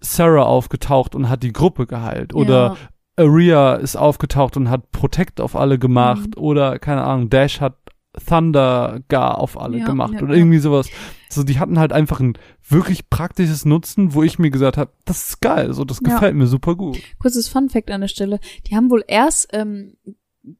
[0.00, 2.34] Sarah aufgetaucht und hat die Gruppe geheilt.
[2.34, 2.76] Oder
[3.18, 3.24] ja.
[3.24, 6.36] Aria ist aufgetaucht und hat Protect auf alle gemacht.
[6.36, 6.42] Mhm.
[6.42, 7.76] Oder, keine Ahnung, Dash hat
[8.28, 10.14] Thunder gar auf alle Ja, gemacht.
[10.14, 10.38] ja, oder ja.
[10.38, 10.88] irgendwie sowas.
[11.28, 12.34] So, die hatten halt einfach ein
[12.66, 15.72] wirklich praktisches Nutzen, wo ich mir gesagt habe, das ist geil.
[15.74, 16.14] So, das Ja.
[16.14, 16.98] gefällt mir super gut.
[17.18, 18.38] Kurzes Fun Fact an der Stelle.
[18.66, 19.96] Die haben wohl erst ähm,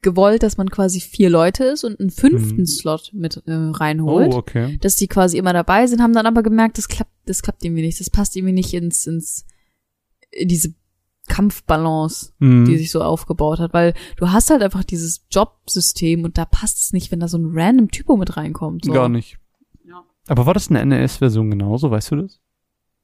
[0.02, 2.66] gewollt, dass man quasi vier Leute ist und einen fünften Mhm.
[2.66, 4.34] Slot mit äh, reinholt.
[4.34, 4.78] Oh, okay.
[4.80, 7.82] Dass die quasi immer dabei sind, haben dann aber gemerkt, das klappt, das klappt irgendwie
[7.82, 8.00] nicht.
[8.00, 9.46] Das passt irgendwie nicht ins, ins,
[10.30, 10.74] in diese
[11.28, 12.64] Kampfbalance, Mhm.
[12.66, 16.78] die sich so aufgebaut hat, weil du hast halt einfach dieses Jobsystem und da passt
[16.78, 18.84] es nicht, wenn da so ein random Typo mit reinkommt.
[18.84, 18.92] So.
[18.92, 19.38] Gar nicht.
[19.86, 20.02] Ja.
[20.28, 22.40] Aber war das eine NES-Version genauso, weißt du das?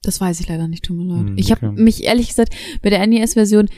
[0.02, 1.28] Das weiß ich leider nicht, tut mir leid.
[1.28, 1.80] Hm, Ich habe okay.
[1.82, 3.68] mich ehrlich gesagt mit der NES-Version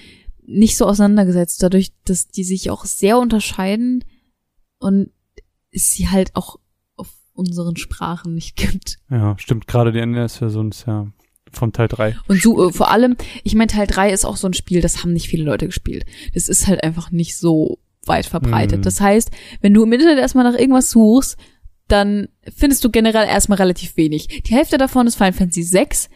[0.46, 4.04] nicht so auseinandergesetzt, dadurch, dass die sich auch sehr unterscheiden
[4.78, 5.10] und
[5.70, 6.56] es sie halt auch
[6.96, 8.98] auf unseren Sprachen nicht gibt.
[9.10, 9.66] Ja, stimmt.
[9.66, 11.08] Gerade die NES-Version ist ja
[11.50, 12.16] von Teil 3.
[12.28, 15.02] Und so, äh, vor allem, ich meine, Teil 3 ist auch so ein Spiel, das
[15.02, 16.04] haben nicht viele Leute gespielt.
[16.34, 18.78] Das ist halt einfach nicht so weit verbreitet.
[18.78, 18.82] Mhm.
[18.82, 19.30] Das heißt,
[19.60, 21.38] wenn du im Internet erstmal nach irgendwas suchst,
[21.88, 24.42] dann findest du generell erstmal relativ wenig.
[24.44, 26.08] Die Hälfte davon ist Final Fantasy 6.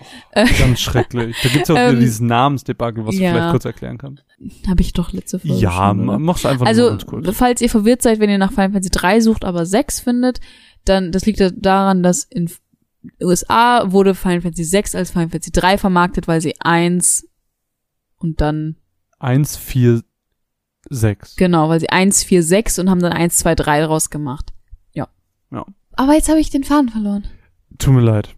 [0.59, 1.37] Ganz schrecklich.
[1.43, 3.31] Da gibt's auch wieder Ähm, dieses Namensdebakel, was ja.
[3.31, 4.25] du vielleicht kurz erklären kannst.
[4.67, 7.37] Habe ich doch letzte Folge Ja, schon, mach's einfach nur Also, ganz kurz.
[7.37, 10.41] falls ihr verwirrt seid, wenn ihr nach Final Fantasy 3 sucht, aber 6 findet,
[10.85, 12.51] dann, das liegt daran, dass in
[13.23, 17.29] USA wurde Final Fantasy 6 als Final Fantasy 3 vermarktet, weil sie 1
[18.17, 18.77] und dann,
[19.19, 20.03] Eins, vier,
[20.89, 21.37] sechs.
[21.37, 24.53] genau, weil sie 1, 4, 6 und haben dann 1, 2, 3 draus gemacht.
[25.51, 25.65] Ja.
[25.93, 27.25] Aber jetzt habe ich den Faden verloren.
[27.79, 28.35] Tut mir leid.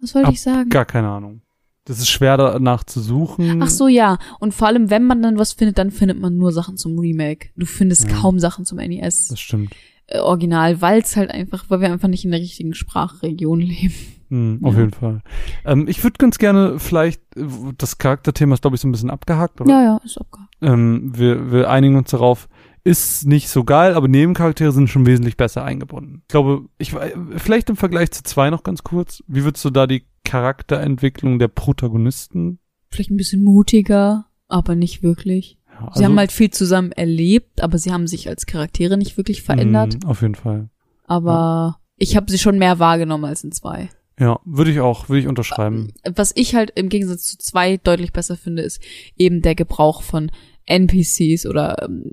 [0.00, 0.68] Was wollte ich sagen?
[0.70, 1.42] Gar keine Ahnung.
[1.84, 3.62] Das ist schwer danach zu suchen.
[3.62, 4.18] Ach so, ja.
[4.40, 7.50] Und vor allem, wenn man dann was findet, dann findet man nur Sachen zum Remake.
[7.56, 8.16] Du findest Ja.
[8.16, 9.72] kaum Sachen zum NES Das stimmt.
[10.08, 13.94] äh, Original, weil es halt einfach, weil wir einfach nicht in der richtigen Sprachregion leben.
[14.30, 14.80] Hm, auf Ja.
[14.80, 15.22] jeden Fall.
[15.64, 17.44] Ähm, ich würde ganz gerne vielleicht, äh,
[17.78, 19.70] das Charakterthema ist, glaube ich, so ein bisschen abgehakt, oder?
[19.70, 20.52] Ja, ja, ist abgehakt.
[20.62, 22.48] Ähm, wir, wir einigen uns darauf,
[22.86, 26.22] ist nicht so geil, aber Nebencharaktere sind schon wesentlich besser eingebunden.
[26.22, 26.94] Ich glaube, ich
[27.36, 29.22] vielleicht im Vergleich zu zwei noch ganz kurz.
[29.26, 32.60] Wie würdest du da die Charakterentwicklung der Protagonisten?
[32.90, 35.58] Vielleicht ein bisschen mutiger, aber nicht wirklich.
[35.68, 39.42] Ja, Sie haben halt viel zusammen erlebt, aber sie haben sich als Charaktere nicht wirklich
[39.42, 40.02] verändert.
[40.04, 40.70] mh, Auf jeden Fall.
[41.04, 43.90] Aber ich habe sie schon mehr wahrgenommen als in zwei.
[44.18, 45.92] Ja, würde ich auch, würde ich unterschreiben.
[46.14, 48.80] Was ich halt im Gegensatz zu zwei deutlich besser finde, ist
[49.16, 50.30] eben der Gebrauch von
[50.64, 52.12] NPCs oder ähm,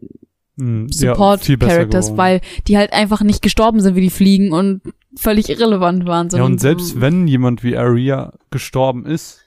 [0.56, 2.18] Mh, ja, Support viel besser Characters, geworden.
[2.18, 4.82] weil die halt einfach nicht gestorben sind, wie die fliegen und
[5.16, 6.30] völlig irrelevant waren.
[6.30, 9.40] Ja, und selbst so, wenn jemand wie Aria gestorben ist,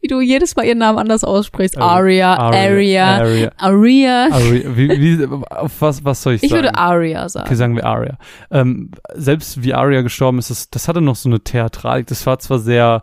[0.00, 1.76] Wie du jedes Mal ihren Namen anders aussprichst.
[1.76, 4.76] Aria, Aria, Aria, Aria, Aria.
[4.76, 6.62] Wie, wie, was, was soll ich, Ich sagen?
[6.62, 7.46] würde Aria sagen.
[7.46, 8.16] Okay, sagen wir Aria.
[8.52, 12.06] Ähm, selbst wie Aria gestorben ist, das, das hatte noch so eine Theatralik.
[12.06, 13.02] Das war zwar sehr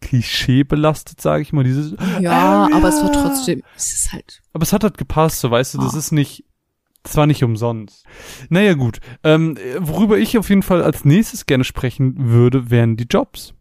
[0.00, 2.32] klischeebelastet, sage ich mal, dieses, Ja,
[2.64, 2.76] Aria.
[2.76, 5.78] aber es war trotzdem, es ist halt, aber es hat halt gepasst, so weißt du,
[5.78, 5.98] das Ah.
[5.98, 6.44] ist nicht,
[7.04, 8.04] das war nicht umsonst.
[8.48, 8.98] Naja, gut.
[9.22, 13.54] Ähm, worüber ich auf jeden Fall als nächstes gerne sprechen würde, wären die Jobs.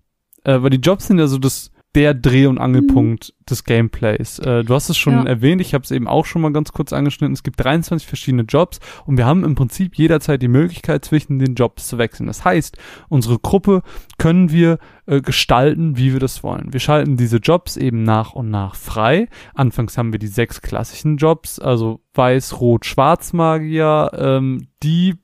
[0.45, 4.39] Äh, weil die Jobs sind ja so das, der Dreh- und Angelpunkt des Gameplays.
[4.39, 5.23] Äh, du hast es schon Ja.
[5.25, 7.33] erwähnt, ich habe es eben auch schon mal ganz kurz angeschnitten.
[7.33, 11.55] Es gibt 23 verschiedene Jobs und wir haben im Prinzip jederzeit die Möglichkeit, zwischen den
[11.55, 12.27] Jobs zu wechseln.
[12.27, 12.77] Das heißt,
[13.09, 13.81] unsere Gruppe
[14.17, 16.73] können wir äh, gestalten, wie wir das wollen.
[16.73, 19.27] Wir schalten diese Jobs eben nach und nach frei.
[19.53, 25.19] Anfangs haben wir die sechs klassischen Jobs, also Weiß, Rot, Schwarzmagier, ähm, Dieb,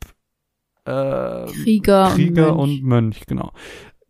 [0.86, 2.82] äh, Krieger, Krieger und, Mönch.
[2.82, 3.52] und Mönch, genau.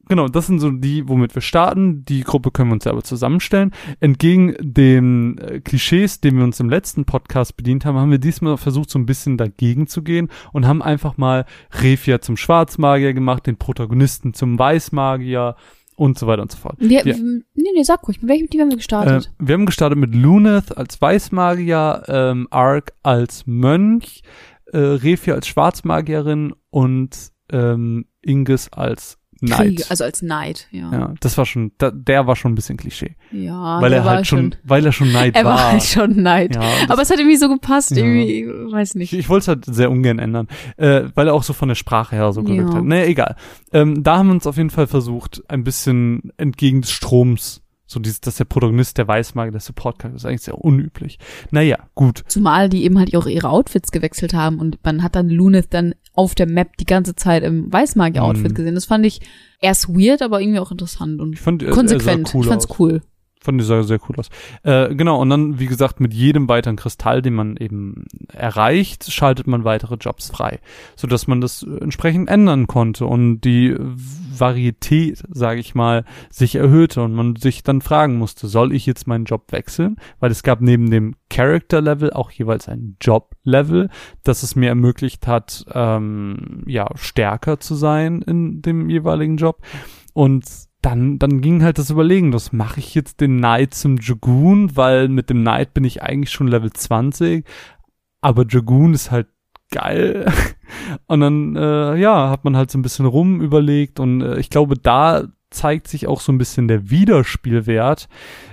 [0.10, 2.04] Genau, das sind so die, womit wir starten.
[2.06, 3.72] Die Gruppe können wir uns selber zusammenstellen.
[4.00, 8.58] Entgegen den äh, Klischees, den wir uns im letzten Podcast bedient haben, haben wir diesmal
[8.58, 11.46] versucht, so ein bisschen dagegen zu gehen und haben einfach mal
[11.82, 15.56] Refia zum Schwarzmagier gemacht, den Protagonisten zum Weißmagier
[15.96, 16.78] und so weiter und so fort.
[16.80, 19.32] Wir, Wir- nee, nee, sag ruhig, mit welchem Team haben wir Äh, gestartet?
[19.38, 24.24] wir haben gestartet mit Luneth als Weißmagier, ähm, Ark als Mönch,
[24.74, 29.58] äh, Refia als Schwarzmagierin und ähm, Inges als Knight.
[29.60, 30.92] Krieger, also als Knight, ja.
[30.92, 34.28] ja, das war schon, da, der war schon ein bisschen Klischee, Ja, weil er halt
[34.28, 35.72] schon, weil er schon Knight er war war.
[35.72, 36.56] halt schon Knight.
[36.56, 37.98] ja, das, Aber es hat irgendwie so gepasst, Ja.
[37.98, 39.14] irgendwie, weiß ich, nicht.
[39.14, 40.48] ich wollte es halt sehr ungern ändern,
[40.78, 42.84] äh, weil er auch so von der Sprache her so gewirkt hat.
[42.84, 43.36] Naja, egal.
[43.74, 48.00] Ähm, da haben wir uns auf jeden Fall versucht, ein bisschen entgegen des Stroms, so
[48.00, 51.18] dieses, dass der Protagonist der Weißmagier, der Support-Charakter ist eigentlich sehr unüblich.
[51.50, 52.22] Naja, gut.
[52.28, 55.96] Zumal die eben halt auch ihre Outfits gewechselt haben und man hat dann Luneth dann
[56.20, 58.56] auf der Map die ganze Zeit im Weißmagier-Outfit Mhm.
[58.56, 58.76] gesehen.
[58.76, 59.22] Das fand ich
[59.62, 62.28] erst weird, aber irgendwie auch interessant und Ich fand, er- konsequent.
[62.28, 62.80] Er sah cool ich fand's aus.
[62.80, 63.02] cool.
[63.42, 64.30] Fand die sah sehr cool aus.
[64.64, 68.04] Äh, genau, und dann, wie gesagt, mit jedem weiteren Kristall, den man eben
[68.34, 70.60] erreicht, schaltet man weitere Jobs frei,
[70.98, 77.14] sodass man das entsprechend ändern konnte und die Varietät, sage ich mal, sich erhöhte und
[77.14, 79.96] man sich dann fragen musste, soll ich jetzt meinen Job wechseln?
[80.20, 83.90] Weil es gab neben dem Character-Level auch jeweils ein Job-Level,
[84.26, 89.62] das es mir ermöglicht hat, ähm, ja, stärker zu sein in dem jeweiligen Job.
[90.14, 94.76] Und dann, dann ging halt das Überlegen, das mache ich jetzt den Knight zum Dragoon,
[94.76, 97.46] weil mit dem Knight bin ich eigentlich schon Level 20,
[98.22, 99.28] aber Dragoon ist halt
[99.72, 100.32] geil.
[101.08, 104.50] Und dann, äh, ja, hat man halt so ein bisschen rum überlegt und äh, ich
[104.50, 108.08] glaube, da zeigt sich auch so ein bisschen der Wiederspielwert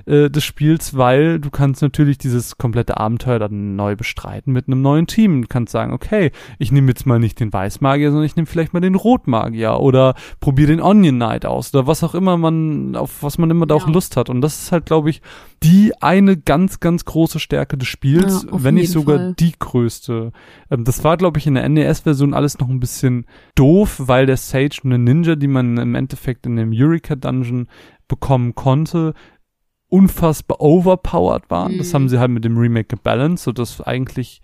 [0.06, 4.82] äh, des Spiels, weil du kannst natürlich dieses komplette Abenteuer dann neu bestreiten mit einem
[4.82, 5.42] neuen Team.
[5.42, 8.72] Du kannst sagen, okay, ich nehme jetzt mal nicht den Weißmagier, sondern ich nehme vielleicht
[8.72, 13.22] mal den Rotmagier oder probiere den Onion Knight aus oder was auch immer man, auf
[13.22, 13.92] was man immer da auch Ja.
[13.92, 14.30] Lust hat.
[14.30, 15.22] Und das ist halt, glaube ich,
[15.62, 19.34] die eine ganz, ganz große Stärke des Spiels, Ja, wenn nicht sogar Fall.
[19.38, 20.32] die größte.
[20.70, 24.36] Ähm, das war, glaube ich, in der NES-Version alles noch ein bisschen doof, weil der
[24.36, 27.68] Sage und der Ninja, die man im Endeffekt in dem Eureka Dungeon
[28.08, 29.14] bekommen konnte,
[29.88, 31.78] unfassbar overpowered waren.
[31.78, 31.94] Das Mhm.
[31.94, 34.42] haben sie halt mit dem Remake gebalanced, sodass eigentlich,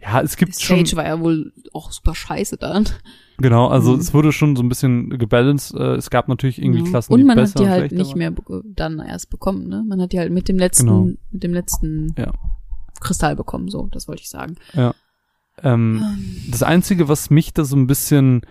[0.00, 2.86] ja, es gibt schon, Sage war ja wohl auch super scheiße dann.
[3.38, 4.00] genau, also Mhm.
[4.00, 5.74] es wurde schon so ein bisschen gebalanced.
[5.74, 6.86] Äh, es gab natürlich irgendwie Ja.
[6.90, 8.18] Klassen, Und die man besser hat die und halt nicht waren.
[8.18, 8.32] mehr
[8.74, 9.84] dann erst bekommen, ne?
[9.86, 11.08] Man hat die halt mit dem letzten, Genau.
[11.30, 12.32] mit dem letzten Ja.
[13.00, 14.56] Kristall bekommen, so, das wollte ich sagen.
[15.62, 16.02] Ähm,
[16.50, 18.42] das Einzige, was mich da so ein bisschen,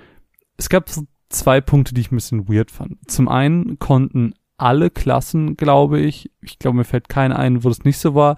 [0.57, 2.97] es gab so zwei Punkte, die ich ein bisschen weird fand.
[3.09, 7.85] Zum einen konnten alle Klassen, glaube ich, ich glaube, mir fällt kein ein, wo das
[7.85, 8.35] nicht so war,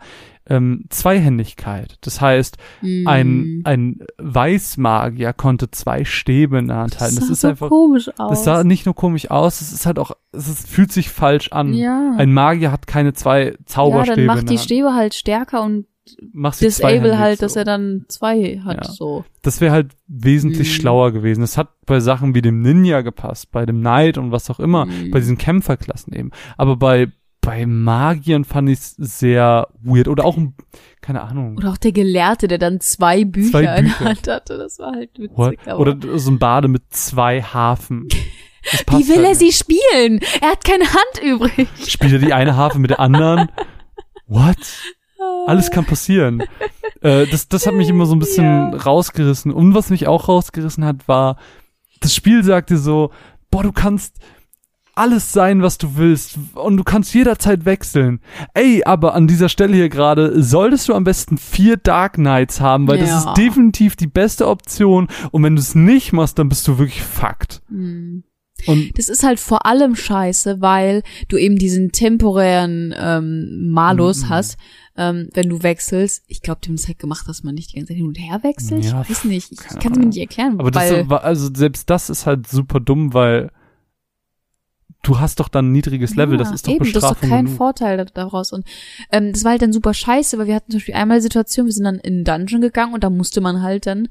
[0.48, 1.98] ähm, Zweihändigkeit.
[2.02, 2.58] Das heißt,
[3.06, 3.62] ein, Mm.
[3.64, 7.16] ein Weißmagier konnte zwei Stäbe in der Hand halten.
[7.16, 8.30] Das, sah ist so einfach, komisch aus.
[8.30, 11.74] das sah nicht nur komisch aus, es ist halt auch, es fühlt sich falsch an.
[11.74, 12.14] ja.
[12.18, 14.58] Ein Magier hat keine zwei ja, Zauberstäbe dann in macht die.
[14.58, 15.86] Stäbe halt stärker und
[16.34, 17.60] Mach sie disable halt, dass so.
[17.60, 18.92] er dann zwei hat, Ja.
[18.92, 19.26] so.
[19.42, 20.74] Das wäre halt wesentlich Mhm.
[20.74, 21.44] schlauer gewesen.
[21.44, 24.86] Es hat bei Sachen wie dem Ninja gepasst, bei dem Knight und was auch immer,
[24.86, 25.12] Mhm.
[25.12, 26.32] bei diesen Kämpferklassen eben.
[26.58, 27.08] Aber bei,
[27.42, 30.08] bei Magiern fand ich es sehr weird.
[30.08, 30.54] Oder auch, ein-
[31.02, 31.58] keine Ahnung.
[31.58, 34.06] Oder auch der Gelehrte, der dann zwei Bücher, Zwei in der Bücher.
[34.06, 35.68] Hand hatte, das war halt witzig.
[35.76, 38.08] Oder so ein Bade mit zwei Hafen.
[38.64, 39.40] Das Wie will halt er nicht.
[39.40, 40.20] sie spielen?
[40.40, 41.68] Er hat keine Hand übrig.
[41.88, 43.50] Spielt er die eine Harfe mit der anderen?
[44.28, 44.56] What?
[45.48, 46.44] Alles kann passieren.
[47.04, 48.70] Äh, das, das hat mich immer so ein bisschen Ja.
[48.78, 49.52] rausgerissen.
[49.52, 51.38] Und was mich auch rausgerissen hat, war,
[52.00, 53.10] das Spiel sagte so,
[53.50, 54.18] boah, du kannst
[54.94, 58.20] alles sein, was du willst und du kannst jederzeit wechseln.
[58.54, 62.88] Ey, aber an dieser Stelle hier gerade solltest du am besten vier Dark Knights haben,
[62.88, 63.18] weil das Ja.
[63.20, 67.02] ist definitiv die beste Option und wenn du es nicht machst, dann bist du wirklich
[67.02, 67.64] fucked.
[67.70, 68.24] Hm.
[68.68, 74.30] Und Das ist halt vor allem scheiße, weil du eben diesen temporären ähm, Malus Mhm.
[74.30, 74.58] hast,
[74.98, 76.24] ähm, wenn du wechselst.
[76.28, 78.20] Ich glaube, die haben es halt gemacht, dass man nicht die ganze Zeit hin und
[78.20, 78.84] her wechselt.
[78.86, 79.52] Ja, ich weiß nicht.
[79.52, 82.80] Ich kann es mir nicht erklären, aber das war, also selbst das ist halt super
[82.80, 83.52] dumm, weil
[85.04, 87.10] du hast doch dann ein niedriges Level, das Ja, ist doch eben, das ist doch
[87.12, 87.58] Bestrafung kein genug.
[87.58, 88.52] Vorteil da- daraus.
[88.54, 88.66] Und
[89.12, 91.66] ähm, das war halt dann super scheiße, weil wir hatten zum Beispiel einmal die Situation,
[91.66, 94.10] wir sind dann in einen Dungeon gegangen und da musste man halt dann,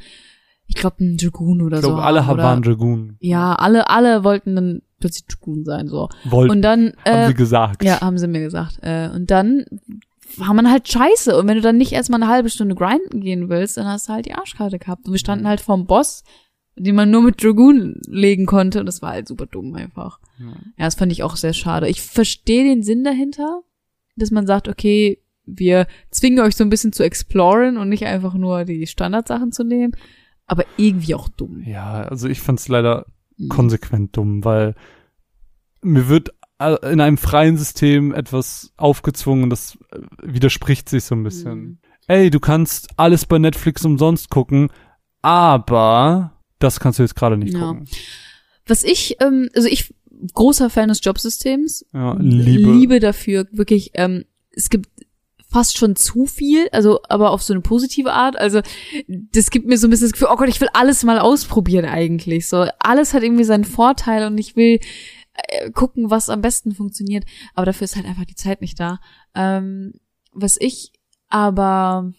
[0.66, 1.88] ich glaube, einen Dragoon oder Ich so.
[1.90, 3.16] glaube, alle haben, waren Dragoon.
[3.20, 6.08] Ja, alle, alle wollten dann plötzlich Dragoon sein, so.
[6.24, 7.84] Wollten, Und dann, haben äh, sie gesagt.
[7.84, 8.78] ja, haben sie mir gesagt.
[8.82, 9.64] Äh, und dann
[10.36, 11.36] war man halt scheiße.
[11.36, 14.12] Und wenn du dann nicht erstmal eine halbe Stunde grinden gehen willst, dann hast du
[14.12, 15.06] halt die Arschkarte gehabt.
[15.06, 16.24] Und wir standen halt vorm Boss,
[16.76, 18.80] den man nur mit Dragoon legen konnte.
[18.80, 20.20] Und das war halt super dumm einfach.
[20.38, 20.46] Ja.
[20.46, 21.88] Ja, das fand ich auch sehr schade.
[21.88, 23.62] Ich verstehe den Sinn dahinter,
[24.16, 28.34] dass man sagt, okay, wir zwingen euch so ein bisschen zu exploren und nicht einfach
[28.34, 29.92] nur die Standardsachen zu nehmen.
[30.46, 31.62] Aber irgendwie auch dumm.
[31.64, 33.06] Ja, also ich fand's leider
[33.40, 33.48] Mhm.
[33.48, 34.74] konsequent dumm, weil
[35.82, 41.58] mir wird in einem freien System etwas aufgezwungen, das äh, widerspricht sich so ein bisschen.
[41.58, 41.78] Mhm.
[42.06, 44.68] Ey, du kannst alles bei Netflix umsonst gucken,
[45.22, 47.60] aber das kannst du jetzt gerade nicht Ja.
[47.60, 47.86] gucken.
[48.66, 49.94] Was ich, ähm, also ich
[50.34, 52.70] großer Fan des Jobsystems, Ja, Liebe.
[52.72, 54.88] Liebe dafür, wirklich, ähm, es gibt
[55.48, 58.38] fast schon zu viel, also aber auf so eine positive Art.
[58.38, 58.60] Also
[59.08, 61.86] das gibt mir so ein bisschen das Gefühl, oh Gott, ich will alles mal ausprobieren
[61.86, 62.48] eigentlich.
[62.48, 64.78] So alles hat irgendwie seinen Vorteil und ich will
[65.34, 67.24] äh, gucken, was am besten funktioniert.
[67.54, 69.00] Aber dafür ist halt einfach die Zeit nicht da.
[69.34, 69.94] Ähm,
[70.32, 70.92] was ich
[71.28, 72.12] aber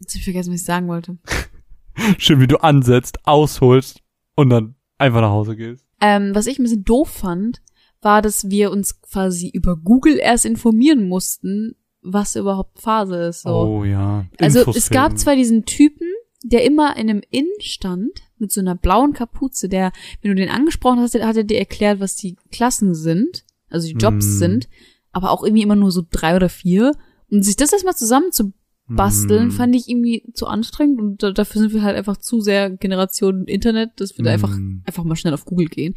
[0.00, 1.18] jetzt hab ich vergessen, was ich sagen wollte.
[2.18, 4.02] Schön, wie du ansetzt, ausholst
[4.34, 5.84] und dann einfach nach Hause gehst.
[6.00, 7.60] Ähm, was ich ein bisschen doof fand,
[8.00, 13.42] war, dass wir uns quasi über Google erst informieren mussten, was überhaupt Phase ist.
[13.42, 13.50] So.
[13.50, 14.24] Oh ja.
[14.38, 16.08] also es gab zwar diesen Typen,
[16.42, 19.92] der immer in einem Inn stand, mit so einer blauen Kapuze, der,
[20.22, 23.94] wenn du den angesprochen hast, hat er dir erklärt, was die Klassen sind, also die
[23.94, 24.38] Jobs Mm.
[24.38, 24.68] sind,
[25.12, 26.92] aber auch irgendwie immer nur so drei oder vier.
[27.30, 28.52] Und sich das erstmal zusammen zu
[28.88, 29.50] basteln, Mm.
[29.52, 33.44] fand ich irgendwie zu anstrengend und da, dafür sind wir halt einfach zu sehr Generation
[33.46, 34.82] Internet, dass wir da einfach Mm.
[34.84, 35.94] einfach mal schnell auf Google gehen.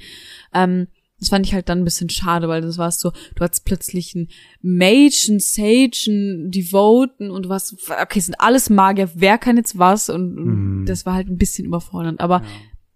[0.53, 0.87] Ähm,
[1.23, 4.15] das fand ich halt dann ein bisschen schade, weil das war so, du hattest plötzlich
[4.15, 4.27] einen
[4.61, 9.57] Mage, einen Sage, einen Devoten und du warst, okay, es sind alles Magier, wer kann
[9.57, 10.09] jetzt was?
[10.09, 10.85] Und, und Mm.
[10.85, 12.47] das war halt ein bisschen überfordernd, aber Ja.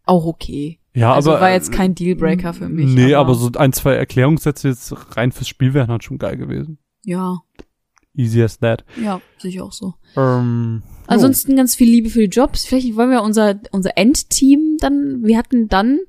[0.05, 0.79] auch okay.
[0.93, 2.87] Ja, also aber war jetzt äh, kein Dealbreaker für mich.
[2.93, 6.79] Nee, aber, so ein, zwei Erklärungssätze jetzt rein fürs Spiel wären halt schon geil gewesen.
[7.05, 7.37] Ja,
[8.15, 8.83] Easy as that.
[9.01, 9.93] ja, sehe ich auch so.
[10.15, 12.65] Ähm, Ansonsten ganz viel Liebe für die Jobs.
[12.65, 15.99] Vielleicht wollen wir unser, unser Endteam dann, wir hatten dann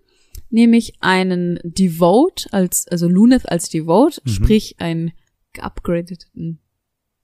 [0.51, 4.29] nämlich einen Devote als, also Luneth als Devote, Mhm.
[4.31, 5.12] sprich einen
[5.53, 6.59] geupgradeten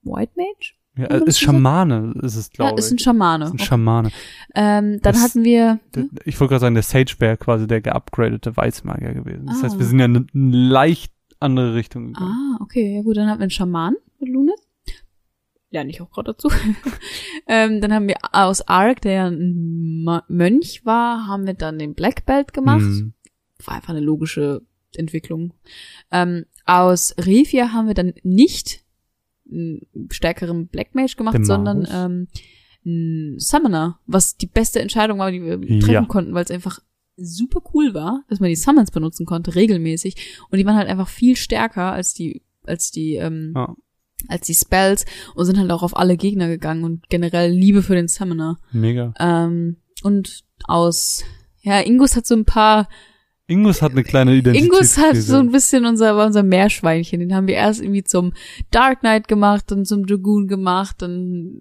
[0.03, 0.75] White Mage.
[0.97, 1.41] ja, ist?
[1.41, 3.03] Schamane, ist es, Ja, glaube ist ein ich.
[3.03, 3.45] Schamane.
[3.47, 4.11] Ist ein Schamane.
[4.55, 7.81] ähm, dann Das- hatten wir, Der, ich wollte gerade sagen, der Sage wäre quasi der
[7.81, 9.47] geupgradete Weißmagier gewesen.
[9.47, 9.63] Das Ah.
[9.65, 10.27] heißt, wir sind ja in eine
[10.57, 12.31] leicht andere Richtung gegangen.
[12.31, 14.61] ah, okay, ja gut, dann hatten wir einen Schaman mit Luneth.
[15.71, 16.49] Lerne ich auch gerade dazu.
[17.49, 21.95] ähm, dann haben wir aus Ark, der ja ein Mönch war, haben wir dann den
[21.95, 22.83] Black Belt gemacht.
[22.83, 23.14] Hm.
[23.65, 24.63] War einfach eine logische
[24.97, 25.53] Entwicklung.
[26.11, 28.81] Ähm, aus Revia haben wir dann nicht
[29.51, 32.29] einen stärkeren Black Mage gemacht, sondern ähm,
[32.87, 35.81] einen Summoner, was die beste Entscheidung war, die wir Ja.
[35.81, 36.81] treffen konnten, weil es einfach
[37.17, 40.39] super cool war, dass man die Summons benutzen konnte, regelmäßig.
[40.51, 43.75] Und die waren halt einfach viel stärker als die, als die, ähm, Ja.
[44.29, 45.05] als die Spells
[45.35, 48.59] und sind halt auch auf alle Gegner gegangen und generell Liebe für den Summoner.
[48.73, 49.13] Mega.
[49.21, 51.23] Ähm, und aus,
[51.63, 52.89] ja, Ingus hat so ein paar
[53.47, 54.67] Ingus hat eine kleine Identität.
[54.73, 57.21] Ingus hat so ein bisschen unser, unser Meerschweinchen.
[57.21, 58.33] Den haben wir erst irgendwie zum
[58.71, 61.53] Dark Knight gemacht, dann zum Dragoon gemacht, dann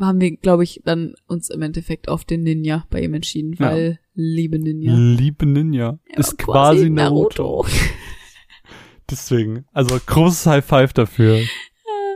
[0.00, 3.72] haben wir, glaube ich, dann uns im Endeffekt auf den Ninja bei ihm entschieden, Ja.
[3.72, 4.94] weil liebe Ninja.
[4.94, 5.98] Liebe Ninja.
[6.08, 7.66] Ja, ist quasi Naruto.
[9.10, 9.64] Deswegen.
[9.72, 11.40] Also großes High Five dafür.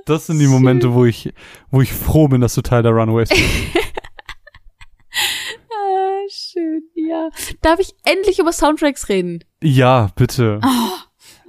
[0.08, 1.32] Das sind die Momente, wo ich,
[1.72, 3.42] wo ich froh bin, dass du Teil der Runaways bist.
[5.68, 7.28] Ah, schön, ja.
[7.62, 9.44] Darf ich endlich über Soundtracks reden?
[9.62, 10.60] Ja, bitte.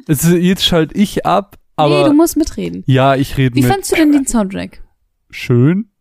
[0.08, 2.84] Es ist, jetzt schalte ich ab, aber nee, du musst mitreden.
[2.88, 4.82] ja, ich rede Wie mit fandst du denn den Soundtrack?
[5.30, 5.92] schön.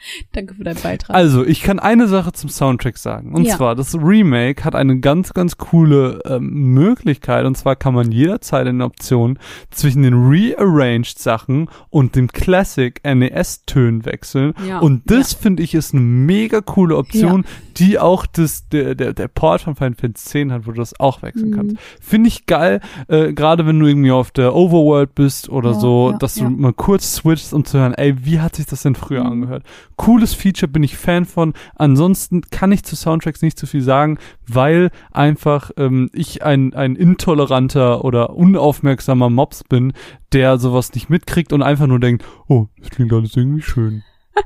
[0.32, 1.14] Danke für deinen Beitrag.
[1.14, 3.34] Also, ich kann eine Sache zum Soundtrack sagen.
[3.34, 3.56] Und Ja.
[3.56, 7.44] zwar, das Remake hat eine ganz, ganz coole ähm, Möglichkeit.
[7.46, 9.38] Und zwar kann man jederzeit in der Option
[9.70, 14.54] zwischen den Rearranged Sachen und dem Classic NES-Tönen wechseln.
[14.66, 14.78] Ja.
[14.78, 17.44] Und das, finde ich, ist eine mega coole Option,
[17.76, 20.98] die auch das, der, der, der Port von Final Fantasy X hat, wo du das
[21.00, 21.54] auch wechseln Mhm.
[21.56, 21.76] kannst.
[22.00, 26.10] Finde ich geil, äh, gerade wenn du irgendwie auf der Overworld bist oder Ja, so,
[26.12, 26.44] ja, dass ja.
[26.44, 29.30] du mal kurz switchst, um zu hören, ey, wie hat sich das denn früher Mhm.
[29.32, 29.64] angehört?
[30.00, 31.52] Cooles Feature, bin ich Fan von.
[31.74, 36.96] Ansonsten kann ich zu Soundtracks nicht so viel sagen, weil einfach ähm, ich ein, ein
[36.96, 39.92] intoleranter oder unaufmerksamer Mops bin,
[40.32, 44.02] der sowas nicht mitkriegt und einfach nur denkt, oh, das klingt alles irgendwie schön.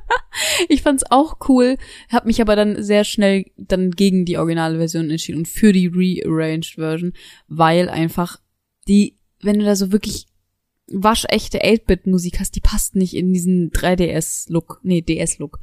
[0.69, 1.77] Ich fand's auch cool,
[2.11, 5.87] hab mich aber dann sehr schnell dann gegen die originale Version entschieden und für die
[5.87, 7.13] rearranged Version,
[7.47, 8.39] weil einfach
[8.89, 10.27] die, wenn du da so wirklich
[10.87, 15.59] waschechte 8-Bit-Musik hast, die passt nicht in diesen 3DS-Look, nee, DS-Look.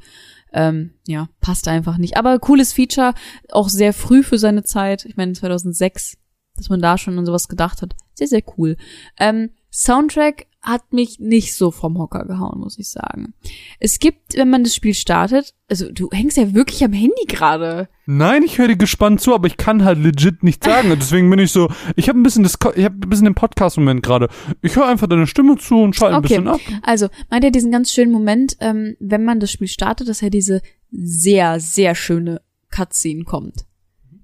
[0.52, 2.16] Ähm, ja, passt einfach nicht.
[2.16, 3.14] Aber cooles Feature,
[3.50, 5.04] auch sehr früh für seine Zeit.
[5.04, 6.18] Ich meine 2006,
[6.56, 7.94] dass man da schon an sowas gedacht hat.
[8.14, 8.76] Sehr, sehr cool.
[9.18, 13.34] Ähm, Soundtrack hat mich nicht so vom Hocker gehauen, muss ich sagen.
[13.80, 17.88] Es gibt, wenn man das Spiel startet, also du hängst ja wirklich am Handy gerade.
[18.06, 20.88] Nein, ich höre dir gespannt zu, aber ich kann halt legit nicht sagen.
[20.90, 24.04] Deswegen bin ich so, ich habe ein bisschen das, ich habe ein bisschen den Podcast-Moment
[24.04, 24.28] gerade.
[24.60, 26.28] Ich höre einfach deine Stimme zu und schalte ein Okay.
[26.28, 26.60] bisschen ab.
[26.82, 30.30] Also, meint ihr diesen ganz schönen Moment, ähm, wenn man das Spiel startet, dass ja
[30.30, 30.62] diese
[30.92, 32.40] sehr, sehr schöne
[32.70, 33.64] Cutscene kommt.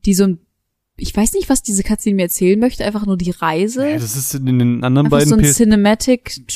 [0.04, 0.38] Die so ein,
[0.98, 3.88] ich weiß nicht, was diese Cutscene mir erzählen möchte, einfach nur die Reise.
[3.88, 5.44] Ja, das ist in den anderen einfach beiden so ein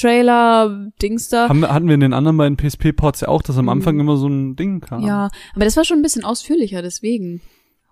[0.03, 1.49] Cinematic-Trailer-Dings da.
[1.49, 3.71] haben, hatten wir in den anderen beiden PSP-Ports ja auch, dass am Mhm.
[3.71, 5.03] Anfang immer so ein Ding kam.
[5.07, 7.41] Ja, aber das war schon ein bisschen ausführlicher, deswegen.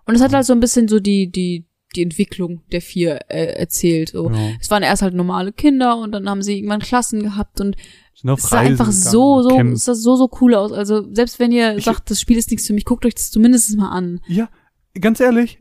[0.05, 1.65] Und es hat halt so ein bisschen so die, die,
[1.95, 4.09] die Entwicklung der vier äh, erzählt.
[4.09, 4.29] So.
[4.29, 4.51] Ja.
[4.59, 7.75] Es waren erst halt normale Kinder und dann haben sie irgendwann Klassen gehabt und
[8.13, 10.71] es sah Reisen einfach so, so, es sah so, so cool aus.
[10.71, 13.31] Also selbst wenn ihr Ich- sagt, das Spiel ist nichts für mich, guckt euch das
[13.31, 14.19] zumindest mal an.
[14.27, 14.49] Ja,
[14.99, 15.59] ganz ehrlich,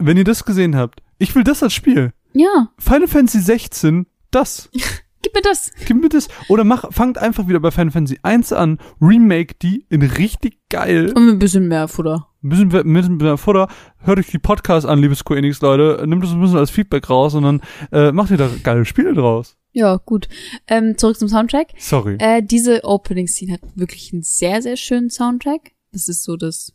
[0.00, 2.12] wenn ihr das gesehen habt, ich will das als Spiel.
[2.32, 4.70] Ja, Final Fantasy 16, das.
[5.22, 5.70] gib mir das.
[5.86, 6.28] Gib mir das.
[6.48, 11.12] Oder mach, fangt einfach wieder bei Final Fantasy 1 an, remake die in richtig geil.
[11.14, 12.28] Und mit ein bisschen mehr Futter.
[12.42, 13.68] Ein bisschen, ein bisschen mehr Futter.
[13.98, 16.02] Hört euch die Podcasts an, liebe Square Enix Leute.
[16.06, 17.60] Nimmt das ein bisschen als Feedback raus und dann
[17.92, 19.56] äh, macht ihr da geile Spiele draus.
[19.72, 20.28] Ja, gut.
[20.66, 21.68] Ähm, zurück zum Soundtrack.
[21.78, 22.16] Sorry.
[22.18, 25.72] Äh, diese Opening-Scene hat wirklich einen sehr, sehr schönen Soundtrack.
[25.92, 26.72] Das ist so das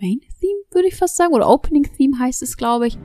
[0.00, 1.34] Main-Theme, würde ich fast sagen.
[1.34, 2.98] Oder Opening-Theme heißt es, glaube ich.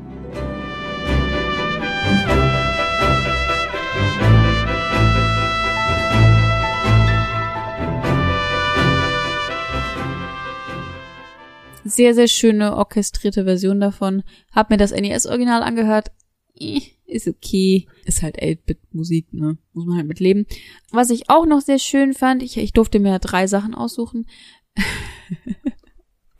[11.85, 14.23] Sehr, sehr schöne orchestrierte Version davon.
[14.51, 16.11] Hab mir das NES-Original angehört.
[16.57, 17.87] Eh, Ist okay.
[18.05, 19.57] Ist halt 8-Bit-Musik, ne?
[19.73, 20.45] Muss man halt mit leben.
[20.91, 24.27] Was ich auch noch sehr schön fand, ich, ich durfte mir drei Sachen aussuchen.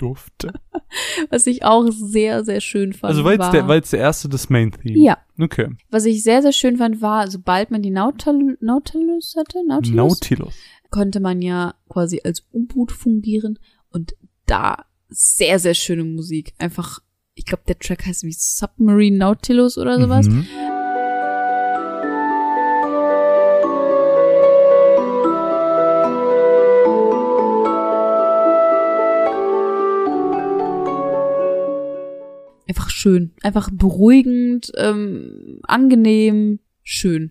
[0.03, 0.51] Durfte.
[1.29, 3.11] Was ich auch sehr, sehr schön fand.
[3.11, 4.99] Also war jetzt, war, der, war jetzt der erste das Main Theme.
[4.99, 5.17] Ja.
[5.39, 5.69] Okay.
[5.89, 10.53] Was ich sehr, sehr schön fand, war, sobald man die Nautil Nautilus hatte, Nautilus, Nautilus.
[10.89, 13.57] konnte man ja quasi als U-Boot fungieren
[13.89, 14.13] und
[14.45, 16.53] da sehr, sehr schöne Musik.
[16.57, 16.99] Einfach,
[17.33, 20.27] ich glaube, der Track heißt wie Submarine Nautilus oder sowas.
[20.27, 20.45] Mhm.
[32.73, 33.33] Einfach schön.
[33.43, 37.29] Einfach beruhigend, ähm, angenehm, schön.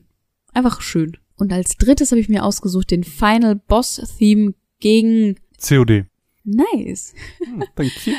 [0.53, 1.17] Einfach schön.
[1.35, 6.05] Und als drittes habe ich mir ausgesucht den Final Boss Theme gegen COD.
[6.45, 7.13] Nice.
[7.45, 8.15] Hm, Thank you.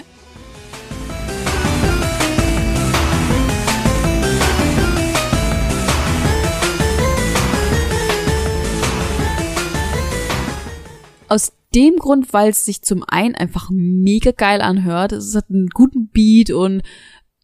[11.29, 15.11] Aus dem Grund, weil es sich zum einen einfach mega geil anhört.
[15.11, 16.81] Es hat einen guten Beat und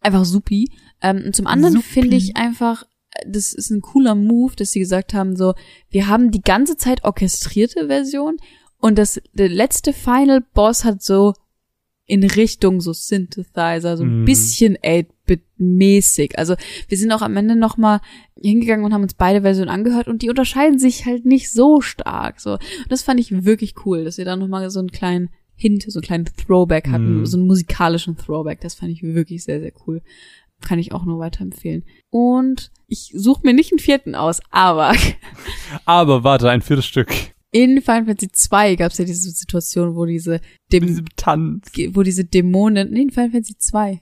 [0.00, 0.70] einfach supi.
[1.02, 4.80] Ähm, und zum anderen finde ich einfach, äh, das ist ein cooler Move, dass sie
[4.80, 5.54] gesagt haben, so,
[5.90, 8.36] wir haben die ganze Zeit orchestrierte Version
[8.78, 11.34] und das, der letzte Final Boss hat so
[12.06, 14.24] in Richtung so Synthesizer, so ein Mhm.
[14.24, 14.76] bisschen
[15.30, 16.38] 8-Bit-mäßig.
[16.38, 16.54] Also
[16.88, 18.00] wir sind auch am Ende nochmal
[18.40, 22.40] hingegangen und haben uns beide Versionen angehört und die unterscheiden sich halt nicht so stark.
[22.40, 22.52] So.
[22.54, 25.98] Und das fand ich wirklich cool, dass wir da nochmal so einen kleinen Hint, so
[25.98, 27.26] einen kleinen Throwback hatten, Mhm.
[27.26, 28.60] so einen musikalischen Throwback.
[28.60, 30.00] Das fand ich wirklich sehr, sehr cool.
[30.62, 31.84] Kann ich auch nur weiterempfehlen.
[32.10, 34.94] Und ich suche mir nicht einen vierten aus, aber
[35.84, 37.08] Aber warte, ein viertes Stück.
[37.52, 40.40] in Final Fantasy 2 gab es ja diese Situation, wo diese,
[40.72, 41.70] Dem Diese Tanz.
[41.92, 44.00] wo diese Dämonen, nee, in Final Fantasy 2,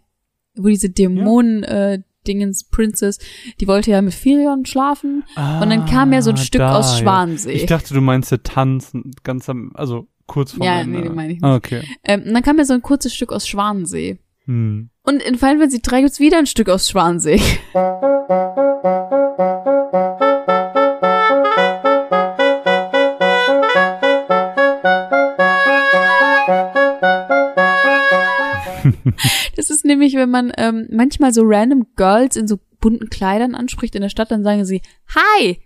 [0.63, 3.19] wo diese Dämonen, äh, Dingens Princess,
[3.61, 6.77] die wollte ja mit Firion schlafen und dann kam ja so ein Ah, Stück da,
[6.77, 7.05] aus ja.
[7.05, 7.53] Schwansee.
[7.53, 8.93] Ich dachte, du meinst der Tanz
[9.25, 10.99] ganz am, also kurz vor Ja, Ende.
[10.99, 11.45] nee, den meine ich nicht.
[11.45, 11.83] Ah, okay.
[12.05, 14.19] Ähm, und dann kam ja so ein kurzes Stück aus Schwanensee.
[14.45, 14.91] Hm.
[15.05, 17.41] Und in Final Fantasy 3 gibt's wieder ein Stück aus Schwanensee.
[29.57, 33.95] Das ist nämlich, wenn man ähm, manchmal so random Girls in so bunten Kleidern anspricht
[33.95, 34.83] in der Stadt, dann sagen sie,
[35.15, 35.59] Hi,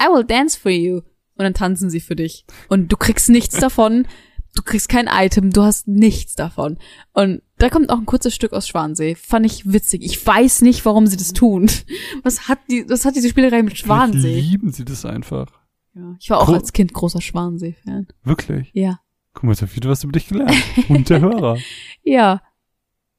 [0.00, 0.96] I will dance for you.
[1.38, 2.44] Und dann tanzen sie für dich.
[2.68, 4.06] Und du kriegst nichts davon.
[4.54, 6.78] Du kriegst kein Item, du hast nichts davon.
[7.12, 9.14] Und da kommt auch ein kurzes Stück aus Schwansee.
[9.14, 10.02] Fand ich witzig.
[10.02, 11.70] Ich weiß nicht, warum sie das tun.
[12.22, 14.40] Was hat die, was hat diese Spielerei mit Vielleicht Schwansee?
[14.40, 15.46] lieben sie das einfach.
[15.94, 16.16] Ja.
[16.18, 18.06] Ich war auch Gro- als Kind großer Schwansee-Fan.
[18.24, 18.70] Wirklich.
[18.72, 18.98] Ja.
[19.34, 20.54] Guck mal, jetzt hab ich wieder was über dich gelernt.
[20.88, 21.58] Und der Hörer.
[22.02, 22.40] Ja.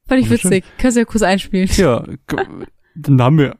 [0.07, 0.51] Fand ich schön.
[0.51, 0.63] witzig.
[0.77, 1.69] Kannst du ja kurz einspielen.
[1.75, 2.05] Ja,
[2.95, 3.57] dann haben wir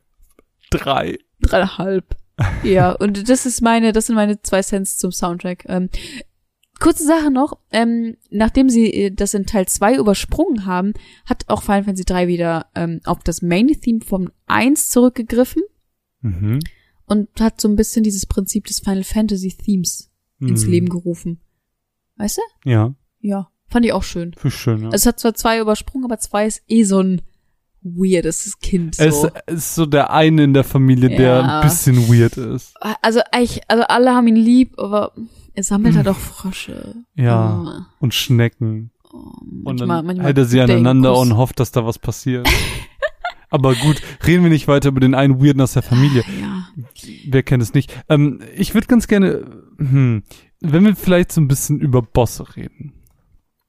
[0.69, 1.18] drei.
[1.41, 2.15] Dreieinhalb.
[2.64, 5.65] Ja, und das ist meine, das sind meine zwei Cents zum Soundtrack.
[5.68, 5.90] Ähm,
[6.80, 10.94] kurze Sache noch, ähm, nachdem sie äh, das in Teil 2 übersprungen haben,
[11.26, 15.64] hat auch Final Fantasy 3 wieder ähm, auf das Main-Theme vom 1 zurückgegriffen
[16.22, 16.60] Mhm.
[17.06, 20.72] und hat so ein bisschen dieses Prinzip des Final Fantasy Themes ins Mhm.
[20.72, 21.40] Leben gerufen.
[22.18, 22.69] Weißt du?
[22.69, 23.49] Ja, Ja.
[23.69, 24.34] Fand ich auch schön.
[24.38, 24.84] für schön.
[24.84, 24.89] Ja.
[24.94, 27.22] Es hat zwar zwei übersprungen, aber zwei ist eh so ein
[27.81, 28.95] weirdes Kind.
[28.95, 29.03] So.
[29.03, 31.60] Er ist, so der eine in der Familie, der Ja.
[31.60, 32.73] ein bisschen weird ist.
[33.02, 35.11] Also eigentlich, also alle haben ihn lieb, aber
[35.53, 36.95] er sammelt halt auch Frösche.
[37.15, 37.85] Ja.
[37.99, 38.91] Und Schnecken.
[39.03, 41.22] Oh, oh, Und manchmal, dann manchmal hält er sie er aneinander Kuss.
[41.22, 42.48] und hofft, dass da was passiert.
[43.49, 46.23] Aber gut, reden wir nicht weiter über den einen Weirden aus der Familie.
[46.41, 46.68] Ja.
[47.30, 47.94] Wer kennt es nicht?
[48.10, 49.45] Ähm, ich würde ganz gerne,
[49.77, 50.23] hm,
[50.60, 52.94] wenn wir vielleicht so ein bisschen über Bosse reden.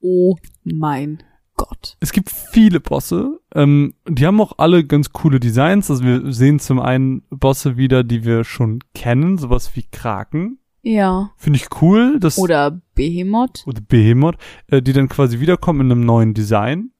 [0.01, 1.23] Oh mein
[1.57, 1.97] Gott.
[2.01, 3.41] Es gibt viele Bosse.
[3.55, 5.91] Ähm, die haben auch alle ganz coole Designs.
[5.91, 10.59] Also wir sehen zum einen Bosse wieder, die wir schon kennen, sowas wie Kraken.
[10.83, 11.31] Ja.
[11.37, 12.19] Finde ich cool.
[12.21, 13.65] Das, Oder Behemoth.
[13.67, 14.37] oder Behemoth,
[14.69, 16.93] äh, die dann quasi wiederkommen in einem neuen Design.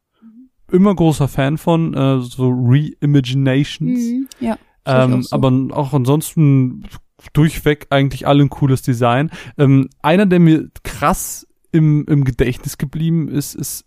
[0.71, 4.01] Immer großer Fan von äh, so Reimaginations.
[4.01, 4.29] Mhm.
[4.41, 4.59] Ja.
[4.85, 5.37] Ähm, auch so.
[5.37, 6.85] aber auch ansonsten
[7.33, 9.31] durchweg eigentlich alle ein cooles Design.
[9.57, 13.85] Ähm, einer, der mir krass im, im Gedächtnis geblieben ist, ist,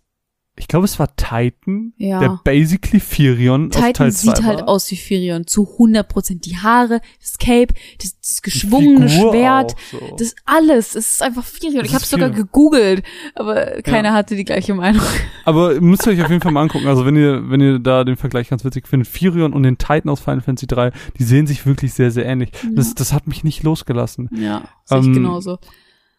[0.54, 2.20] ich glaube, es war Titan, Ja.
[2.20, 4.68] der basically Firion aus Titan Teil 2 sieht halt war.
[4.68, 6.44] aus wie Firion zu 100 Prozent.
[6.44, 7.72] Die Haare, das Cape,
[8.02, 10.14] das, das geschwungene Schwert, so.
[10.18, 10.94] das alles.
[10.94, 11.78] Es ist einfach Firion.
[11.78, 13.02] Das Ich habe sogar gegoogelt,
[13.34, 15.00] aber keiner hatte die gleiche Meinung.
[15.46, 16.86] Aber müsst ihr euch auf jeden Fall mal angucken.
[16.86, 20.08] Also wenn ihr, wenn ihr da den Vergleich ganz witzig findet, Firion und den Titan
[20.10, 22.50] aus Final Fantasy 3, die sehen sich wirklich sehr, sehr ähnlich.
[22.74, 24.28] Das, das hat mich nicht losgelassen.
[24.36, 25.58] Ja, sehe ich Ähm, genauso.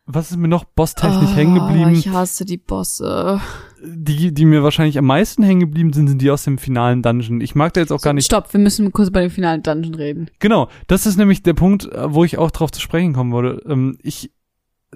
[0.05, 1.93] Was ist mir noch bosstechnisch Oh, hängen geblieben?
[1.93, 3.39] Ich hasse die Bosse.
[3.85, 7.39] Die, die mir wahrscheinlich am meisten hängen geblieben sind, sind die aus dem finalen Dungeon.
[7.39, 8.25] Ich mag da jetzt auch gar nicht.
[8.25, 10.29] Stopp, wir müssen kurz bei dem finalen Dungeon reden.
[10.39, 13.61] Genau, das ist nämlich der Punkt, äh, wo ich auch drauf zu sprechen kommen würde.
[13.65, 14.31] Ähm, ich,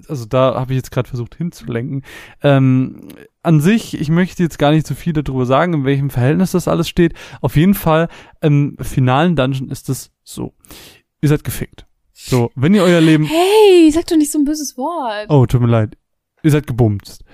[0.08, 2.02] also da habe ich jetzt gerade versucht hinzulenken.
[2.42, 3.08] Ähm,
[3.42, 6.68] an sich, ich möchte jetzt gar nicht so viel darüber sagen, in welchem Verhältnis das
[6.68, 7.14] alles steht.
[7.40, 8.08] Auf jeden Fall,
[8.42, 10.52] im finalen Dungeon ist es so.
[11.22, 11.87] Ihr seid gefickt.
[12.28, 13.24] So, wenn ihr euer Leben.
[13.24, 15.26] Hey, sag doch nicht so ein böses Wort.
[15.30, 15.96] Oh, tut mir leid.
[16.42, 17.24] Ihr seid gebumst.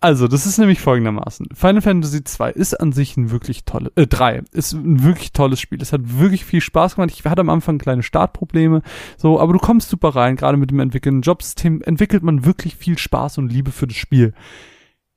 [0.00, 1.48] Also, das ist nämlich folgendermaßen.
[1.54, 5.60] Final Fantasy 2 ist an sich ein wirklich tolles, äh, 3 ist ein wirklich tolles
[5.60, 5.82] Spiel.
[5.82, 7.10] Es hat wirklich viel Spaß gemacht.
[7.12, 8.82] Ich hatte am Anfang kleine Startprobleme,
[9.16, 10.36] so, aber du kommst super rein.
[10.36, 14.34] Gerade mit dem entwickelten Jobsystem entwickelt man wirklich viel Spaß und Liebe für das Spiel.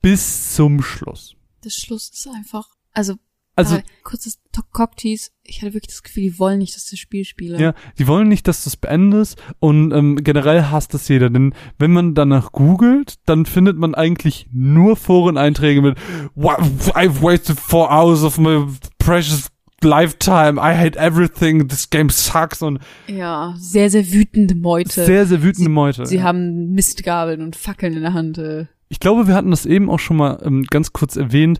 [0.01, 1.35] Bis zum Schluss.
[1.63, 3.15] Der Schluss ist einfach, also,
[3.55, 4.39] Also, äh, kurzes
[4.71, 5.31] Cocktease.
[5.43, 7.59] Ich hatte wirklich das Gefühl, die wollen nicht, dass ich das Spiel spiele.
[7.59, 11.53] Ja, die wollen nicht, dass du es beendest und ähm, generell hasst das jeder, denn
[11.77, 15.97] wenn man danach googelt, dann findet man eigentlich nur Foreneinträge mit
[16.35, 16.59] "Wha-
[16.95, 18.65] I've wasted four hours of my
[18.99, 19.49] precious
[19.83, 25.05] lifetime, I hate everything, this game sucks und Ja, sehr, sehr wütende Meute.
[25.05, 26.05] sehr, sehr wütende Meute.
[26.05, 26.23] Sie ja.
[26.23, 28.37] haben Mistgabeln und Fackeln in der Hand.
[28.37, 28.67] Äh.
[28.89, 31.59] Ich glaube, wir hatten das eben auch schon mal ähm, ganz kurz erwähnt.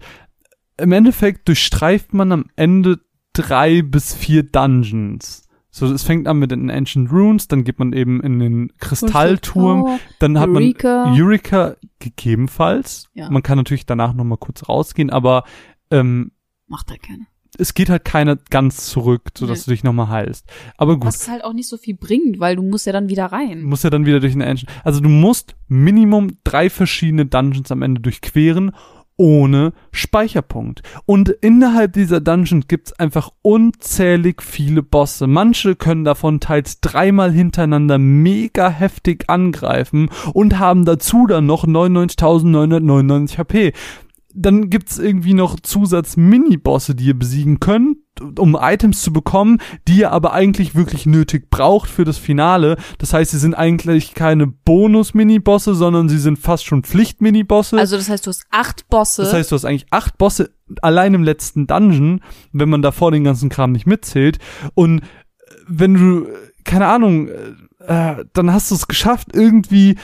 [0.78, 3.00] Im Endeffekt durchstreift man am Ende
[3.34, 5.48] drei bis vier Dungeons.
[5.74, 9.84] So, es fängt an mit den Ancient Runes, dann geht man eben in den Kristallturm,
[9.84, 11.06] Oh, Dann hat Eureka.
[11.06, 13.10] man Eureka gegebenenfalls.
[13.14, 13.30] Ja.
[13.30, 15.44] Man kann natürlich danach noch mal kurz rausgehen, aber
[15.90, 16.32] ähm,
[16.68, 17.26] macht da keiner.
[17.58, 19.64] es geht halt keiner ganz zurück, sodass Nee.
[19.66, 20.46] du dich noch mal heilst.
[20.78, 23.28] Aber gut, Was halt auch nicht so viel bringt, weil du musst ja dann wieder
[23.28, 23.64] rein.
[23.64, 24.70] muss ja dann wieder durch eine Engine.
[24.84, 28.72] Also du musst Minimum drei verschiedene Dungeons am Ende durchqueren
[29.22, 30.82] ohne Speicherpunkt.
[31.06, 35.28] Und innerhalb dieser Dungeons gibt's einfach unzählig viele Bosse.
[35.28, 43.38] Manche können davon teils dreimal hintereinander mega heftig angreifen und haben dazu dann noch 99.999
[43.38, 43.74] HP.
[44.34, 47.98] Dann gibt's irgendwie noch Zusatz-Mini-Bosse, die ihr besiegen könnt
[48.38, 52.78] um Items zu bekommen, die er aber eigentlich wirklich nötig braucht für das Finale.
[52.98, 57.78] Das heißt, sie sind eigentlich keine Bonus-Mini-Bosse, sondern sie sind fast schon Pflicht-Mini-Bosse.
[57.78, 59.24] Also das heißt, du hast acht Bosse.
[59.24, 62.22] Das heißt, du hast eigentlich acht Bosse allein im letzten Dungeon,
[62.54, 64.40] wenn man davor den ganzen Kram nicht mitzählt.
[64.74, 65.04] Und äh,
[65.68, 66.34] wenn du, äh,
[66.64, 67.54] keine Ahnung, äh,
[67.88, 69.98] äh, dann hast du es geschafft, irgendwie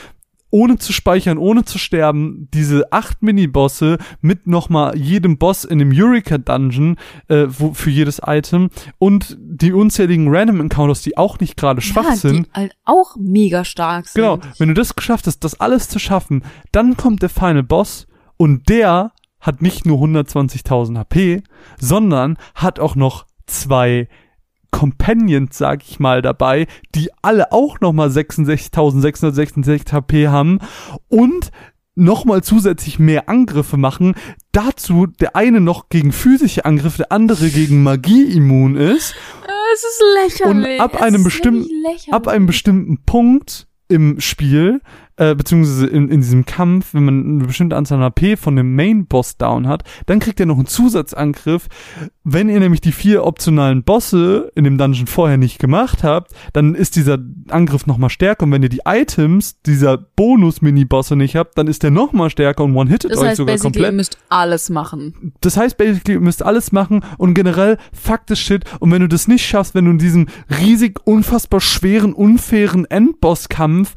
[0.49, 5.91] ohne zu speichern, ohne zu sterben, diese acht Minibosse mit nochmal jedem Boss in dem
[5.93, 6.97] Eureka Dungeon
[7.27, 12.09] äh, wo, für jedes Item und die unzähligen Random Encounters, die auch nicht gerade schwach
[12.09, 12.47] ja, sind.
[12.47, 14.21] Die halt auch mega stark sind.
[14.21, 18.07] Genau, wenn du das geschafft hast, das alles zu schaffen, dann kommt der Final Boss
[18.37, 21.43] und der hat nicht nur 120.000 HP,
[21.79, 24.07] sondern hat auch noch zwei
[24.71, 30.59] Companions, sag ich mal, dabei, die alle auch nochmal 66.666 HP haben
[31.09, 31.51] und
[31.95, 34.15] nochmal zusätzlich mehr Angriffe machen.
[34.51, 39.15] Dazu der eine noch gegen physische Angriffe, der andere gegen Magie immun ist.
[39.73, 40.03] Es ist
[40.39, 40.79] lächerlich.
[40.79, 41.67] Und ab Es einem bestimmten,
[42.11, 44.81] ab einem bestimmten Punkt im Spiel,
[45.17, 49.37] äh, beziehungsweise in, in diesem Kampf, wenn man eine bestimmte Anzahl HP von dem Main-Boss
[49.37, 51.67] down hat, dann kriegt er noch einen Zusatzangriff.
[52.23, 56.75] Wenn ihr nämlich die vier optionalen Bosse in dem Dungeon vorher nicht gemacht habt, dann
[56.75, 57.17] ist dieser
[57.49, 58.43] Angriff nochmal stärker.
[58.43, 62.75] Und wenn ihr die Items dieser Bonus-Mini-Bosse nicht habt, dann ist der nochmal stärker und
[62.75, 63.91] one-hittet das euch heißt, sogar basically, komplett.
[63.91, 65.33] ihr müsst alles machen.
[65.41, 68.65] Das heißt basically, ihr müsst alles machen und generell fuck this shit.
[68.79, 70.27] Und wenn du das nicht schaffst, wenn du in diesem
[70.61, 73.95] riesig, unfassbar schweren, unfairen Endbosskampf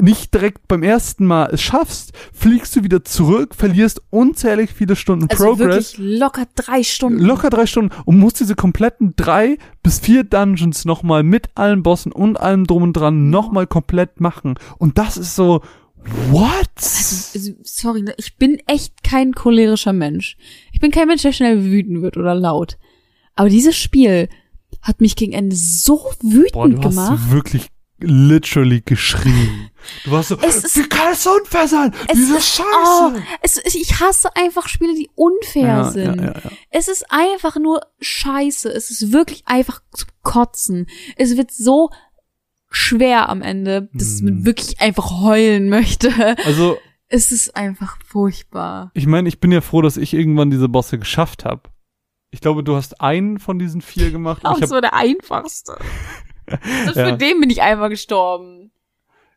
[0.00, 5.26] nicht direkt beim ersten Mal es schaffst, fliegst du wieder zurück, verlierst unzählig viele Stunden
[5.28, 5.98] Also Progress.
[5.98, 7.18] wirklich locker drei Stunden.
[7.18, 12.12] Locker drei Stunden und musst diese kompletten drei bis vier Dungeons nochmal mit allen Bossen
[12.12, 14.54] und allem drum und dran nochmal komplett machen.
[14.78, 15.62] Und das ist so,
[16.30, 16.68] what?
[16.76, 20.36] Also, sorry, ne, ich bin echt kein cholerischer Mensch.
[20.72, 22.78] Ich bin kein Mensch, der schnell wütend wird oder laut.
[23.34, 24.28] Aber dieses Spiel
[24.80, 27.18] hat mich gegen Ende so wütend Boah, du gemacht.
[27.18, 27.68] hast wirklich
[28.00, 29.70] literally geschrien.
[30.04, 31.92] Du warst so, Es ist- wie kann es so unfair sein?
[32.08, 32.64] Es Diese ist- Scheiße.
[32.66, 33.12] Oh,
[33.42, 36.20] es, ich hasse einfach Spiele, die unfair ja, sind.
[36.20, 36.50] ja, ja.
[36.70, 38.68] Es ist einfach nur scheiße.
[38.70, 40.86] Es ist wirklich einfach zu kotzen.
[41.16, 41.90] Es wird so
[42.70, 44.24] schwer am Ende, dass Hm.
[44.26, 46.12] man wirklich einfach heulen möchte.
[46.44, 48.90] Also, Es ist einfach furchtbar.
[48.94, 51.62] ich meine, ich bin ja froh, dass ich irgendwann diese Bosse geschafft habe.
[52.30, 54.44] Ich glaube, du hast einen von diesen vier gemacht.
[54.44, 55.78] Auch ich hab, so der einfachste.
[56.86, 56.92] Ja.
[56.92, 58.70] Für den bin ich einfach gestorben.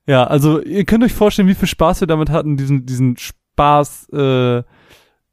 [0.07, 4.09] ja, also ihr könnt euch vorstellen, wie viel Spaß wir damit hatten, diesen, diesen Spaß,
[4.13, 4.63] äh,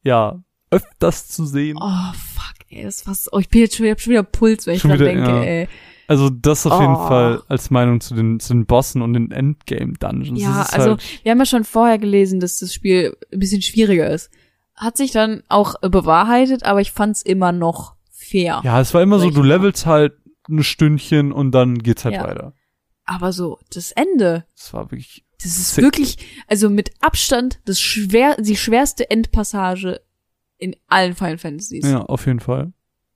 [0.03, 1.79] ja, öfters zu sehen.
[1.81, 3.29] Oh, fuck, ey, das war's.
[3.33, 5.13] Oh, ich bin jetzt schon, ich hab schon wieder Puls, wenn ich Schon dran wieder,
[5.13, 5.43] denke, ja.
[5.43, 5.69] ey.
[6.09, 7.07] Also das auf jeden Oh.
[7.09, 10.41] Fall als Meinung zu den, zu den Bossen und den Endgame-Dungeons.
[10.41, 14.09] Ja, also halt, wir haben ja schon vorher gelesen, dass das Spiel ein bisschen schwieriger
[14.09, 14.31] ist.
[14.75, 18.61] Hat sich dann auch bewahrheitet, aber ich fand's immer noch fair.
[18.65, 20.15] ja, es war immer so, ich du levelst halt
[20.49, 22.25] ein Stündchen und dann geht's halt Ja.
[22.25, 22.53] weiter.
[23.05, 25.85] Aber so, das Ende, Das war wirklich, das ist Sick.
[25.85, 30.01] wirklich, also mit Abstand das schwer, die schwerste Endpassage
[30.59, 31.87] in allen Final Fantasies.
[31.89, 32.73] ja, auf jeden Fall.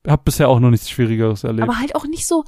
[0.06, 1.68] Hab bisher auch noch nichts Schwierigeres erlebt.
[1.68, 2.44] Aber halt auch nicht so,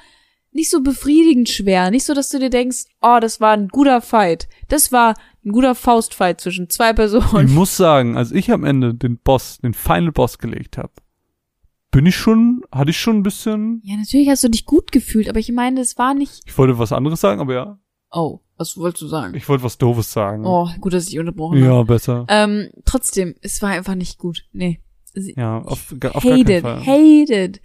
[0.53, 1.91] nicht so befriedigend schwer.
[1.91, 4.49] Nicht so, dass du dir denkst, oh, das war ein guter Fight.
[4.69, 7.53] Das war ein guter Faustfight zwischen zwei ich Personen.
[7.53, 10.93] muss sagen, als ich am Ende den Boss, den Final Boss gelegt habe,
[11.95, 15.29] bin ich schon, hatte ich schon ein bisschen, Ja, natürlich hast du dich gut gefühlt,
[15.29, 16.43] aber ich meine, es war nicht.
[16.47, 17.79] ich wollte was anderes sagen, aber ja,
[18.11, 19.35] Oh, was wolltest du sagen?
[19.35, 20.45] ich wollte was Doofes sagen.
[20.47, 21.67] Oh, gut, dass ich unterbrochen habe.
[21.75, 22.27] ja, besser.
[22.29, 24.45] Ähm, trotzdem, es war einfach nicht gut.
[24.53, 24.81] Nee.
[25.15, 26.87] Ja, auf, auf gar keinen hated, Fall.
[26.87, 27.61] hated.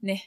[0.00, 0.20] Nee.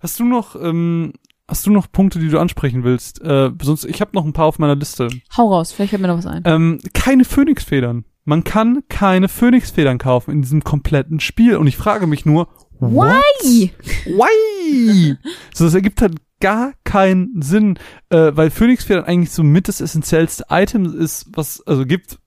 [0.00, 1.12] Hast du noch, ähm,
[1.46, 3.20] hast du noch Punkte, die du ansprechen willst?
[3.22, 5.08] Äh, sonst, ich habe noch ein paar auf meiner Liste.
[5.36, 6.42] Hau raus, vielleicht fällt mir noch was ein.
[6.46, 8.04] Ähm, keine Phönixfedern.
[8.28, 11.56] Man kann keine Phönixfedern kaufen in diesem kompletten Spiel.
[11.56, 12.48] Und ich frage mich nur,
[12.78, 13.24] what?
[13.40, 13.72] Why?
[14.04, 15.16] Why?
[15.54, 17.78] so, das ergibt halt gar keinen Sinn,
[18.10, 22.18] äh, weil Phönixfedern eigentlich so mit das essentiellste Item ist, was, also gibt,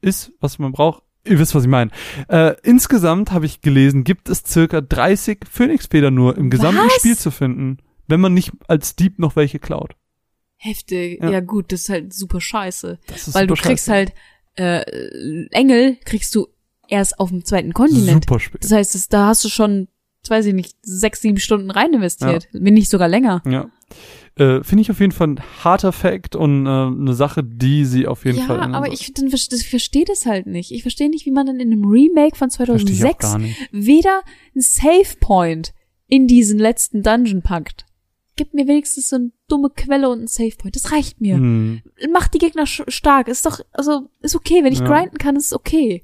[0.00, 1.02] ist, was man braucht.
[1.24, 1.90] Ihr wisst, was ich meine.
[2.28, 6.94] Äh, insgesamt habe ich gelesen, gibt es circa 30 Phönixfedern nur im gesamten Was?
[6.94, 9.96] Spiel zu finden, wenn man nicht als Dieb noch welche klaut.
[10.54, 11.20] Heftig.
[11.20, 11.30] Ja.
[11.30, 11.40] Ja.
[11.40, 13.00] gut, das ist halt super scheiße.
[13.08, 13.96] Das ist Weil du super kriegst scheiße.
[13.96, 14.12] halt,
[14.58, 16.48] äh, Engel kriegst du
[16.88, 18.24] erst auf dem zweiten Kontinent.
[18.24, 18.64] super spät.
[18.64, 19.88] Das heißt, das, da hast du schon,
[20.28, 22.48] weiß ich nicht, sechs, sieben Stunden rein investiert.
[22.52, 23.42] Wenn nicht sogar länger.
[23.46, 23.70] Ja.
[24.36, 28.06] Äh, Finde ich auf jeden Fall ein harter Fact und äh, eine Sache, die sie
[28.06, 30.70] auf jeden ja, Fall ändern aber ich, dann, ich verstehe das halt nicht.
[30.70, 33.38] Ich verstehe nicht, wie man dann in einem Remake von Verstehe ich auch 2006 gar
[33.38, 33.68] nicht.
[33.72, 34.22] weder
[34.54, 35.72] ein Save Point
[36.06, 37.87] in diesen letzten Dungeon packt.
[38.38, 40.76] Gib mir wenigstens so eine dumme Quelle und ein Save Point.
[40.76, 41.34] Das reicht mir.
[41.34, 41.82] Hm.
[42.12, 43.28] Macht die Gegner stark.
[43.28, 44.62] Ist doch, also, ist okay.
[44.64, 44.86] Wenn ich Ja.
[44.86, 46.02] grinden kann, ist es okay.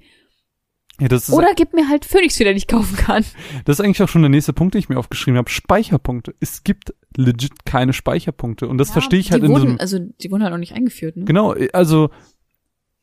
[1.01, 3.24] Ja, ist, Oder gib mir halt Phoenix wieder, den ich kaufen kann.
[3.65, 5.51] das ist eigentlich auch schon der nächste Punkt, den ich mir aufgeschrieben habe.
[5.51, 6.35] Speicherpunkte.
[6.40, 8.69] Es gibt legit keine Speicherpunkte.
[8.69, 10.74] Und das verstehe ich halt in so wurden, einem, Also, die wurden halt noch nicht
[10.74, 11.24] eingeführt, ne?
[11.24, 12.11] Genau, also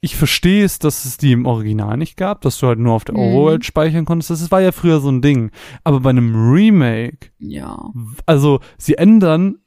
[0.02, 3.06] ich verstehe es, dass es die im Original nicht gab, dass du halt nur auf
[3.06, 3.22] der Mhm.
[3.22, 4.32] Overworld speichern konntest.
[4.32, 5.52] Das war ja früher so ein Ding.
[5.84, 7.78] Aber bei einem Remake, Ja.
[8.26, 9.58] also sie ändern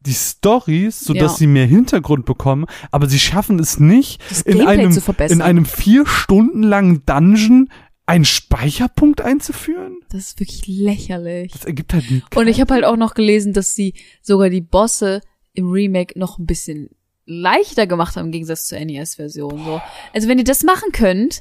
[0.00, 1.38] die Stories, sodass Ja.
[1.38, 4.90] sie mehr Hintergrund bekommen, aber sie schaffen es nicht, in einem,
[5.30, 7.68] in einem vier Stunden langen Dungeon
[8.04, 10.00] einen Speicherpunkt einzuführen?
[10.10, 11.52] das ist wirklich lächerlich.
[11.52, 12.36] Das ergibt halt nicht.
[12.36, 15.22] Und ich habe halt auch noch gelesen, dass sie sogar die Bosse
[15.54, 16.90] im Remake noch ein bisschen
[17.24, 19.64] leichter gemacht haben im Gegensatz zur NES-Version.
[19.64, 19.80] So.
[20.12, 21.40] Also wenn ihr das machen könnt,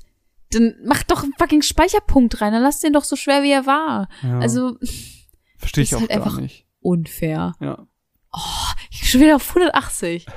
[0.51, 3.65] dann macht doch einen fucking Speicherpunkt rein, dann lasst den doch so schwer wie er
[3.65, 4.09] war.
[4.21, 4.77] Ja, Also
[5.57, 6.65] verstehe ich auch halt gar einfach- nicht.
[6.81, 7.55] unfair.
[7.59, 7.87] Ja.
[8.89, 10.25] Ich bin schon wieder auf 180.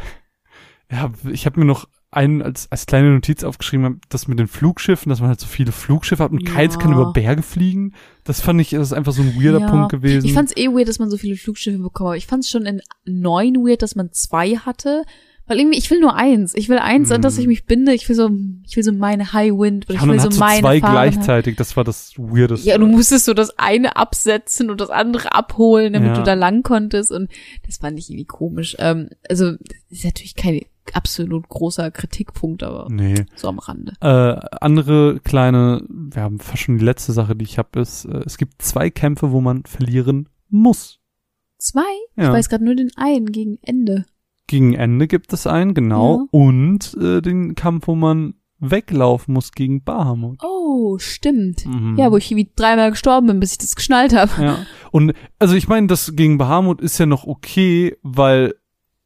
[0.91, 5.09] Ja, ich habe mir noch einen als, als kleine Notiz aufgeschrieben, das mit den Flugschiffen,
[5.09, 6.55] dass man halt so viele Fluggschiffe hat und Ja.
[6.55, 7.95] keins kann über Berge fliegen.
[8.23, 9.71] Das fand ich, das ist einfach so ein weirder Ja.
[9.71, 10.27] Punkt gewesen.
[10.27, 12.17] Ich fand's eh weird, dass man so viele Flugschiffe bekommt.
[12.19, 15.05] Ich fand's schon in neun weird, dass man zwei hatte.
[15.47, 16.55] Weil irgendwie, ich will nur eins.
[16.55, 17.93] Ich will eins, an das ich mich binde.
[17.93, 18.31] Ich will so,
[18.67, 19.85] ich will so meine High Wind.
[19.91, 21.13] Oder ja, ich will so meine zwei Fahrenheit.
[21.13, 22.67] gleichzeitig, das war das Weirdeste.
[22.67, 26.15] Ja, du musstest so das eine absetzen und das andere abholen, damit Ja.
[26.17, 27.11] du da lang konntest.
[27.13, 27.31] Und
[27.67, 28.75] das fand ich irgendwie komisch.
[28.79, 29.59] Ähm, also, das
[29.91, 30.61] ist natürlich kein
[30.95, 33.27] absolut großer Kritikpunkt, aber Nee.
[33.37, 33.93] so am Rande.
[34.01, 38.23] Äh, andere kleine, wir haben fast schon die letzte Sache, die ich habe, ist, äh,
[38.25, 41.01] es gibt zwei Kämpfe, wo man verlieren muss.
[41.59, 41.81] Zwei?
[42.17, 42.25] Ja.
[42.25, 44.05] Ich weiß gerade nur den einen gegen Ende.
[44.47, 46.19] Gegen Ende gibt es einen, genau.
[46.19, 46.25] Ja.
[46.31, 50.41] Und äh, den Kampf, wo man weglaufen muss gegen Bahamut.
[50.43, 51.67] Oh, stimmt.
[51.67, 51.97] Mhm.
[51.99, 54.31] Ja, wo ich wie dreimal gestorben bin, bis ich das geschnallt habe.
[54.43, 54.59] Ja.
[54.91, 58.55] Und also ich meine, das gegen Bahamut ist ja noch okay, weil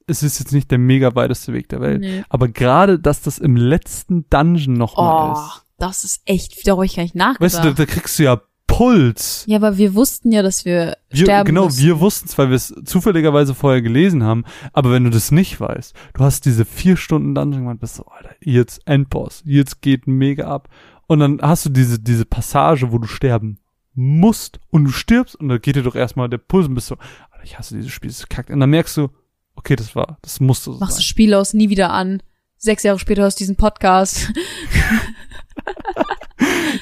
[0.07, 2.01] es ist jetzt nicht der mega weiteste Weg der Welt.
[2.01, 2.23] Nee.
[2.29, 5.65] Aber gerade, dass das im letzten Dungeon nochmal Oh, ist.
[5.79, 7.41] das ist echt, darüber habe ich gar nicht nachgedacht.
[7.43, 8.41] Weißt du, da, da kriegst du ja
[8.79, 9.45] Puls.
[9.49, 11.83] ja, aber wir wussten ja, dass wir, Wir, sterben genau, müssen.
[11.85, 14.45] wir wussten es, weil wir es zufälligerweise vorher gelesen haben.
[14.73, 18.05] Aber wenn du das nicht weißt, du hast diese vier Stunden Dungeon gemacht, bist so,
[18.05, 20.69] Alter, jetzt Endboss, jetzt geht mega ab.
[21.09, 23.59] Und dann hast du diese, diese Passage, wo du sterben
[23.95, 26.97] musst und du stirbst und da geht dir doch erstmal der Puls und bist so,
[27.33, 28.51] Alter, ich hasse dieses Spiel, das ist kackt.
[28.51, 29.09] Und dann merkst du,
[29.57, 31.05] okay, das war, das musste so Machst du sein.
[31.05, 32.23] Spiel aus, nie wieder an.
[32.57, 34.33] Sechs Jahre später aus diesem Podcast.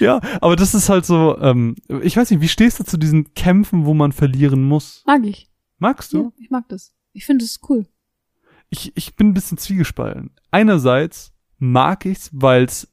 [0.01, 3.33] Ja, aber das ist halt so, ähm, ich weiß nicht, wie stehst du zu diesen
[3.35, 5.03] Kämpfen, wo man verlieren muss?
[5.07, 5.51] Mag ich.
[5.79, 6.23] Magst du?
[6.25, 6.95] Ja, ich mag das.
[7.13, 7.87] Ich finde es cool.
[8.71, 10.31] ich, ich bin ein bisschen zwiegespalten.
[10.51, 12.89] Einerseits mag ich's, weil's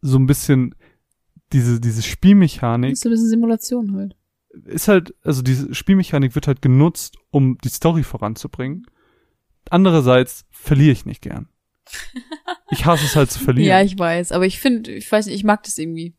[0.00, 0.74] so ein bisschen
[1.52, 4.16] diese, diese Spielmechanik Ist so ein bisschen Simulation halt.
[4.64, 8.86] ist halt, also diese Spielmechanik wird halt genutzt, um die Story voranzubringen.
[9.70, 11.48] Andererseits verliere ich nicht gern.
[12.72, 13.68] Ich hasse es halt zu verlieren.
[13.68, 14.32] Ja, ich weiß.
[14.32, 16.14] Aber ich finde, ich weiß nicht, ich mag das irgendwie.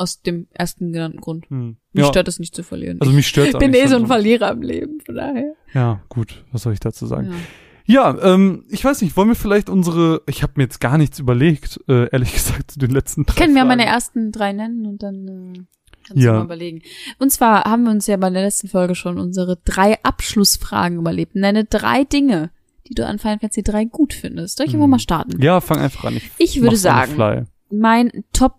[0.00, 1.50] Aus dem ersten genannten Grund.
[1.50, 1.76] hm.
[1.92, 2.08] Mich ja.
[2.08, 3.00] stört es nicht zu verlieren.
[3.00, 5.54] Also mich stört ich bin eh so ein Verlierer im Leben, von daher.
[5.74, 7.30] Ja, gut, was soll ich dazu sagen?
[7.86, 8.12] Ja.
[8.12, 11.18] Ja, ähm, ich weiß nicht, wollen wir vielleicht unsere, ich habe mir jetzt gar nichts
[11.18, 15.02] überlegt, äh, ehrlich gesagt, zu den letzten drei Können wir meine ersten drei nennen und
[15.02, 15.58] dann äh,
[16.06, 16.32] kannst Ja.
[16.32, 16.82] du mal überlegen.
[17.18, 21.34] Und zwar haben wir uns ja bei der letzten Folge schon unsere drei Abschlussfragen überlebt.
[21.34, 22.50] Nenne drei Dinge,
[22.88, 24.56] die du an Final Fantasy 3 gut findest.
[24.58, 24.90] Soll ich einfach Mhm.
[24.92, 25.40] mal starten?
[25.42, 26.16] Ja, fang einfach an.
[26.16, 28.54] Ich, Ich würde sagen, mein Top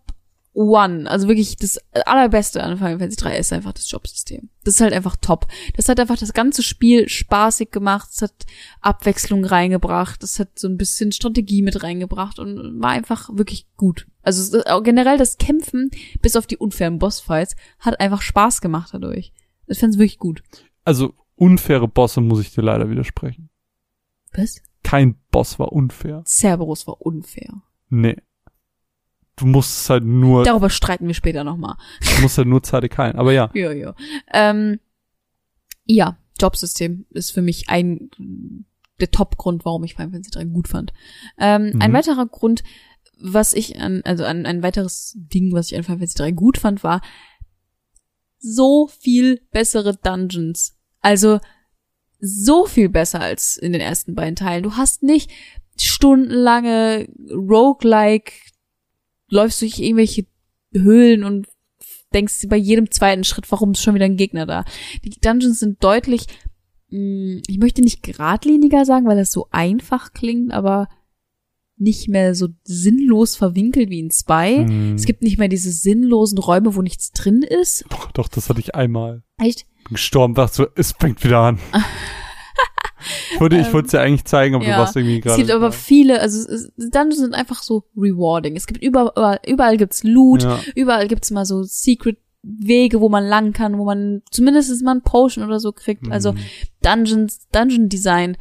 [0.53, 4.49] One, also wirklich das allerbeste an Final Fantasy 3 ist einfach das Jobsystem.
[4.65, 5.47] Das ist halt einfach top.
[5.77, 8.33] Das hat einfach das ganze Spiel spaßig gemacht, es hat
[8.81, 14.07] Abwechslung reingebracht, es hat so ein bisschen Strategie mit reingebracht und war einfach wirklich gut.
[14.21, 15.91] Also es generell das Kämpfen,
[16.21, 19.31] bis auf die unfairen Bossfights, hat einfach Spaß gemacht dadurch.
[19.67, 20.43] Ich fand's wirklich gut.
[20.83, 23.48] Also unfaire Bosse muss ich dir leider widersprechen.
[24.33, 24.61] Was?
[24.83, 26.23] Kein Boss war unfair.
[26.25, 27.61] Cerberus war unfair.
[27.89, 28.17] Nee.
[29.35, 31.75] Du musst halt nur, Darüber streiten wir später nochmal.
[32.17, 32.61] du musst halt nur
[32.97, 33.15] heilen.
[33.15, 33.49] Aber ja.
[33.53, 33.95] Ja, ja.
[34.33, 34.79] Ähm,
[35.85, 38.09] ja, Jobsystem ist für mich ein
[38.99, 40.91] der Top-Grund, warum ich Final Fantasy 3 gut fand.
[41.37, 41.95] Ähm, Ein Mhm.
[41.95, 42.63] weiterer Grund,
[43.17, 46.57] was ich an, also an, ein weiteres Ding, was ich an Final Fantasy 3 gut
[46.57, 47.01] fand, war
[48.39, 50.77] so viel bessere Dungeons.
[51.01, 51.39] Also
[52.19, 54.63] so viel besser als in den ersten beiden Teilen.
[54.63, 55.31] Du hast nicht
[55.77, 58.33] stundenlange Roguelike,
[59.29, 60.25] läufst durch irgendwelche
[60.73, 61.47] Höhlen und
[62.13, 64.65] denkst bei jedem zweiten Schritt, warum ist schon wieder ein Gegner da.
[65.03, 66.25] Die Dungeons sind deutlich,
[66.89, 70.89] mh, ich möchte nicht geradliniger sagen, weil das so einfach klingt, aber
[71.79, 74.65] nicht mehr so sinnlos verwinkelt wie in Spy.
[74.67, 74.95] Hm.
[74.95, 77.85] Es gibt nicht mehr diese sinnlosen Räume, wo nichts drin ist.
[77.89, 79.23] Doch, doch, das hatte ich einmal.
[79.37, 79.65] Echt?
[79.85, 81.59] Bin gestorben, dachte so, es fängt wieder an.
[83.33, 84.73] Ich wollte, ich wollte es ja eigentlich zeigen, aber ja.
[84.75, 85.41] du warst irgendwie gerade.
[85.41, 88.57] Es gibt aber viele, also es, es, Dungeons sind einfach so rewarding.
[88.57, 90.59] Es gibt überall, überall gibt's Loot, Ja.
[90.75, 95.01] überall gibt's mal so Secret Wege, wo man lang kann, wo man zumindest mal ein
[95.01, 96.09] Potion oder so kriegt.
[96.11, 96.39] Also Mhm.
[96.81, 98.37] Dungeons, Dungeon Design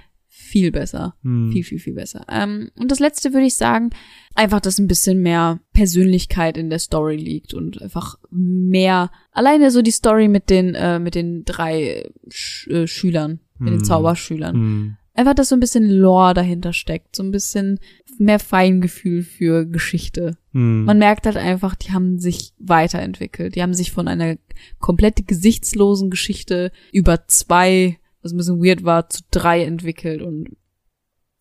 [0.48, 1.14] viel besser.
[1.22, 1.52] Hm.
[1.52, 2.24] Viel, viel, viel besser.
[2.28, 3.90] Ähm, und das letzte würde ich sagen,
[4.34, 9.82] einfach, dass ein bisschen mehr Persönlichkeit in der Story liegt und einfach mehr, alleine so
[9.82, 13.84] die Story mit den, äh, mit den drei Sch äh, Schülern, mit den Hm.
[13.84, 14.54] Zauberschülern.
[14.54, 14.96] Hm.
[15.14, 17.80] Einfach, dass so ein bisschen Lore dahinter steckt, so ein bisschen
[18.18, 20.36] mehr Feingefühl für Geschichte.
[20.52, 20.84] Hm.
[20.84, 23.56] Man merkt halt einfach, die haben sich weiterentwickelt.
[23.56, 24.36] Die haben sich von einer
[24.78, 30.56] komplett gesichtslosen Geschichte über zwei, was ein bisschen weird war, zu drei entwickelt und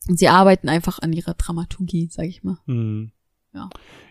[0.08, 2.58] sie arbeiten einfach an ihrer Dramaturgie, sag ich mal.
[2.66, 3.12] Hm.
[3.54, 3.70] Ja.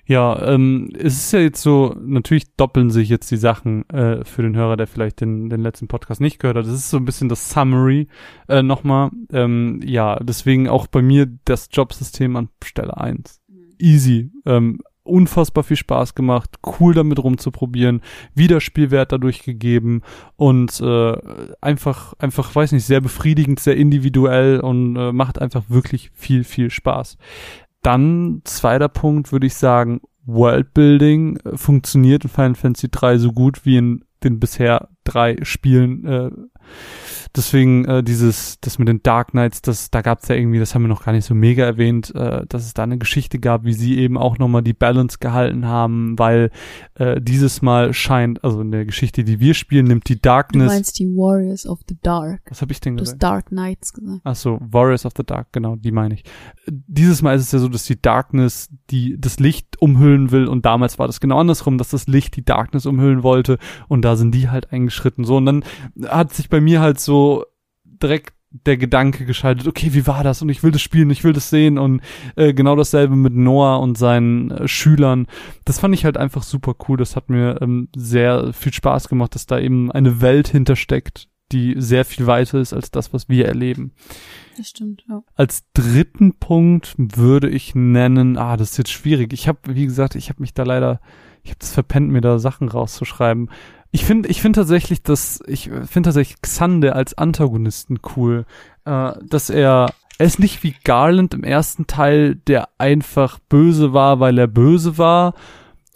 [0.09, 4.43] Ja, ähm, es ist ja jetzt so, natürlich doppeln sich jetzt die Sachen äh, für
[4.43, 6.67] den Hörer, der vielleicht den, den letzten Podcast nicht gehört hat.
[6.67, 8.07] Das ist so ein bisschen das Summary
[8.49, 9.11] äh, nochmal.
[9.33, 13.41] Ähm, ja, deswegen auch bei mir das Jobsystem an Stelle eins.
[13.79, 14.31] Easy.
[14.45, 18.03] Ähm, unfassbar viel Spaß gemacht, cool damit rumzuprobieren,
[18.35, 20.03] Wiederspielwert dadurch gegeben
[20.37, 21.17] und äh,
[21.61, 26.71] einfach, einfach, weiß nicht, sehr befriedigend, sehr individuell und äh, macht einfach wirklich viel, viel
[26.71, 27.19] Spaß.
[27.83, 33.65] Dann zweiter Punkt würde ich sagen, Worldbuilding äh, funktioniert in Final Fantasy 3 so gut
[33.65, 36.05] wie in den bisher drei Spielen.
[36.05, 36.31] Äh,
[37.35, 40.75] deswegen äh, dieses, das mit den Dark Knights, das, da gab es ja irgendwie, das
[40.75, 43.65] haben wir noch gar nicht so mega erwähnt, äh, dass es da eine Geschichte gab,
[43.65, 46.51] wie sie eben auch nochmal die Balance gehalten haben, weil
[46.95, 50.67] äh, dieses Mal scheint, also in der Geschichte, die wir spielen, nimmt die Du Darkness.
[50.73, 52.41] meinst die Warriors of the Dark.
[52.49, 53.23] was habe ich denn Du gesagt?
[53.23, 54.21] hast Dark Knights gesagt.
[54.25, 56.25] Ach so, Warriors of the Dark, genau, die meine ich.
[56.69, 60.65] Dieses Mal ist es ja so, dass die Darkness die das Licht umhüllen will und
[60.65, 64.35] damals war das genau andersrum, dass das Licht die Darkness umhüllen wollte und da sind
[64.35, 65.25] die halt eingeschritten.
[65.25, 65.65] So und dann
[66.07, 67.45] hat sich bei mir halt so
[67.85, 70.43] direkt der Gedanke geschaltet, okay, wie war das?
[70.43, 72.01] Und ich will das spielen, ich will das sehen und
[72.37, 75.27] äh, genau dasselbe mit Noah und seinen äh, Schülern.
[75.65, 76.97] Das fand ich halt einfach super cool.
[76.97, 81.75] Das hat mir ähm, sehr viel Spaß gemacht, dass da eben eine Welt hintersteckt, die
[81.79, 83.93] sehr viel weiter ist als das, was wir erleben.
[84.57, 85.23] Das stimmt, ja.
[85.35, 89.33] Als dritten Punkt würde ich nennen, ah, das ist jetzt schwierig.
[89.33, 91.01] Ich habe, wie gesagt, ich habe mich da leider,
[91.43, 93.51] ich habe es verpennt, mir da Sachen rauszuschreiben.
[93.97, 98.45] Ich finde, ich finde tatsächlich, dass ich finde tatsächlich Xande als Antagonisten cool,
[98.85, 104.21] äh, dass er er ist nicht wie Garland im ersten Teil, der einfach böse war,
[104.21, 105.33] weil er böse war,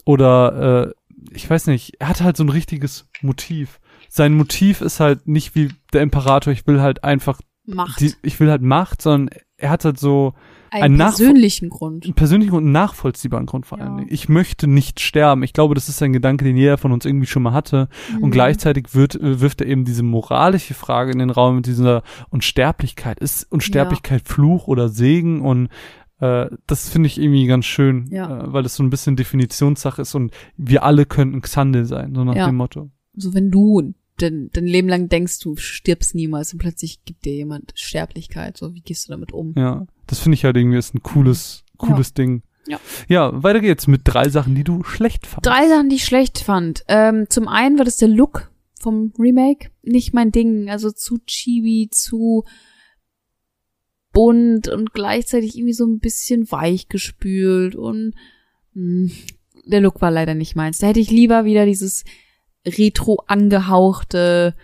[0.03, 0.93] oder äh,
[1.31, 3.79] ich weiß nicht, er hat halt so ein richtiges Motiv.
[4.09, 7.99] Sein Motiv ist halt nicht wie der Imperator, ich will halt einfach Macht.
[7.99, 10.33] die, ich will halt Macht, sondern er hat halt so
[10.71, 12.05] einen persönlichen Grund.
[12.05, 13.99] einen persönlichen und nachvollziehbaren Grund vor allem.
[13.99, 14.05] Ja.
[14.09, 15.43] Ich möchte nicht sterben.
[15.43, 17.89] Ich glaube, das ist ein Gedanke, den jeder von uns irgendwie schon mal hatte.
[18.21, 18.31] Und Mhm.
[18.31, 23.19] gleichzeitig wird, äh, wirft er eben diese moralische Frage in den Raum mit dieser Unsterblichkeit.
[23.19, 25.41] Ist Unsterblichkeit Fluch oder Segen?
[25.41, 25.69] Und
[26.19, 28.43] äh, das finde ich irgendwie ganz schön, Ja.
[28.45, 32.23] äh, weil das so ein bisschen Definitionssache ist und wir alle könnten Xande sein, so
[32.23, 32.45] nach Ja.
[32.45, 32.89] dem Motto.
[33.15, 37.33] So wenn du dein, dein Leben lang denkst, du stirbst niemals und plötzlich gibt dir
[37.33, 38.57] jemand Sterblichkeit.
[38.57, 39.53] So, wie gehst du damit um?
[39.57, 42.43] Ja, das finde ich halt irgendwie ist ein cooles, cooles Ding.
[42.67, 42.79] Ja.
[43.07, 45.45] Ja, weiter geht's mit drei Sachen, die du schlecht fandst.
[45.45, 46.83] Drei Sachen, die ich schlecht fand.
[46.87, 49.71] Ähm, zum einen war das der Look vom Remake.
[49.81, 50.69] Nicht mein Ding.
[50.69, 52.43] Also zu chibi, zu
[54.13, 58.13] bunt und gleichzeitig irgendwie so ein bisschen weich gespült und
[58.73, 59.11] mh,
[59.65, 60.79] der Look war leider nicht meins.
[60.79, 62.03] Da hätte ich lieber wieder dieses
[62.65, 64.55] retro angehauchte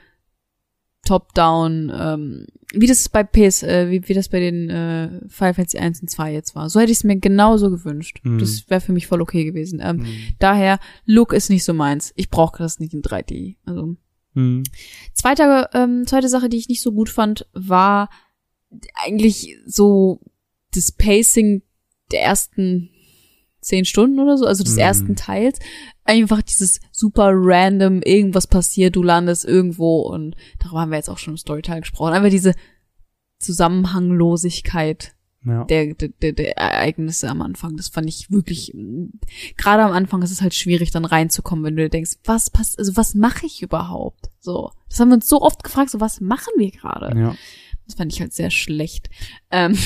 [1.06, 5.78] Top-Down, ähm, wie das bei PS, äh, wie, wie das bei den äh, Final Fantasy
[5.78, 6.70] 1 und 2 jetzt war.
[6.70, 8.20] So hätte ich es mir genauso gewünscht.
[8.24, 8.40] Mhm.
[8.40, 9.80] Das wäre für mich voll okay gewesen.
[9.82, 10.08] Ähm, Mhm.
[10.40, 12.12] Daher, Look ist nicht so meins.
[12.18, 13.56] Ich brauche das nicht in 3D.
[13.66, 13.96] Also
[14.34, 14.64] Mhm.
[15.14, 18.10] zweite, ähm, zweite Sache, die ich nicht so gut fand, war
[19.06, 20.20] eigentlich so
[20.74, 21.62] das Pacing
[22.12, 22.90] der ersten
[23.68, 24.80] zehn Stunden oder so, also des Mhm.
[24.80, 25.60] ersten Teils.
[26.06, 31.18] Einfach dieses super random, irgendwas passiert, du landest irgendwo und darüber haben wir jetzt auch
[31.18, 32.14] schon im Storyteil gesprochen.
[32.14, 32.54] Einfach diese
[33.40, 35.14] Zusammenhanglosigkeit
[35.46, 35.64] Ja.
[35.66, 37.78] der, der, der Ereignisse am Anfang.
[37.78, 38.74] Das fand ich wirklich,
[39.58, 42.80] gerade am Anfang ist es halt schwierig, dann reinzukommen, wenn du dir denkst, was passt,
[42.80, 44.30] also was mache ich überhaupt?
[44.40, 44.72] So.
[44.90, 47.18] Das haben wir uns so oft gefragt, so was machen wir gerade?
[47.18, 47.36] ja.
[47.86, 49.10] Das fand ich halt sehr schlecht.
[49.50, 49.78] Ähm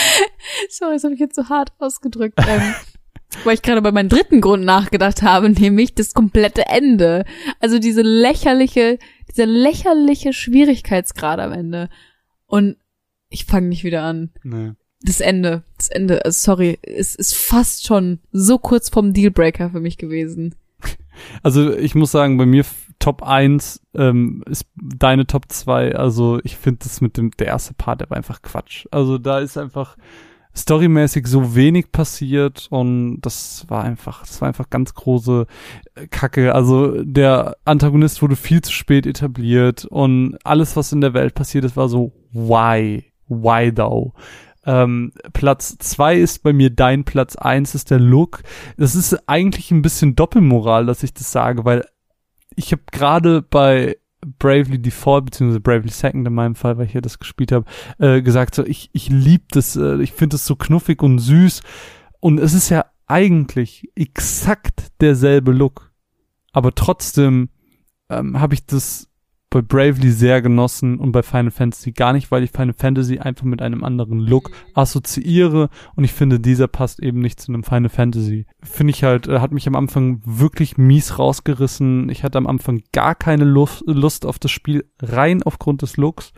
[0.70, 2.38] so, das habe ich jetzt so hart ausgedrückt.
[2.46, 2.74] Ähm,
[3.44, 7.24] weil ich gerade bei meinem dritten Grund nachgedacht habe, nämlich das komplette Ende.
[7.60, 8.98] Also diese lächerliche,
[9.30, 11.88] dieser lächerliche Schwierigkeitsgrad am Ende.
[12.46, 12.76] Und
[13.28, 14.30] ich fange nicht wieder an.
[14.42, 14.72] Nee.
[15.00, 19.80] Das Ende, das Ende, also sorry, es ist fast schon so kurz vom Dealbreaker für
[19.80, 20.54] mich gewesen.
[21.42, 22.64] Also ich muss sagen, bei mir
[22.98, 25.96] Top 1 ähm, ist deine Top 2.
[25.96, 28.86] Also ich finde das mit dem, der erste Part, der war einfach Quatsch.
[28.90, 29.96] Also da ist einfach
[30.54, 35.46] storymäßig so wenig passiert und das war einfach, das war einfach ganz große
[35.94, 36.54] äh, Kacke.
[36.54, 41.64] Also der Antagonist wurde viel zu spät etabliert und alles, was in der Welt passiert
[41.64, 43.04] ist, war so, why?
[43.28, 44.12] Why though?
[44.64, 48.42] Ähm, Platz zwei ist bei mir dein Platz eins ist der Look.
[48.76, 51.84] Das ist eigentlich ein bisschen Doppelmoral, dass ich das sage, weil
[52.56, 53.96] ich habe gerade bei
[54.38, 57.66] Bravely Default, beziehungsweise Bravely Second in meinem Fall, weil ich hier das gespielt habe,
[57.98, 61.62] äh, gesagt, so, ich, ich lieb das, äh, ich finde es so knuffig und süß.
[62.20, 65.92] Und es ist ja eigentlich exakt derselbe Look.
[66.52, 67.48] Aber trotzdem
[68.08, 69.08] ähm, habe ich das
[69.52, 73.44] bei Bravely sehr genossen und bei Final Fantasy gar nicht, weil ich Final Fantasy einfach
[73.44, 77.90] mit einem anderen Look assoziiere und ich finde, dieser passt eben nicht zu einem Final
[77.90, 78.46] Fantasy.
[78.62, 82.08] Finde ich halt, äh, hat mich am Anfang wirklich mies rausgerissen.
[82.08, 86.32] Ich hatte am Anfang gar keine Lust, auf das Spiel, rein aufgrund des Looks.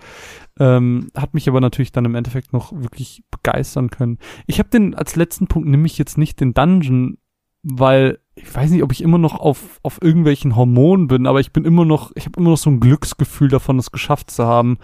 [0.59, 4.19] Ähm, hat mich aber natürlich dann im Endeffekt noch wirklich begeistern können.
[4.47, 7.19] Ich habe den als letzten Punkt nämlich jetzt nicht den Dungeon,
[7.63, 11.53] weil ich weiß nicht, ob ich immer noch auf, auf irgendwelchen Hormonen bin, aber ich
[11.53, 14.79] bin immer noch, ich habe immer noch so ein Glücksgefühl davon, es geschafft zu haben.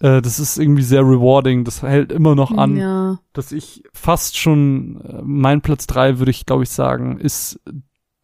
[0.00, 1.64] Äh, das ist irgendwie sehr rewarding.
[1.64, 3.18] Das hält immer noch an, Ja.
[3.32, 7.60] dass ich fast schon, äh, mein Platz drei würde ich glaube ich sagen, ist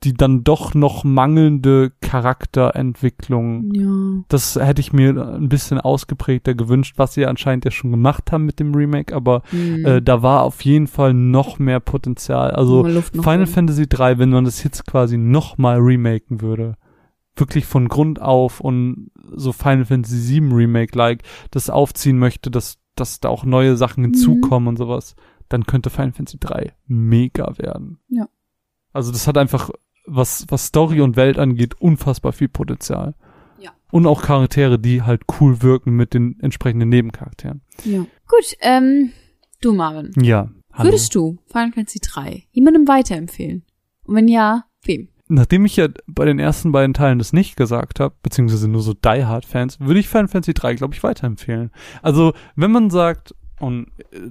[0.04, 3.72] die dann doch noch mangelnde Charakterentwicklung.
[3.74, 4.24] Ja.
[4.28, 8.44] Das hätte ich mir ein bisschen ausgeprägter gewünscht, was sie anscheinend ja schon gemacht haben
[8.44, 9.84] mit dem Remake, aber Mhm.
[9.84, 12.50] äh, da war auf jeden Fall noch mehr Potenzial.
[12.52, 13.46] Also Final oben.
[13.46, 16.76] Fantasy 3, wenn man das jetzt quasi noch mal remaken würde,
[17.36, 23.20] wirklich von Grund auf und so Final Fantasy 7 Remake-like das aufziehen möchte, dass, dass
[23.20, 25.16] da auch neue Sachen hinzukommen und sowas,
[25.48, 27.98] dann könnte Final Fantasy 3 mega werden.
[28.08, 28.28] Ja.
[28.92, 29.70] Also das hat einfach,
[30.06, 33.14] was, was Story und Welt angeht, unfassbar viel Potenzial.
[33.60, 33.72] Ja.
[33.90, 37.62] Und auch Charaktere, die halt cool wirken mit den entsprechenden Nebencharakteren.
[37.84, 38.00] Ja.
[38.28, 39.12] Gut, ähm,
[39.60, 40.12] du Marvin.
[40.20, 40.50] Ja.
[40.72, 40.88] Hallo.
[40.88, 43.64] Würdest du Final Fantasy 3 jemandem weiterempfehlen?
[44.04, 45.08] Und wenn ja, wem?
[45.28, 48.92] Nachdem ich ja bei den ersten beiden Teilen das nicht gesagt habe, beziehungsweise nur so
[48.92, 51.70] Die Hard Fans, würde ich Final Fantasy 3, glaube ich, weiterempfehlen.
[52.02, 53.86] Also, wenn man sagt, und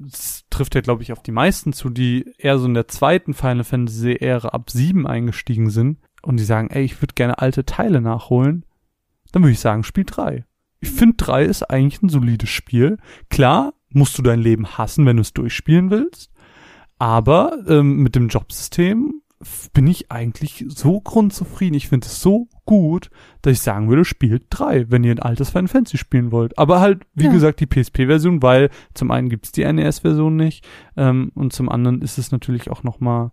[0.07, 3.33] es trifft ja, glaube ich, auf die meisten zu, die eher so in der zweiten
[3.33, 7.65] Final Fantasy Ära ab 7 eingestiegen sind und die sagen, ey, ich würde gerne alte
[7.65, 8.65] Teile nachholen,
[9.31, 10.45] dann würde ich sagen, Spiel 3.
[10.81, 12.97] Ich finde 3 ist eigentlich ein solides Spiel.
[13.29, 16.31] Klar, musst du dein Leben hassen, wenn du es durchspielen willst,
[16.99, 19.22] aber ähm, mit dem Jobsystem
[19.73, 21.75] bin ich eigentlich so grundzufrieden.
[21.75, 23.09] Ich finde es so gut,
[23.41, 26.57] dass ich sagen würde, spielt drei, wenn ihr ein altes Final Fantasy spielen wollt.
[26.57, 27.31] Aber halt, wie Ja.
[27.31, 30.65] gesagt, die PSP-Version, weil zum einen gibt's die NES-Version nicht
[30.97, 33.31] ähm, und zum anderen ist es natürlich auch noch mal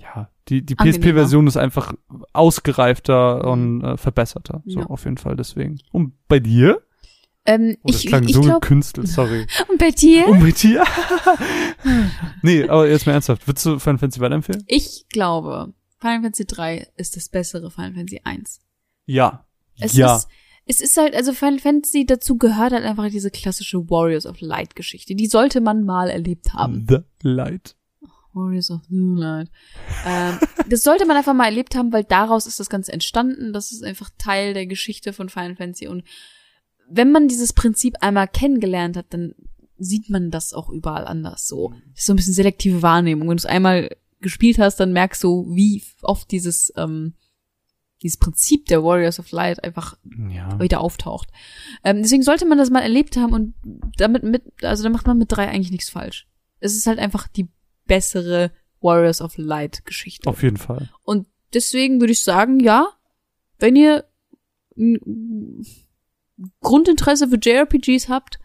[0.00, 0.74] ja, die, die.
[0.76, 1.92] PSP-Version ist einfach
[2.32, 3.50] ausgereifter Mhm.
[3.52, 4.62] und äh, verbesserter.
[4.66, 4.86] So, Ja.
[4.86, 5.78] auf jeden Fall deswegen.
[5.92, 6.80] Und bei dir?
[7.46, 9.46] Ähm, Oh, das ich klang ich so glaube, gekünstelt, sorry.
[9.68, 10.28] und bei dir?
[10.28, 10.84] Und bei dir?
[12.42, 13.46] nee, aber jetzt mal ernsthaft.
[13.46, 14.64] Würdest du Final Fantasy weiterempfehlen?
[14.66, 18.60] Ich glaube, Final Fantasy 3 ist das bessere Final Fantasy 1.
[19.06, 19.46] Ja.
[19.78, 20.16] Es ja.
[20.16, 20.28] ist,
[20.66, 24.76] es ist halt, also Final Fantasy, dazu gehört halt einfach diese klassische Warriors of Light
[24.76, 25.14] Geschichte.
[25.14, 26.86] Die sollte man mal erlebt haben.
[26.88, 27.74] The Light.
[28.32, 29.48] Warriors of the Light.
[30.06, 30.38] Ähm,
[30.68, 33.52] das sollte man einfach mal erlebt haben, weil daraus ist das Ganze entstanden.
[33.52, 35.88] Das ist einfach Teil der Geschichte von Final Fantasy.
[35.88, 36.04] Und
[36.90, 39.34] wenn man dieses Prinzip einmal kennengelernt hat, dann
[39.78, 41.72] sieht man das auch überall anders so.
[41.92, 43.28] Das ist so ein bisschen selektive Wahrnehmung.
[43.28, 47.14] Wenn du es einmal gespielt hast, dann merkst du, wie oft dieses, ähm,
[48.02, 49.96] dieses Prinzip der Warriors of Light einfach
[50.30, 50.60] Ja.
[50.60, 51.28] wieder auftaucht.
[51.84, 53.54] Ähm, deswegen sollte man das mal erlebt haben und
[53.96, 56.26] damit mit, also da macht man mit drei eigentlich nichts falsch.
[56.58, 57.48] Es ist halt einfach die
[57.86, 58.50] bessere
[58.80, 60.28] Warriors of Light Geschichte.
[60.28, 60.90] Auf jeden Fall.
[61.04, 62.88] Und deswegen würde ich sagen, ja,
[63.58, 64.04] wenn ihr
[66.60, 68.38] Grundinteresse für JRPGs habt,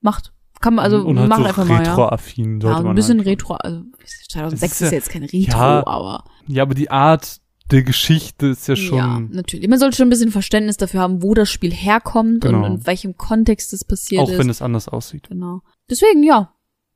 [0.00, 0.32] macht.
[0.60, 1.90] Kann man, also und halt macht so einfach mal, ja.
[1.90, 3.28] retro-affin sollte Ja, ein bisschen halt.
[3.28, 3.82] Retro, also
[4.30, 7.40] 2006 Das ist, ist ja- ja jetzt kein Retro, Ja, aber Ja, aber die Art
[7.70, 8.96] der Geschichte ist ja schon.
[8.98, 9.68] ja, natürlich.
[9.68, 12.64] Man sollte schon ein bisschen Verständnis dafür haben, wo das Spiel herkommt Genau.
[12.64, 14.38] und in welchem Kontext es passiert auch ist.
[14.38, 15.28] wenn es anders aussieht.
[15.28, 15.60] Genau.
[15.88, 16.54] Deswegen, ja,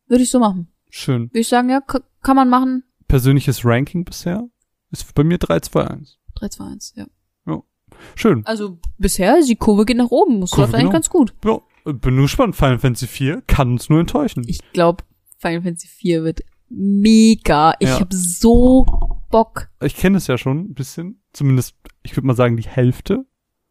[0.08, 0.72] würde ich so machen.
[0.90, 1.28] Schön.
[1.30, 2.82] Würde ich sagen, ja, kann man machen.
[3.06, 4.48] Persönliches Ranking bisher
[4.90, 6.16] ist bei mir 3-2-1.
[6.34, 7.06] 3, 2, 1, ja.
[8.14, 8.42] Schön.
[8.46, 10.40] Also bisher, die Kurve geht nach oben.
[10.40, 11.34] Das Kurve läuft eigentlich ganz gut.
[11.44, 11.60] Ja,
[11.92, 12.56] bin nur gespannt.
[12.56, 14.44] Final Fantasy 4 kann uns nur enttäuschen.
[14.46, 15.04] Ich glaube,
[15.38, 17.74] Final Fantasy 4 wird mega.
[17.78, 18.00] Ich Ja.
[18.00, 18.86] hab so
[19.30, 19.68] Bock.
[19.82, 21.20] Ich kenne es ja schon ein bisschen.
[21.32, 23.24] Zumindest, ich würde mal sagen, die Hälfte.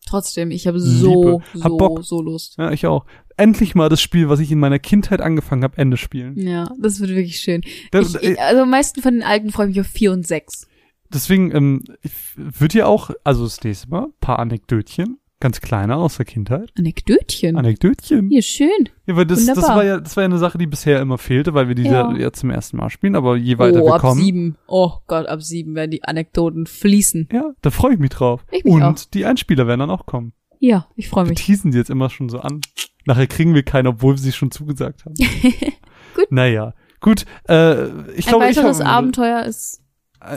[0.08, 1.64] Trotzdem, ich habe so, Liebe.
[1.64, 2.03] Hab so, Bock.
[2.03, 2.58] so Lust.
[2.58, 3.06] Ja, ich auch.
[3.38, 6.38] Endlich mal das Spiel, was ich in meiner Kindheit angefangen habe, Ende spielen.
[6.38, 7.62] Ja, das wird wirklich schön.
[7.91, 10.26] Das, Ich, ich, also am meisten von den alten freue ich mich auf 4 und
[10.28, 10.68] 6.
[11.13, 16.17] deswegen, ähm, ich würde ja auch, also das nächste Mal, paar Anekdötchen, ganz kleine aus
[16.17, 16.71] der Kindheit.
[16.77, 17.55] Anekdötchen.
[17.57, 18.29] Anekdötchen.
[18.29, 18.89] Hier, schön.
[19.07, 21.53] Ja, weil das, das war ja, das war ja eine Sache, die bisher immer fehlte,
[21.53, 22.31] weil wir diese ja, Ja.
[22.31, 24.21] zum ersten Mal spielen, aber je weiter oh, wir ab kommen.
[24.21, 24.57] sieben.
[24.67, 27.29] Oh Gott, ab sieben werden die Anekdoten fließen.
[27.31, 28.45] Ja, da freue ich mich drauf.
[28.51, 28.95] Ich mich Und auch.
[29.13, 30.33] die Einspieler werden dann auch kommen.
[30.59, 31.43] Ja, ich freue Wir mich.
[31.43, 32.61] teasen die jetzt immer schon so an.
[33.05, 35.15] Nachher kriegen wir keinen, obwohl wir sie schon zugesagt haben.
[36.15, 36.27] Gut.
[36.31, 36.75] Naja.
[36.99, 39.81] Gut, äh, ich Ein glaube, ich weiteres habe Abenteuer ist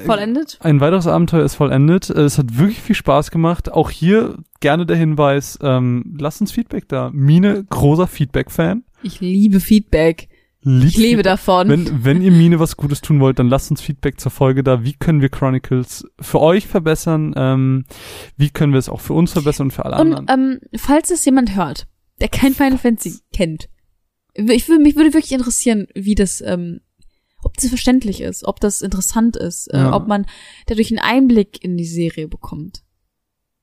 [0.05, 0.59] vollendet.
[0.61, 2.11] Ein weiteres Abenteuer ist vollendet.
[2.11, 3.71] Äh, Es hat wirklich viel Spaß gemacht.
[3.73, 7.11] Auch hier gerne der Hinweis, ähm, lasst uns Feedback da.
[7.13, 8.85] Mine, großer Feedback-Fan.
[9.03, 10.29] Ich liebe Feedback.
[10.67, 11.69] Liebt Ich lebe davon.
[11.69, 14.83] Wenn, wenn ihr Mine was Gutes tun wollt, dann lasst uns Feedback zur Folge da.
[14.83, 17.35] Wie können wir Chronicles für euch verbessern?
[17.37, 17.85] Ähm,
[18.39, 20.61] wie können wir es auch für uns verbessern und für alle Und anderen?
[20.73, 21.87] ähm, falls es jemand hört,
[22.23, 23.69] der kein Final Fantasy kennt,
[24.33, 26.81] ich würde mich würde wirklich interessieren, wie das, ähm,
[27.57, 29.95] ob das verständlich ist, ob das interessant ist, äh, Ja.
[29.95, 30.27] ob man
[30.67, 32.83] dadurch einen Einblick in die Serie bekommt.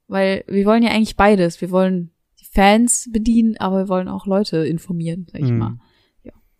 [0.07, 1.59] Weil wir wollen ja eigentlich beides.
[1.61, 5.57] Wir wollen die Fans bedienen, aber wir wollen auch Leute informieren, sag ich Mhm.
[5.57, 5.77] mal.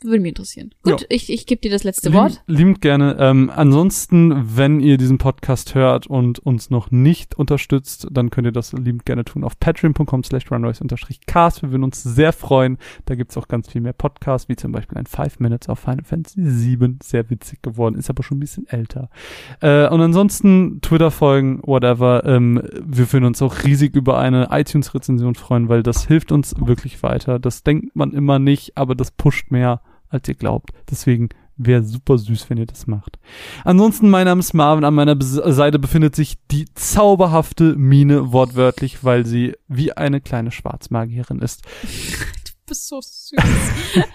[0.04, 0.72] Würde mich interessieren.
[0.84, 1.08] Gut, Ja.
[1.10, 2.44] ich, ich gebe dir das letzte Lieb- Wort.
[2.48, 3.18] Liebend gerne.
[3.20, 8.52] Ähm, ansonsten, wenn ihr diesen Podcast hört und uns noch nicht unterstützt, dann könnt ihr
[8.52, 11.62] das liebend gerne tun auf patreon.com slash runrise-cast.
[11.62, 12.78] Wir würden uns sehr freuen.
[13.06, 16.04] Da gibt's auch ganz viel mehr Podcasts, wie zum Beispiel ein Five Minutes auf Final
[16.04, 17.00] Fantasy 7.
[17.04, 19.10] Sehr witzig geworden, ist aber schon ein bisschen älter.
[19.62, 22.24] Äh, und ansonsten Twitter folgen, whatever.
[22.26, 27.04] Ähm, wir würden uns auch riesig über eine iTunes-Rezension freuen, weil das hilft uns wirklich
[27.04, 27.40] weiter.
[27.40, 29.82] Das denkt man immer nicht, aber das pusht mehr
[30.12, 30.70] als ihr glaubt.
[30.90, 33.20] Deswegen wäre super süß, wenn ihr das macht.
[33.64, 34.84] Ansonsten, mein Name ist Marvin.
[34.84, 41.40] An meiner Seite befindet sich die zauberhafte Mine, wortwörtlich, weil sie wie eine kleine Schwarzmagierin
[41.40, 41.64] ist.
[42.64, 43.34] Du bist so süß.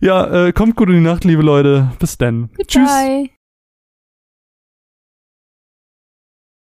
[0.00, 1.92] Ja, äh, kommt gut in die Nacht, liebe Leute.
[1.98, 2.48] Bis dann.
[2.66, 2.88] Tschüss.
[2.88, 3.30] Goodbye.